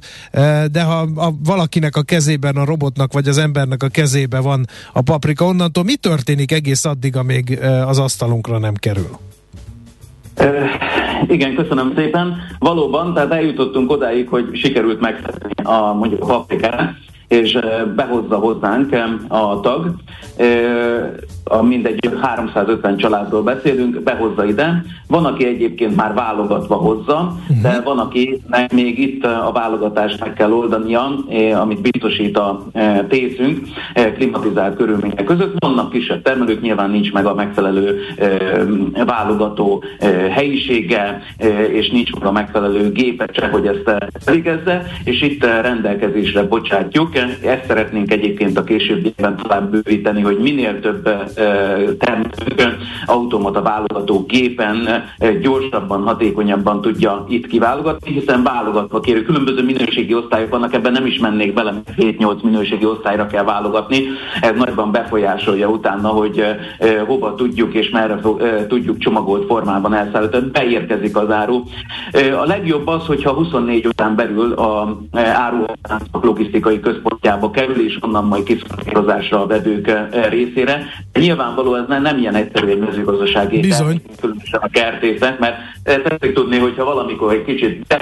de 0.72 0.84
ha 0.84 1.08
a, 1.16 1.34
valakinek 1.44 1.96
a 1.96 2.02
kezében 2.02 2.56
a 2.56 2.66
robotnak, 2.66 3.14
vagy 3.14 3.28
az 3.28 3.38
embernek 3.38 3.84
a 3.84 3.88
kezébe 3.88 4.40
van 4.40 4.66
a 4.94 5.02
paprika, 5.02 5.46
onnantól 5.46 5.84
mi 5.84 5.96
történik 5.96 6.52
egész 6.52 6.86
addig, 6.86 7.16
amíg 7.16 7.60
az 7.86 8.00
asztalunkra 8.00 8.58
nem 8.58 8.74
kerül? 8.74 9.10
igen, 11.28 11.56
köszönöm 11.56 11.94
szépen. 11.96 12.36
Valóban, 12.60 13.14
tehát 13.14 13.32
eljutottunk 13.32 13.92
odáig, 13.92 14.28
hogy 14.28 14.50
sikerült 14.54 15.00
megszedni 15.00 15.64
a 15.64 15.94
mondjuk 15.94 16.20
paprikát, 16.20 16.96
és 17.34 17.58
behozza 17.96 18.36
hozzánk 18.36 18.96
a 19.28 19.60
tag, 19.60 19.94
a 21.44 21.62
mindegy 21.62 22.10
350 22.22 22.98
családról 22.98 23.44
beszélünk, 23.44 24.02
behozza 24.02 24.46
ide. 24.46 24.84
Van, 25.08 25.26
aki 25.26 25.46
egyébként 25.46 25.96
már 25.96 26.14
válogatva 26.14 26.76
hozza, 26.76 27.38
de 27.62 27.72
mhm. 27.72 27.84
van, 27.84 28.00
aki 28.00 28.42
még 28.74 29.00
itt 29.00 29.26
a 29.26 29.52
válogatást 29.54 30.20
meg 30.20 30.34
kell 30.34 30.52
oldania, 30.52 31.16
amit 31.62 31.82
biztosít 31.82 32.38
a 32.38 32.66
tészünk 33.10 33.68
klimatizált 34.16 34.76
körülmények 34.76 35.24
között. 35.24 35.56
Vannak 35.60 35.92
kisebb 35.92 36.22
termelők, 36.22 36.62
nyilván 36.62 36.90
nincs 36.90 37.12
meg 37.12 37.26
a 37.26 37.34
megfelelő 37.34 38.00
válogató 39.06 39.84
helyisége, 40.30 41.22
és 41.72 41.90
nincs 41.90 42.14
meg 42.14 42.26
a 42.26 42.32
megfelelő 42.32 42.92
gépe 42.92 43.30
se, 43.34 43.48
hogy 43.48 43.68
ezt 43.68 44.04
elvégezze, 44.26 44.86
és 45.04 45.22
itt 45.22 45.44
rendelkezésre 45.44 46.44
bocsátjuk. 46.44 47.10
Ezt 47.42 47.66
szeretnénk 47.68 48.12
egyébként 48.12 48.58
a 48.58 48.64
későbbiekben 48.64 49.38
tovább 49.38 49.72
bővíteni, 49.72 50.22
hogy 50.22 50.38
minél 50.38 50.80
több 50.80 51.04
termelők 51.98 52.78
automata 53.06 53.62
válogató 53.62 54.26
gépen 54.28 55.04
gyorsabban, 55.42 56.02
hatékonyabban 56.02 56.82
tudja 56.82 57.26
itt 57.30 57.48
kiválogatni, 57.48 58.12
hiszen 58.12 58.44
válogatva 58.44 59.00
kérő 59.00 59.22
különböző 59.22 59.64
minőségi 59.64 60.14
osztályok 60.14 60.50
vannak, 60.50 60.74
ebben 60.74 60.92
nem 60.92 61.06
is 61.06 61.20
mennék 61.20 61.54
bele, 61.54 61.72
mert 61.72 61.92
7-8 61.98 62.42
minőségi 62.44 62.86
osztályra 62.86 63.28
kell 63.28 63.44
válogatni. 63.44 64.04
Ez 64.42 64.56
nagyban 64.56 64.92
befolyásolja 64.92 65.68
utána, 65.68 66.08
hogy 66.08 66.44
hova 67.06 67.36
tudjuk 67.36 67.74
és 67.74 67.90
merre 67.90 68.20
tudjuk 68.68 68.98
csomagolt 68.98 69.46
formában 69.46 69.94
elszállítani. 69.94 70.50
Beérkezik 70.52 71.18
az 71.18 71.32
áru. 71.32 71.64
A 72.42 72.46
legjobb 72.46 72.88
az, 72.88 73.06
hogyha 73.06 73.32
24 73.32 73.86
után 73.86 74.16
belül 74.16 74.52
a 74.54 74.98
áru 75.14 75.64
logisztikai 76.22 76.80
központjába 77.20 77.52
kerül, 77.52 77.86
és 77.86 77.98
onnan 78.02 78.26
majd 78.26 78.44
kiszorítozásra 78.44 79.42
a 79.42 79.48
vedők 79.48 79.92
részére. 80.30 80.84
Nyilvánvaló 81.14 81.76
ez 81.76 81.84
nem 81.88 82.18
ilyen 82.18 82.36
egyszerű 82.36 82.68
egy 82.68 82.80
mezőgazdasági 82.80 83.60
Bizony. 83.60 84.02
különösen 84.22 84.60
a 84.64 84.70
kertészet, 84.70 85.40
mert 85.40 85.56
szeretnék 85.84 86.34
tudni, 86.34 86.58
hogyha 86.58 86.84
valamikor 86.86 87.34
egy 87.34 87.44
kicsit 87.46 87.96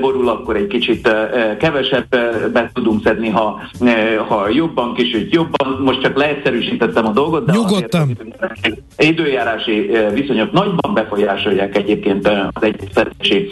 borul, 0.00 0.28
akkor 0.28 0.56
egy 0.56 0.66
kicsit 0.66 1.08
kevesebb 1.58 2.08
be 2.52 2.70
tudunk 2.74 3.02
szedni, 3.04 3.28
ha, 3.28 3.60
ha 4.28 4.48
jobban, 4.48 4.94
kicsit 4.94 5.32
jobban. 5.32 5.80
Most 5.84 6.00
csak 6.00 6.16
leegyszerűsítettem 6.16 7.06
a 7.06 7.10
dolgot, 7.12 7.44
de 7.44 7.52
Nyugodtan. 7.52 8.16
időjárási 8.98 9.90
viszonyok 10.14 10.52
nagyban 10.52 10.94
befolyásolják 10.94 11.76
egyébként 11.76 12.28
az 12.52 12.62
egyes 12.62 12.90
szedési, 12.94 13.50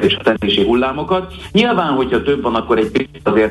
és 0.00 0.16
a 0.18 0.20
szedési 0.24 0.64
hullámokat. 0.64 1.32
Nyilván, 1.52 1.92
hogyha 1.92 2.22
több 2.22 2.42
van, 2.42 2.54
akkor 2.54 2.78
egy 2.78 2.90
picit 2.90 3.20
azért 3.22 3.43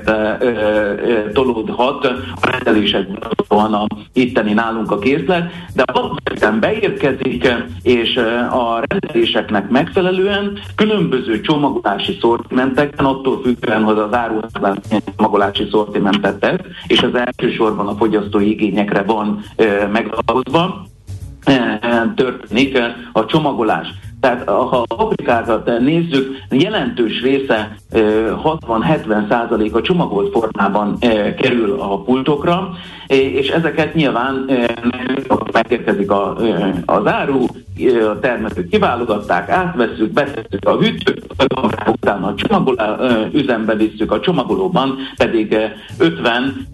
tolódhat 1.33 2.05
a 2.41 2.49
rendelésekben 2.51 3.31
a 3.49 3.87
itteni 4.13 4.53
nálunk 4.53 4.91
a 4.91 4.99
készlet, 4.99 5.51
de 5.75 5.83
alapvetően 5.85 6.59
beérkezik, 6.59 7.53
és 7.81 8.15
a 8.51 8.83
rendeléseknek 8.87 9.69
megfelelően 9.69 10.59
különböző 10.75 11.41
csomagolási 11.41 12.17
szortimentekben, 12.21 13.05
attól 13.05 13.41
függően, 13.41 13.83
hogy 13.83 13.97
az 13.97 14.13
áruházban 14.13 14.79
csomagolási 15.17 15.67
szortimentet 15.71 16.39
tesz, 16.39 16.59
és 16.87 17.01
az 17.01 17.11
elsősorban 17.15 17.87
a 17.87 17.95
fogyasztói 17.95 18.49
igényekre 18.49 19.01
van 19.01 19.43
megalapozva, 19.91 20.85
történik 22.15 22.77
a 23.11 23.25
csomagolás. 23.25 23.87
Tehát 24.23 24.49
ha 24.49 24.85
a 24.87 24.95
paprikákat 24.95 25.79
nézzük, 25.79 26.37
jelentős 26.49 27.21
része 27.21 27.75
60-70 27.91 29.29
százalék 29.29 29.75
a 29.75 29.81
csomagolt 29.81 30.31
formában 30.31 30.97
kerül 31.37 31.79
a 31.79 32.01
pultokra, 32.01 32.69
és 33.07 33.47
ezeket 33.47 33.93
nyilván 33.93 34.49
megérkezik 35.51 36.11
a, 36.11 36.35
az 36.85 37.07
áru, 37.07 37.45
a 38.11 38.19
termelők 38.19 38.69
kiválogatták, 38.69 39.49
átvesszük, 39.49 40.11
betesszük 40.11 40.65
a 40.67 40.77
hűtőt, 40.77 41.25
utána 41.87 42.27
a 42.27 42.35
csomagoló, 42.35 42.77
üzembe 43.31 43.75
visszük, 43.75 44.11
a 44.11 44.19
csomagolóban 44.19 44.97
pedig 45.17 45.57
50 45.99 46.67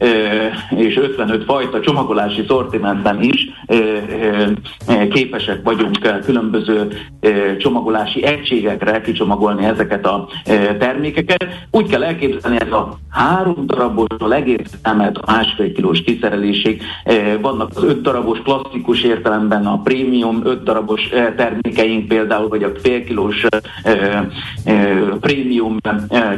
és 0.69 0.97
55 0.97 1.43
fajta 1.43 1.79
csomagolási 1.79 2.43
szortimentben 2.47 3.21
is 3.21 3.49
képesek 5.09 5.63
vagyunk 5.63 6.21
különböző 6.25 6.87
csomagolási 7.59 8.23
egységekre 8.23 9.01
kicsomagolni 9.01 9.65
ezeket 9.65 10.05
a 10.05 10.27
termékeket. 10.79 11.45
Úgy 11.71 11.89
kell 11.89 12.03
elképzelni 12.03 12.57
ez 12.59 12.71
a 12.71 12.97
három 13.09 13.65
darabos, 13.65 14.07
a 14.17 14.27
legész 14.27 14.77
emelt 14.81 15.17
a 15.17 15.31
másfél 15.31 15.71
kilós 15.71 16.01
kiszerelésig. 16.01 16.81
Vannak 17.41 17.69
az 17.75 17.83
öt 17.83 18.01
darabos 18.01 18.39
klasszikus 18.41 19.03
értelemben 19.03 19.65
a 19.65 19.81
prémium 19.81 20.41
öt 20.43 20.63
darabos 20.63 21.09
termékeink 21.35 22.07
például, 22.07 22.47
vagy 22.47 22.63
a 22.63 22.71
fél 22.81 23.03
kilós 23.03 23.45
prémium 25.19 25.77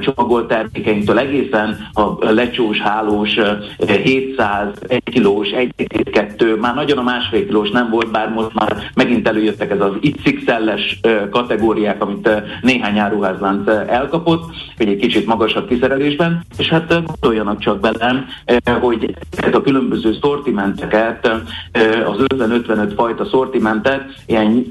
csomagolt 0.02 0.48
termékeinktől 0.48 1.20
egészen 1.20 1.88
a 1.94 2.32
lecsós, 2.32 2.80
hálós 2.80 3.38
700, 3.78 4.68
1 4.88 5.04
kilós, 5.04 5.50
1,2, 5.50 6.60
már 6.60 6.76
nagyon 6.76 6.98
a 6.98 7.04
másfél 7.04 7.46
kilós 7.46 7.70
nem 7.70 7.90
volt, 7.90 8.12
bár 8.12 8.30
most 8.30 8.54
már 8.54 8.78
megint 8.94 9.28
előjöttek 9.28 9.72
ez 9.72 9.82
az 9.82 9.92
XXL-es 10.14 10.91
kategóriák, 11.32 12.02
amit 12.02 12.30
néhány 12.62 12.98
áruházlánc 12.98 13.68
elkapott, 13.88 14.44
hogy 14.78 14.88
egy 14.88 14.98
kicsit 14.98 15.26
magasabb 15.26 15.68
kiszerelésben, 15.68 16.46
és 16.58 16.70
hát 16.70 17.04
gondoljanak 17.06 17.60
csak 17.60 17.80
bele, 17.80 18.26
hogy 18.80 19.16
ezeket 19.32 19.56
a 19.56 19.62
különböző 19.62 20.18
szortimenteket, 20.22 21.28
az 22.06 22.26
50-55 22.36 22.92
fajta 22.96 23.26
szortimentet, 23.26 24.04
ilyen 24.26 24.66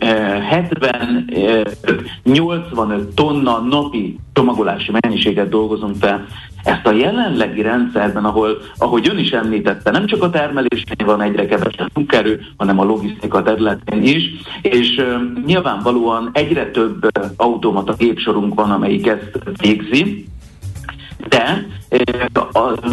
70-85 2.24 3.14
tonna 3.14 3.58
napi 3.58 4.18
csomagolási 4.32 4.92
mennyiséget 5.00 5.48
dolgozunk 5.48 5.96
fel. 6.00 6.26
Ezt 6.64 6.86
a 6.86 6.92
jelenlegi 6.92 7.62
rendszerben, 7.62 8.24
ahol, 8.24 8.58
ahogy 8.78 9.08
ön 9.08 9.18
is 9.18 9.30
említette, 9.30 9.90
nem 9.90 10.06
csak 10.06 10.22
a 10.22 10.30
termelésnél 10.30 11.06
van 11.06 11.22
egyre 11.22 11.46
kevesebb 11.46 11.90
munkerő, 11.94 12.40
hanem 12.56 12.78
a 12.78 12.84
logisztika 12.84 13.42
területén 13.42 14.02
is, 14.02 14.22
és 14.62 14.96
uh, 14.96 15.44
nyilvánvalóan 15.46 16.30
egyre 16.32 16.70
több 16.70 17.10
automata 17.36 17.94
gépsorunk 17.94 18.54
van, 18.54 18.70
amelyik 18.70 19.06
ezt 19.06 19.38
végzi, 19.60 20.28
de 21.28 21.66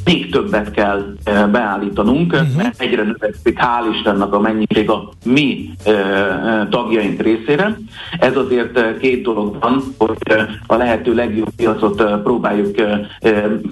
még 0.06 0.32
többet 0.32 0.72
kell 0.72 1.16
beállítanunk, 1.52 2.34
uh-huh. 2.34 2.56
mert 2.58 2.82
egyre 2.82 3.04
növekszik, 3.04 3.60
hál' 3.60 3.94
Istennek 3.94 4.34
a 4.34 4.40
mennyiség 4.40 4.90
a 4.90 5.10
mi 5.26 5.70
tagjaink 6.70 7.22
részére. 7.22 7.78
Ez 8.20 8.36
azért 8.36 8.98
két 9.00 9.24
dolog 9.24 9.58
van, 9.60 9.84
hogy 9.98 10.18
a 10.68 10.76
lehető 10.76 11.14
legjobb 11.14 11.50
piacot 11.56 12.22
próbáljuk 12.24 12.76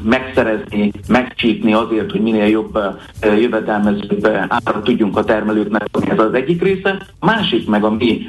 megszerezni, 0.03 0.91
megcsípni 1.07 1.73
azért, 1.73 2.11
hogy 2.11 2.21
minél 2.21 2.47
jobb 2.47 2.79
jövedelmezőbb 3.21 4.25
árat 4.27 4.83
tudjunk 4.83 5.17
a 5.17 5.23
termelőknek 5.23 5.87
Ez 6.09 6.19
az 6.19 6.33
egyik 6.33 6.61
része. 6.61 6.97
Másik 7.19 7.67
meg 7.67 7.83
a 7.83 7.89
mi 7.89 8.27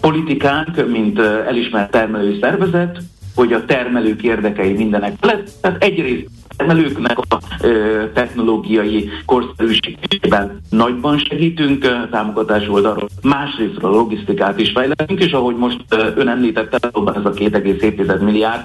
politikánk, 0.00 0.88
mint 0.90 1.18
elismert 1.18 1.90
termelői 1.90 2.38
szervezet, 2.40 2.98
hogy 3.36 3.52
a 3.52 3.64
termelők 3.64 4.22
érdekei 4.22 4.72
mindenek 4.72 5.14
felett. 5.20 5.50
Tehát 5.60 5.82
egyrészt 5.82 6.28
termelőknek 6.56 7.18
a 7.18 7.38
technológiai 8.14 9.10
korszerűségében 9.24 10.60
nagyban 10.70 11.18
segítünk 11.18 12.08
támogatás 12.10 12.68
oldalról, 12.68 13.08
másrészt 13.22 13.82
a 13.82 13.88
logisztikát 13.88 14.60
is 14.60 14.70
fejlesztünk, 14.70 15.24
és 15.24 15.32
ahogy 15.32 15.56
most 15.56 15.84
ön 16.14 16.28
említette, 16.28 16.78
ez 16.82 16.90
a 16.92 17.32
2,7 17.32 18.20
milliárd 18.20 18.64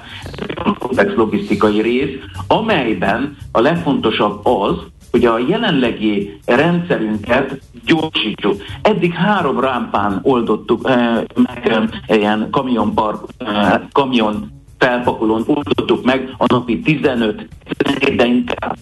a 0.56 0.74
komplex 0.78 1.14
logisztikai 1.16 1.82
rész, 1.82 2.16
amelyben 2.48 3.38
a 3.52 3.60
legfontosabb 3.60 4.46
az, 4.46 4.76
hogy 5.12 5.26
a 5.26 5.40
jelenlegi 5.48 6.40
rendszerünket 6.46 7.62
gyorsítsuk. 7.86 8.62
Eddig 8.82 9.14
három 9.14 9.60
rámpán 9.60 10.20
oldottuk 10.22 10.90
eh, 10.90 11.22
meg 11.36 11.90
eh, 12.08 12.18
ilyen 12.18 12.48
kamionpark, 12.52 13.24
eh, 13.38 13.82
kamion 13.92 14.61
felpakolón 14.82 15.44
oldottuk 15.46 16.04
meg 16.04 16.34
a 16.38 16.46
napi 16.54 16.80
15, 16.80 17.48
de 18.16 18.26
inkább 18.26 18.78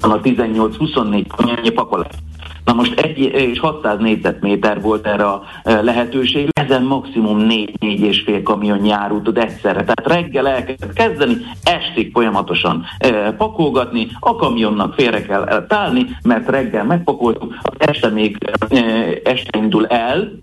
a 0.00 0.20
18-24 0.20 1.24
kanyarnyi 1.36 1.70
pakolást. 1.70 2.18
Na 2.64 2.72
most 2.72 3.00
egy 3.00 3.18
és 3.18 3.58
600 3.58 3.98
négyzetméter 3.98 4.80
volt 4.80 5.06
erre 5.06 5.24
a 5.24 5.42
e, 5.62 5.82
lehetőség, 5.82 6.48
ezen 6.52 6.82
maximum 6.82 7.46
4-4 7.50 7.66
és 7.80 8.20
fél 8.20 8.42
kamion 8.42 8.84
járult 8.84 9.38
egyszerre. 9.38 9.84
Tehát 9.84 10.06
reggel 10.06 10.48
elkezdett 10.48 10.92
kezdeni, 10.92 11.36
estig 11.62 12.12
folyamatosan 12.12 12.84
e, 12.98 13.32
pakolgatni, 13.32 14.08
a 14.20 14.34
kamionnak 14.36 14.94
félre 14.94 15.22
kell 15.22 15.66
tálni, 15.68 16.06
mert 16.22 16.48
reggel 16.48 16.84
megpakoltuk, 16.84 17.54
este 17.78 18.08
még 18.08 18.36
e, 18.68 18.76
este 19.24 19.58
indul 19.58 19.86
el, 19.86 20.40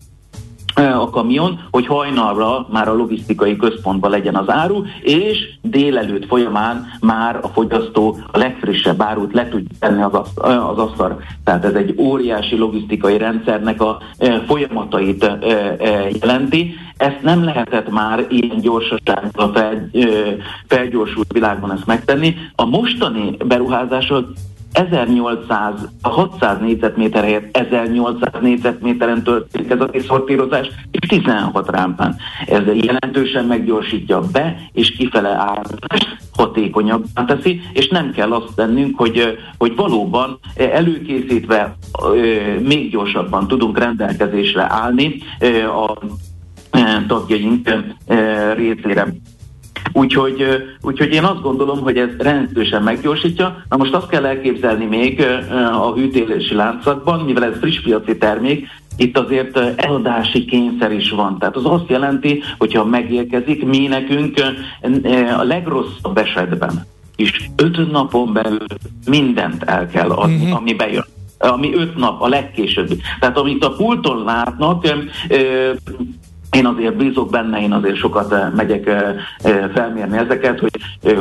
a 0.87 1.09
kamion, 1.09 1.59
hogy 1.71 1.87
hajnalra 1.87 2.67
már 2.71 2.87
a 2.87 2.93
logisztikai 2.93 3.55
központban 3.55 4.11
legyen 4.11 4.35
az 4.35 4.49
áru, 4.49 4.83
és 5.01 5.49
délelőtt 5.61 6.25
folyamán 6.25 6.85
már 6.99 7.39
a 7.41 7.47
fogyasztó 7.47 8.17
a 8.31 8.37
legfrissebb 8.37 9.01
árut 9.01 9.33
le 9.33 9.49
tudja 9.49 9.75
tenni 9.79 10.01
az, 10.01 10.13
az 10.43 10.77
asztal. 10.77 11.21
Tehát 11.43 11.65
ez 11.65 11.73
egy 11.73 11.95
óriási 11.97 12.57
logisztikai 12.57 13.17
rendszernek 13.17 13.81
a 13.81 13.97
folyamatait 14.47 15.31
jelenti. 16.21 16.73
Ezt 16.97 17.21
nem 17.21 17.43
lehetett 17.43 17.89
már 17.89 18.25
ilyen 18.29 18.59
gyorsasággal 18.59 19.51
fel, 19.53 19.89
felgyorsult 20.67 21.31
világban 21.33 21.71
ezt 21.71 21.85
megtenni. 21.85 22.35
A 22.55 22.65
mostani 22.65 23.37
beruházások 23.45 24.27
1800, 24.71 25.89
600 26.01 26.59
négyzetméter 26.59 27.23
helyett 27.23 27.57
1800 27.57 28.41
négyzetméteren 28.41 29.23
történik 29.23 29.71
ez 29.71 29.81
a 29.81 29.85
kiszortírozás, 29.85 30.67
és 30.91 31.07
16 31.07 31.69
rámpán. 31.69 32.15
Ez 32.45 32.61
jelentősen 32.73 33.45
meggyorsítja 33.45 34.19
be, 34.31 34.55
és 34.73 34.91
kifele 34.91 35.29
árazást 35.29 36.17
hatékonyabbá 36.35 37.25
teszi, 37.25 37.61
és 37.73 37.87
nem 37.87 38.11
kell 38.11 38.31
azt 38.31 38.55
tennünk, 38.55 38.97
hogy, 38.97 39.37
hogy 39.57 39.75
valóban 39.75 40.39
előkészítve 40.55 41.75
még 42.59 42.89
gyorsabban 42.89 43.47
tudunk 43.47 43.77
rendelkezésre 43.79 44.65
állni 44.69 45.15
a 45.65 45.97
tagjaink 47.07 47.69
részére. 48.55 49.07
Úgyhogy, 49.93 50.45
úgyhogy 50.81 51.13
én 51.13 51.23
azt 51.23 51.41
gondolom, 51.41 51.81
hogy 51.81 51.97
ez 51.97 52.09
rendszerűen 52.17 52.83
meggyorsítja. 52.83 53.63
Na 53.69 53.77
most 53.77 53.93
azt 53.93 54.07
kell 54.07 54.25
elképzelni 54.25 54.85
még 54.85 55.25
a 55.81 55.93
hűtélési 55.93 56.55
láncakban, 56.55 57.19
mivel 57.19 57.43
ez 57.43 57.57
friss 57.59 57.81
piaci 57.81 58.17
termék, 58.17 58.67
itt 58.97 59.17
azért 59.17 59.57
eladási 59.75 60.45
kényszer 60.45 60.91
is 60.91 61.09
van. 61.09 61.39
Tehát 61.39 61.55
az 61.55 61.65
azt 61.65 61.89
jelenti, 61.89 62.43
hogyha 62.57 62.85
megérkezik, 62.85 63.65
mi 63.65 63.87
nekünk 63.87 64.41
a 65.37 65.43
legrosszabb 65.43 66.17
esetben 66.17 66.85
is 67.15 67.49
öt 67.55 67.91
napon 67.91 68.33
belül 68.33 68.65
mindent 69.05 69.63
el 69.63 69.87
kell 69.87 70.09
adni, 70.09 70.35
uh-huh. 70.35 70.55
ami 70.55 70.73
bejön 70.73 71.05
ami 71.43 71.73
öt 71.73 71.95
nap, 71.95 72.21
a 72.21 72.27
legkésőbb. 72.27 72.89
Tehát 73.19 73.37
amit 73.37 73.63
a 73.63 73.71
pulton 73.71 74.23
látnak, 74.23 74.85
én 76.51 76.65
azért 76.65 76.95
bízok 76.95 77.29
benne, 77.29 77.61
én 77.61 77.71
azért 77.71 77.95
sokat 77.95 78.33
eh, 78.33 78.47
megyek 78.55 78.87
eh, 78.87 79.15
eh, 79.37 79.69
felmérni 79.73 80.17
ezeket, 80.17 80.59
hogy, 80.59 80.71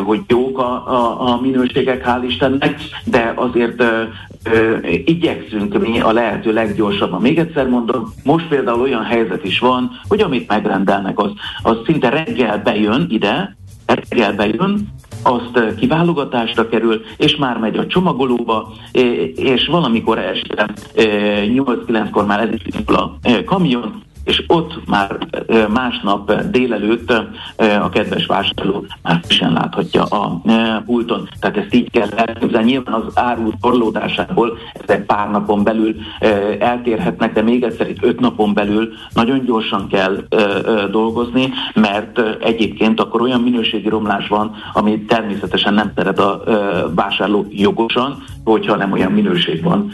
hogy 0.04 0.20
jók 0.26 0.58
a, 0.58 0.88
a, 0.88 1.32
a 1.32 1.40
minőségek, 1.40 2.04
hál' 2.06 2.24
Istennek, 2.26 2.80
de 3.04 3.32
azért 3.36 3.82
igyekszünk 5.04 5.78
mi 5.78 6.00
a 6.00 6.12
lehető 6.12 6.52
leggyorsabban. 6.52 7.20
Még 7.20 7.38
egyszer 7.38 7.68
mondom, 7.68 8.12
most 8.24 8.48
például 8.48 8.80
olyan 8.80 9.04
helyzet 9.04 9.44
is 9.44 9.58
van, 9.58 9.90
hogy 10.08 10.20
amit 10.20 10.48
megrendelnek, 10.48 11.18
az, 11.18 11.30
az 11.62 11.76
szinte 11.84 12.08
reggel 12.08 12.58
bejön 12.64 13.06
ide, 13.08 13.56
reggel 13.86 14.32
bejön, 14.32 14.88
azt 15.22 15.74
kiválogatásra 15.76 16.68
kerül, 16.68 17.00
és 17.16 17.36
már 17.36 17.58
megy 17.58 17.76
a 17.76 17.86
csomagolóba, 17.86 18.72
és 19.34 19.66
valamikor 19.66 20.18
este 20.18 20.68
8-9-kor 20.94 22.26
már 22.26 22.40
ez 22.40 22.48
is 22.52 22.74
a 22.86 23.18
kamion, 23.44 24.02
és 24.30 24.44
ott 24.46 24.80
már 24.86 25.18
másnap 25.68 26.32
délelőtt 26.50 27.12
a 27.82 27.88
kedves 27.88 28.26
vásárló 28.26 28.86
már 29.02 29.20
sem 29.28 29.52
láthatja 29.52 30.04
a 30.04 30.40
pulton. 30.86 31.28
Tehát 31.40 31.56
ezt 31.56 31.74
így 31.74 31.90
kell 31.90 32.08
elképzelni. 32.16 32.70
Nyilván 32.70 32.94
az 32.94 33.12
áru 33.14 33.50
torlódásából 33.60 34.58
ezek 34.72 35.06
pár 35.06 35.30
napon 35.30 35.62
belül 35.62 35.94
eltérhetnek, 36.58 37.32
de 37.32 37.42
még 37.42 37.62
egyszer 37.62 37.88
itt 37.88 38.04
öt 38.04 38.20
napon 38.20 38.54
belül 38.54 38.88
nagyon 39.14 39.44
gyorsan 39.44 39.88
kell 39.88 40.16
dolgozni, 40.90 41.52
mert 41.74 42.20
egyébként 42.40 43.00
akkor 43.00 43.22
olyan 43.22 43.40
minőségi 43.40 43.88
romlás 43.88 44.28
van, 44.28 44.54
ami 44.72 45.00
természetesen 45.04 45.74
nem 45.74 45.92
szeret 45.96 46.18
a 46.18 46.42
vásárló 46.94 47.46
jogosan, 47.50 48.22
hogyha 48.44 48.76
nem 48.76 48.92
olyan 48.92 49.12
minőség 49.12 49.62
van 49.62 49.92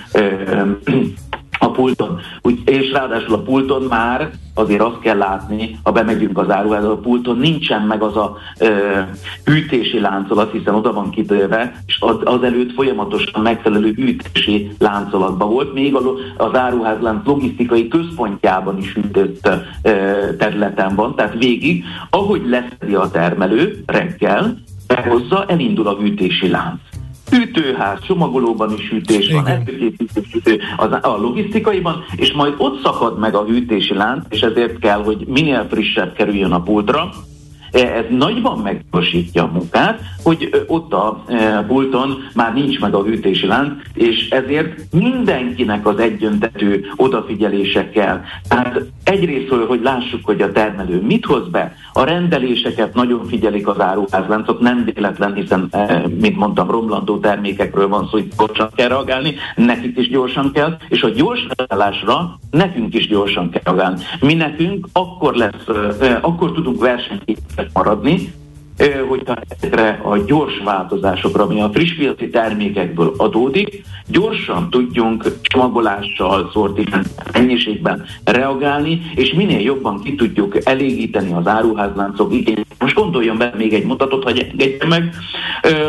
pulton. 1.77 2.21
Úgy, 2.43 2.63
és 2.65 2.93
ráadásul 2.93 3.35
a 3.35 3.43
pulton 3.43 3.83
már 3.83 4.31
azért 4.55 4.81
azt 4.81 4.99
kell 4.99 5.17
látni, 5.17 5.79
ha 5.83 5.93
bemegyünk 5.93 6.39
az 6.39 6.51
áruházba, 6.51 6.91
a 6.91 6.97
pulton 6.97 7.39
nincsen 7.39 7.83
meg 7.83 8.03
az 8.03 8.17
a 8.17 8.37
ö, 8.59 8.69
hűtési 9.45 10.01
láncolat, 10.01 10.53
hiszen 10.53 10.75
oda 10.75 10.93
van 10.93 11.11
kitőve, 11.11 11.83
és 11.87 11.99
az, 12.01 12.17
az 12.25 12.43
előtt 12.43 12.73
folyamatosan 12.73 13.43
megfelelő 13.43 13.93
hűtési 13.93 14.71
láncolatban 14.79 15.51
volt, 15.51 15.75
még 15.75 15.95
az 16.37 16.55
áruházlánc 16.55 17.27
logisztikai 17.27 17.89
központjában 17.89 18.79
is 18.79 18.93
hűtött 18.93 19.49
ö, 19.83 19.91
területen 20.39 20.95
van, 20.95 21.15
tehát 21.15 21.35
végig, 21.39 21.85
ahogy 22.11 22.43
leszedi 22.49 22.95
a 22.95 23.11
termelő 23.11 23.83
reggel, 23.87 24.57
behozza, 24.87 25.45
elindul 25.49 25.87
a 25.87 25.97
hűtési 25.97 26.49
lánc 26.49 26.81
hűtőház, 27.31 27.99
csomagolóban 28.07 28.73
is 28.73 28.89
hűtés 28.89 29.33
van, 29.33 29.45
hűtő 30.33 30.61
az, 30.77 30.93
a 31.03 31.17
logisztikaiban, 31.21 32.05
és 32.17 32.33
majd 32.33 32.55
ott 32.59 32.83
szakad 32.83 33.19
meg 33.19 33.35
a 33.35 33.45
hűtési 33.45 33.95
lánc, 33.95 34.25
és 34.29 34.41
ezért 34.41 34.79
kell, 34.79 35.03
hogy 35.03 35.27
minél 35.27 35.67
frissebb 35.71 36.13
kerüljön 36.13 36.53
a 36.53 36.63
pultra, 36.63 37.11
ez 37.71 38.05
nagyban 38.11 38.59
meggyorsítja 38.59 39.43
a 39.43 39.51
munkát, 39.53 40.01
hogy 40.23 40.65
ott 40.67 40.93
a 40.93 41.25
pulton 41.67 42.29
már 42.35 42.55
nincs 42.55 42.81
meg 42.81 42.95
a 42.95 43.03
hűtési 43.03 43.47
lánc, 43.47 43.73
és 43.95 44.29
ezért 44.31 44.93
mindenkinek 44.93 45.87
az 45.87 45.99
egyöntetű 45.99 46.85
odafigyelése 46.97 47.91
kell. 47.91 48.21
Tehát 48.49 48.81
egyrésztről, 49.05 49.67
hogy 49.67 49.81
lássuk, 49.83 50.25
hogy 50.25 50.43
a 50.43 50.53
termelő 50.53 51.03
mit 51.03 51.25
hoz 51.25 51.49
be, 51.49 51.77
a 51.97 52.05
rendeléseket 52.05 52.95
nagyon 52.95 53.27
figyelik 53.27 53.69
az 53.69 53.81
áruházláncok, 53.81 54.61
nem 54.61 54.85
véletlen, 54.95 55.35
hiszen, 55.35 55.71
mint 56.21 56.37
mondtam, 56.37 56.71
romlandó 56.71 57.19
termékekről 57.19 57.89
van 57.89 58.05
szó, 58.05 58.11
hogy 58.11 58.29
gyorsan 58.39 58.69
kell 58.75 58.89
reagálni, 58.89 59.35
nekik 59.55 59.99
is 59.99 60.09
gyorsan 60.09 60.53
kell, 60.53 60.77
és 60.89 61.03
a 61.03 61.09
gyors 61.09 61.47
reagálásra 61.57 62.39
nekünk 62.51 62.95
is 62.95 63.09
gyorsan 63.09 63.51
kell 63.51 63.63
reagálni. 63.65 64.01
Mi 64.21 64.35
nekünk 64.35 64.87
akkor 64.93 65.35
lesz, 65.35 65.67
akkor 66.21 66.53
tudunk 66.53 66.81
versenyképesek 66.81 67.71
maradni, 67.73 68.33
ezekre 68.77 70.01
a 70.03 70.17
gyors 70.17 70.59
változásokra, 70.65 71.43
ami 71.43 71.61
a 71.61 71.71
friss 71.73 71.97
piaci 71.97 72.31
termékekből 72.31 73.15
adódik, 73.17 73.85
gyorsan 74.07 74.71
tudjunk 74.71 75.41
csomagolással, 75.43 76.51
szortiment 76.53 77.09
mennyiségben 77.33 78.05
reagálni, 78.25 79.01
és 79.15 79.33
minél 79.33 79.61
jobban 79.61 80.03
ki 80.03 80.15
tudjuk 80.15 80.67
elégíteni 80.67 81.33
az 81.33 81.47
áruházláncok 81.47 82.33
igényét. 82.33 82.67
Most 82.79 82.95
gondoljon 82.95 83.39
be 83.39 83.53
még 83.57 83.73
egy 83.73 83.85
mutatot, 83.85 84.25
hogy 84.25 84.53
meg, 84.89 85.15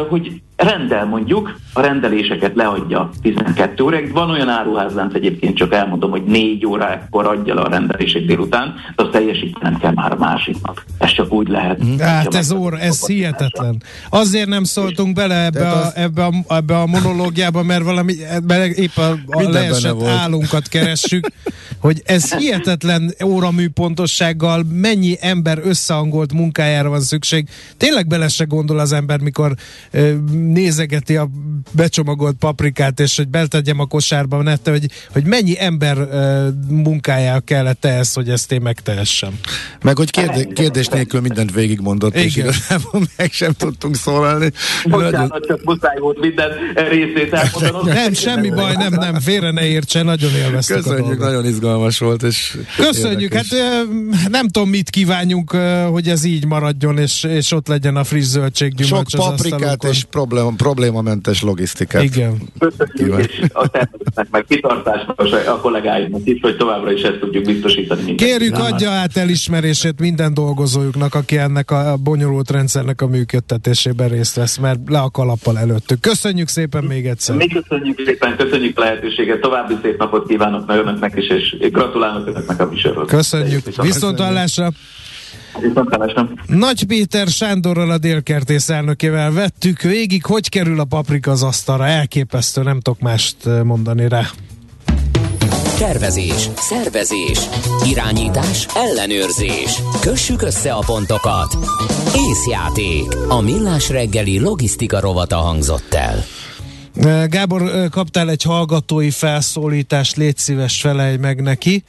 hogy 0.10 0.42
rendel 0.58 1.06
mondjuk, 1.06 1.60
a 1.74 1.82
rendeléseket 1.82 2.56
leadja 2.56 3.10
12 3.22 3.84
óráig. 3.84 4.12
Van 4.12 4.30
olyan 4.30 4.50
áruházlánc 4.50 5.14
egyébként, 5.14 5.58
csak 5.58 5.74
elmondom, 5.74 6.12
hogy 6.12 6.24
4 6.24 6.66
órákor 6.66 7.26
adja 7.26 7.54
le 7.54 7.62
a 7.62 7.70
rendelések 7.70 8.26
délután, 8.26 8.76
de 8.96 9.04
azt 9.04 9.12
teljesítenem 9.12 9.78
kell 9.78 9.92
már 9.94 10.12
a 10.12 10.16
másiknak. 10.16 10.86
Ez 10.98 11.12
csak 11.12 11.32
úgy 11.32 11.48
lehet. 11.48 11.82
Hát 12.00 12.36
ez 12.36 12.52
óra, 12.52 12.80
ez 12.80 13.06
hihetetlen. 13.06 13.84
Azért 14.10 14.48
nem 14.48 14.64
szóltunk 14.64 15.16
bele 15.16 15.46
ebbe 15.46 15.70
a, 15.70 15.92
ebbe 15.96 16.26
a, 16.26 16.32
ebbe 16.48 16.80
a 16.80 16.86
monológiába, 16.86 17.64
mert 17.64 17.84
valami, 17.84 18.14
ebbe 18.30 18.66
épp 18.68 18.98
a, 18.98 19.12
a 19.26 19.50
leesett 19.50 20.04
állunkat 20.04 20.68
keressük, 20.68 21.28
hogy 21.80 22.02
ez 22.06 22.34
hihetetlen 22.34 23.14
óramű 23.26 23.70
pontossággal 23.70 24.64
mennyi 24.72 25.18
ember 25.20 25.60
összehangolt 25.64 26.34
munkájára 26.34 26.90
van 26.90 27.02
szükség. 27.02 27.48
Tényleg 27.78 28.08
bele 28.08 28.28
se 28.28 28.44
gondol 28.44 28.80
az 28.80 28.92
ember, 28.92 29.20
mikor 29.20 29.56
nézegeti 30.48 31.16
a 31.16 31.30
becsomagolt 31.72 32.36
paprikát, 32.36 33.00
és 33.00 33.16
hogy 33.18 33.28
beltegyem 33.28 33.80
a 33.80 33.86
kosárba, 33.86 34.42
nette, 34.42 34.72
hogy, 34.72 34.86
hogy 35.12 35.26
mennyi 35.26 35.60
ember 35.60 35.98
uh, 35.98 36.48
munkájára 36.70 37.40
kellett 37.40 37.86
ehhez, 37.86 38.14
hogy 38.14 38.30
ezt 38.30 38.52
én 38.52 38.62
megtehessem. 38.62 39.40
Meg 39.82 39.98
hogy 39.98 40.12
kérdé, 40.12 40.48
kérdés 40.54 40.88
nélkül 40.88 41.22
mindent 41.22 41.54
végigmondott, 41.54 42.16
Igen. 42.16 42.28
és 42.28 42.36
igazából 42.36 43.02
meg 43.18 43.32
sem 43.32 43.52
tudtunk 43.52 43.96
szólalni. 43.96 44.52
Bocsánat, 44.90 45.46
csak 45.48 45.64
muszáj 45.64 46.00
volt 46.00 46.20
minden 46.20 46.50
részét 46.90 47.34
elmondanom. 47.34 47.86
Nem, 47.86 48.14
semmi 48.14 48.50
baj, 48.50 48.74
nem, 48.76 48.94
nem, 48.94 49.20
félre 49.20 49.52
ne 49.52 49.66
értsen, 49.66 50.06
nagyon 50.06 50.32
élveztük 50.36 50.76
Köszönjük, 50.76 51.20
nagyon 51.20 51.46
izgalmas 51.46 52.00
volt, 52.00 52.24
és 52.24 52.58
Köszönjük, 52.76 53.34
érdekes. 53.34 53.60
hát 54.22 54.30
nem 54.30 54.48
tudom, 54.48 54.70
mit 54.70 54.90
kívánjunk, 54.90 55.52
hogy 55.92 56.08
ez 56.10 56.24
így 56.24 56.46
maradjon, 56.46 56.98
és, 56.98 57.24
és 57.24 57.52
ott 57.52 57.68
legyen 57.68 57.96
a 57.96 58.04
friss 58.04 58.26
zöldség 58.26 58.74
Sok 58.84 59.06
paprikát 59.16 59.84
és 59.84 60.04
problém, 60.04 60.37
problémamentes 60.58 61.42
logisztikát. 61.42 62.04
Igen. 62.04 62.38
Köszönjük, 62.60 63.28
és 63.28 63.42
a 63.54 63.68
tervezetnek 63.68 64.28
meg 64.32 64.46
kitartásnak 64.50 65.20
a 65.48 65.60
kollégáimnak 65.62 66.22
is, 66.24 66.40
hogy 66.42 66.58
továbbra 66.58 66.92
is 66.92 67.02
ezt 67.02 67.20
tudjuk 67.20 67.44
biztosítani. 67.44 68.02
Mindenki. 68.04 68.26
Kérjük, 68.26 68.58
adja 68.58 68.90
át 68.90 69.18
elismerését 69.18 70.00
minden 70.00 70.34
dolgozójuknak, 70.34 71.16
aki 71.16 71.38
ennek 71.38 71.72
a 71.72 71.98
bonyolult 72.04 72.52
rendszernek 72.52 73.02
a 73.02 73.08
működtetésében 73.08 74.10
részt 74.10 74.36
vesz, 74.36 74.58
mert 74.58 74.80
le 74.86 75.00
a 75.00 75.10
kalappal 75.10 75.58
előttük. 75.58 76.00
Köszönjük 76.00 76.48
szépen 76.48 76.84
még 76.84 77.06
egyszer. 77.06 77.36
Mi 77.36 77.48
köszönjük 77.48 78.02
szépen, 78.06 78.38
köszönjük 78.38 78.78
a 78.80 78.82
lehetőséget, 78.82 79.42
további 79.42 79.74
szép 79.82 79.98
napot 79.98 80.28
kívánok 80.28 80.68
meg 80.68 80.78
önöknek 80.78 81.16
is, 81.16 81.28
és 81.28 81.72
gratulálok 81.72 82.28
önöknek 82.28 82.60
a 82.62 82.66
műsorhoz. 82.66 83.10
Köszönjük. 83.10 83.82
Viszont 83.82 84.20
hallásra. 84.20 84.72
Nagy 86.46 86.86
Péter 86.86 87.28
Sándorral 87.28 87.92
a 87.92 87.98
délkertész 87.98 88.70
elnökével 88.70 89.32
vettük 89.32 89.82
végig, 89.82 90.26
hogy 90.26 90.50
kerül 90.50 90.80
a 90.80 90.84
paprika 90.84 91.32
az 91.32 91.44
asztalra. 91.44 91.86
Elképesztő, 91.86 92.64
nem 92.64 92.80
tudok 92.80 93.00
mást 93.00 93.36
mondani 93.64 94.08
rá. 94.08 94.26
Tervezés, 95.78 96.50
szervezés, 96.56 97.40
irányítás, 97.86 98.68
ellenőrzés. 98.76 99.82
Kössük 100.02 100.42
össze 100.42 100.74
a 100.74 100.84
pontokat. 100.86 101.58
Észjáték. 102.30 103.04
A 103.28 103.42
millás 103.42 103.90
reggeli 103.90 104.40
logisztika 104.40 105.00
rovata 105.00 105.36
hangzott 105.36 105.94
el. 105.94 106.24
Gábor, 107.28 107.90
kaptál 107.90 108.30
egy 108.30 108.44
hallgatói 108.44 109.10
felszólítást, 109.10 110.16
légy 110.16 110.38
szíves, 110.38 110.82
felej 110.82 111.18
meg 111.18 111.42
neki. 111.42 111.84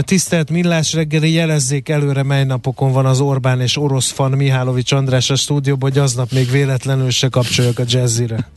Tisztelt 0.00 0.50
Millás 0.50 0.92
reggeli, 0.92 1.32
jelezzék 1.32 1.88
előre, 1.88 2.22
mely 2.22 2.44
napokon 2.44 2.92
van 2.92 3.06
az 3.06 3.20
Orbán 3.20 3.60
és 3.60 3.76
orosz 3.76 4.10
fan 4.10 4.30
Mihálovics 4.30 4.92
András 4.92 5.30
a 5.30 5.36
stúdióban, 5.36 5.90
hogy 5.90 5.98
aznap 5.98 6.32
még 6.32 6.50
véletlenül 6.50 7.10
se 7.10 7.28
kapcsoljak 7.28 7.78
a 7.78 7.84
jazzire. 7.86 8.50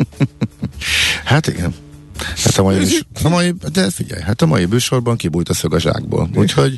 hát 1.26 1.48
igen. 1.48 1.74
Hát 2.18 2.58
a 2.58 2.64
mai, 2.64 2.86
a 3.24 3.30
mai, 3.30 3.54
de 3.74 3.90
figyelj, 3.90 4.22
hát 4.22 4.42
a 4.42 4.46
mai 4.46 4.66
műsorban 4.66 5.18
kibújt 5.18 5.50
a 5.50 5.54
szög 5.54 5.74
a 5.74 5.80
zsákból. 5.80 6.30
Úgyhogy 6.36 6.78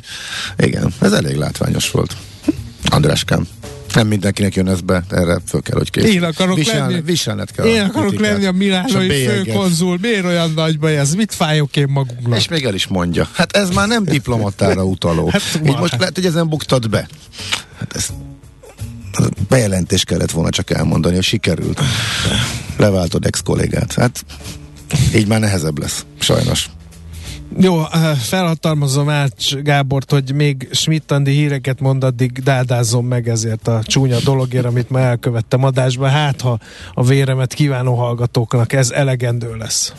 igen, 0.56 0.92
ez 1.00 1.12
elég 1.12 1.36
látványos 1.36 1.90
volt. 1.90 2.16
Andráskám. 2.84 3.46
Nem 3.94 4.06
mindenkinek 4.06 4.54
jön 4.54 4.68
ez 4.68 4.80
be, 4.80 5.04
erre 5.10 5.38
föl 5.46 5.62
kell, 5.62 5.76
hogy 5.78 5.90
kész. 5.90 6.04
Én 6.04 6.22
akarok 6.22 6.56
Visel, 6.56 6.88
lenni, 6.88 7.02
viselned 7.02 7.50
kell 7.50 7.66
én 7.66 7.80
akarok 7.82 8.08
kritikát. 8.08 8.32
lenni 8.32 8.44
a 8.46 8.52
Milánoi 8.52 9.26
főkonzul. 9.26 9.98
Miért 10.00 10.24
olyan 10.24 10.50
nagy 10.50 10.78
baj 10.78 10.98
ez? 10.98 11.14
Mit 11.14 11.34
fájok 11.34 11.76
én 11.76 11.86
magunknak? 11.88 12.38
És 12.38 12.48
még 12.48 12.64
el 12.64 12.74
is 12.74 12.86
mondja. 12.86 13.28
Hát 13.32 13.56
ez 13.56 13.70
már 13.70 13.88
nem 13.88 14.04
diplomatára 14.04 14.84
utaló. 14.94 15.28
hát, 15.28 15.42
Így 15.66 15.76
most 15.78 15.96
lehet, 15.98 16.14
hogy 16.14 16.26
ezen 16.26 16.48
buktad 16.48 16.90
be. 16.90 17.08
Hát 17.78 17.96
ez 17.96 18.08
bejelentés 19.48 20.04
kellett 20.04 20.30
volna 20.30 20.50
csak 20.50 20.70
elmondani, 20.70 21.14
hogy 21.14 21.24
sikerült. 21.24 21.80
Leváltod 22.76 23.26
ex-kollégát. 23.26 23.92
Hát 23.94 24.24
így 25.14 25.26
már 25.26 25.40
nehezebb 25.40 25.78
lesz, 25.78 26.04
sajnos. 26.18 26.70
Jó, 27.58 27.82
felhatalmazom 28.18 29.08
Ács 29.08 29.54
Gábort, 29.54 30.10
hogy 30.10 30.34
még 30.34 30.68
schmidt 30.70 31.14
híreket 31.24 31.80
mond, 31.80 32.04
addig 32.04 32.32
dádázom 32.32 33.06
meg 33.06 33.28
ezért 33.28 33.68
a 33.68 33.82
csúnya 33.82 34.18
dologért, 34.24 34.64
amit 34.64 34.90
ma 34.90 35.00
elkövettem 35.00 35.64
adásba. 35.64 36.06
Hát, 36.06 36.40
ha 36.40 36.58
a 36.94 37.04
véremet 37.04 37.54
kívánó 37.54 37.94
hallgatóknak 37.94 38.72
ez 38.72 38.90
elegendő 38.90 39.56
lesz. 39.56 39.92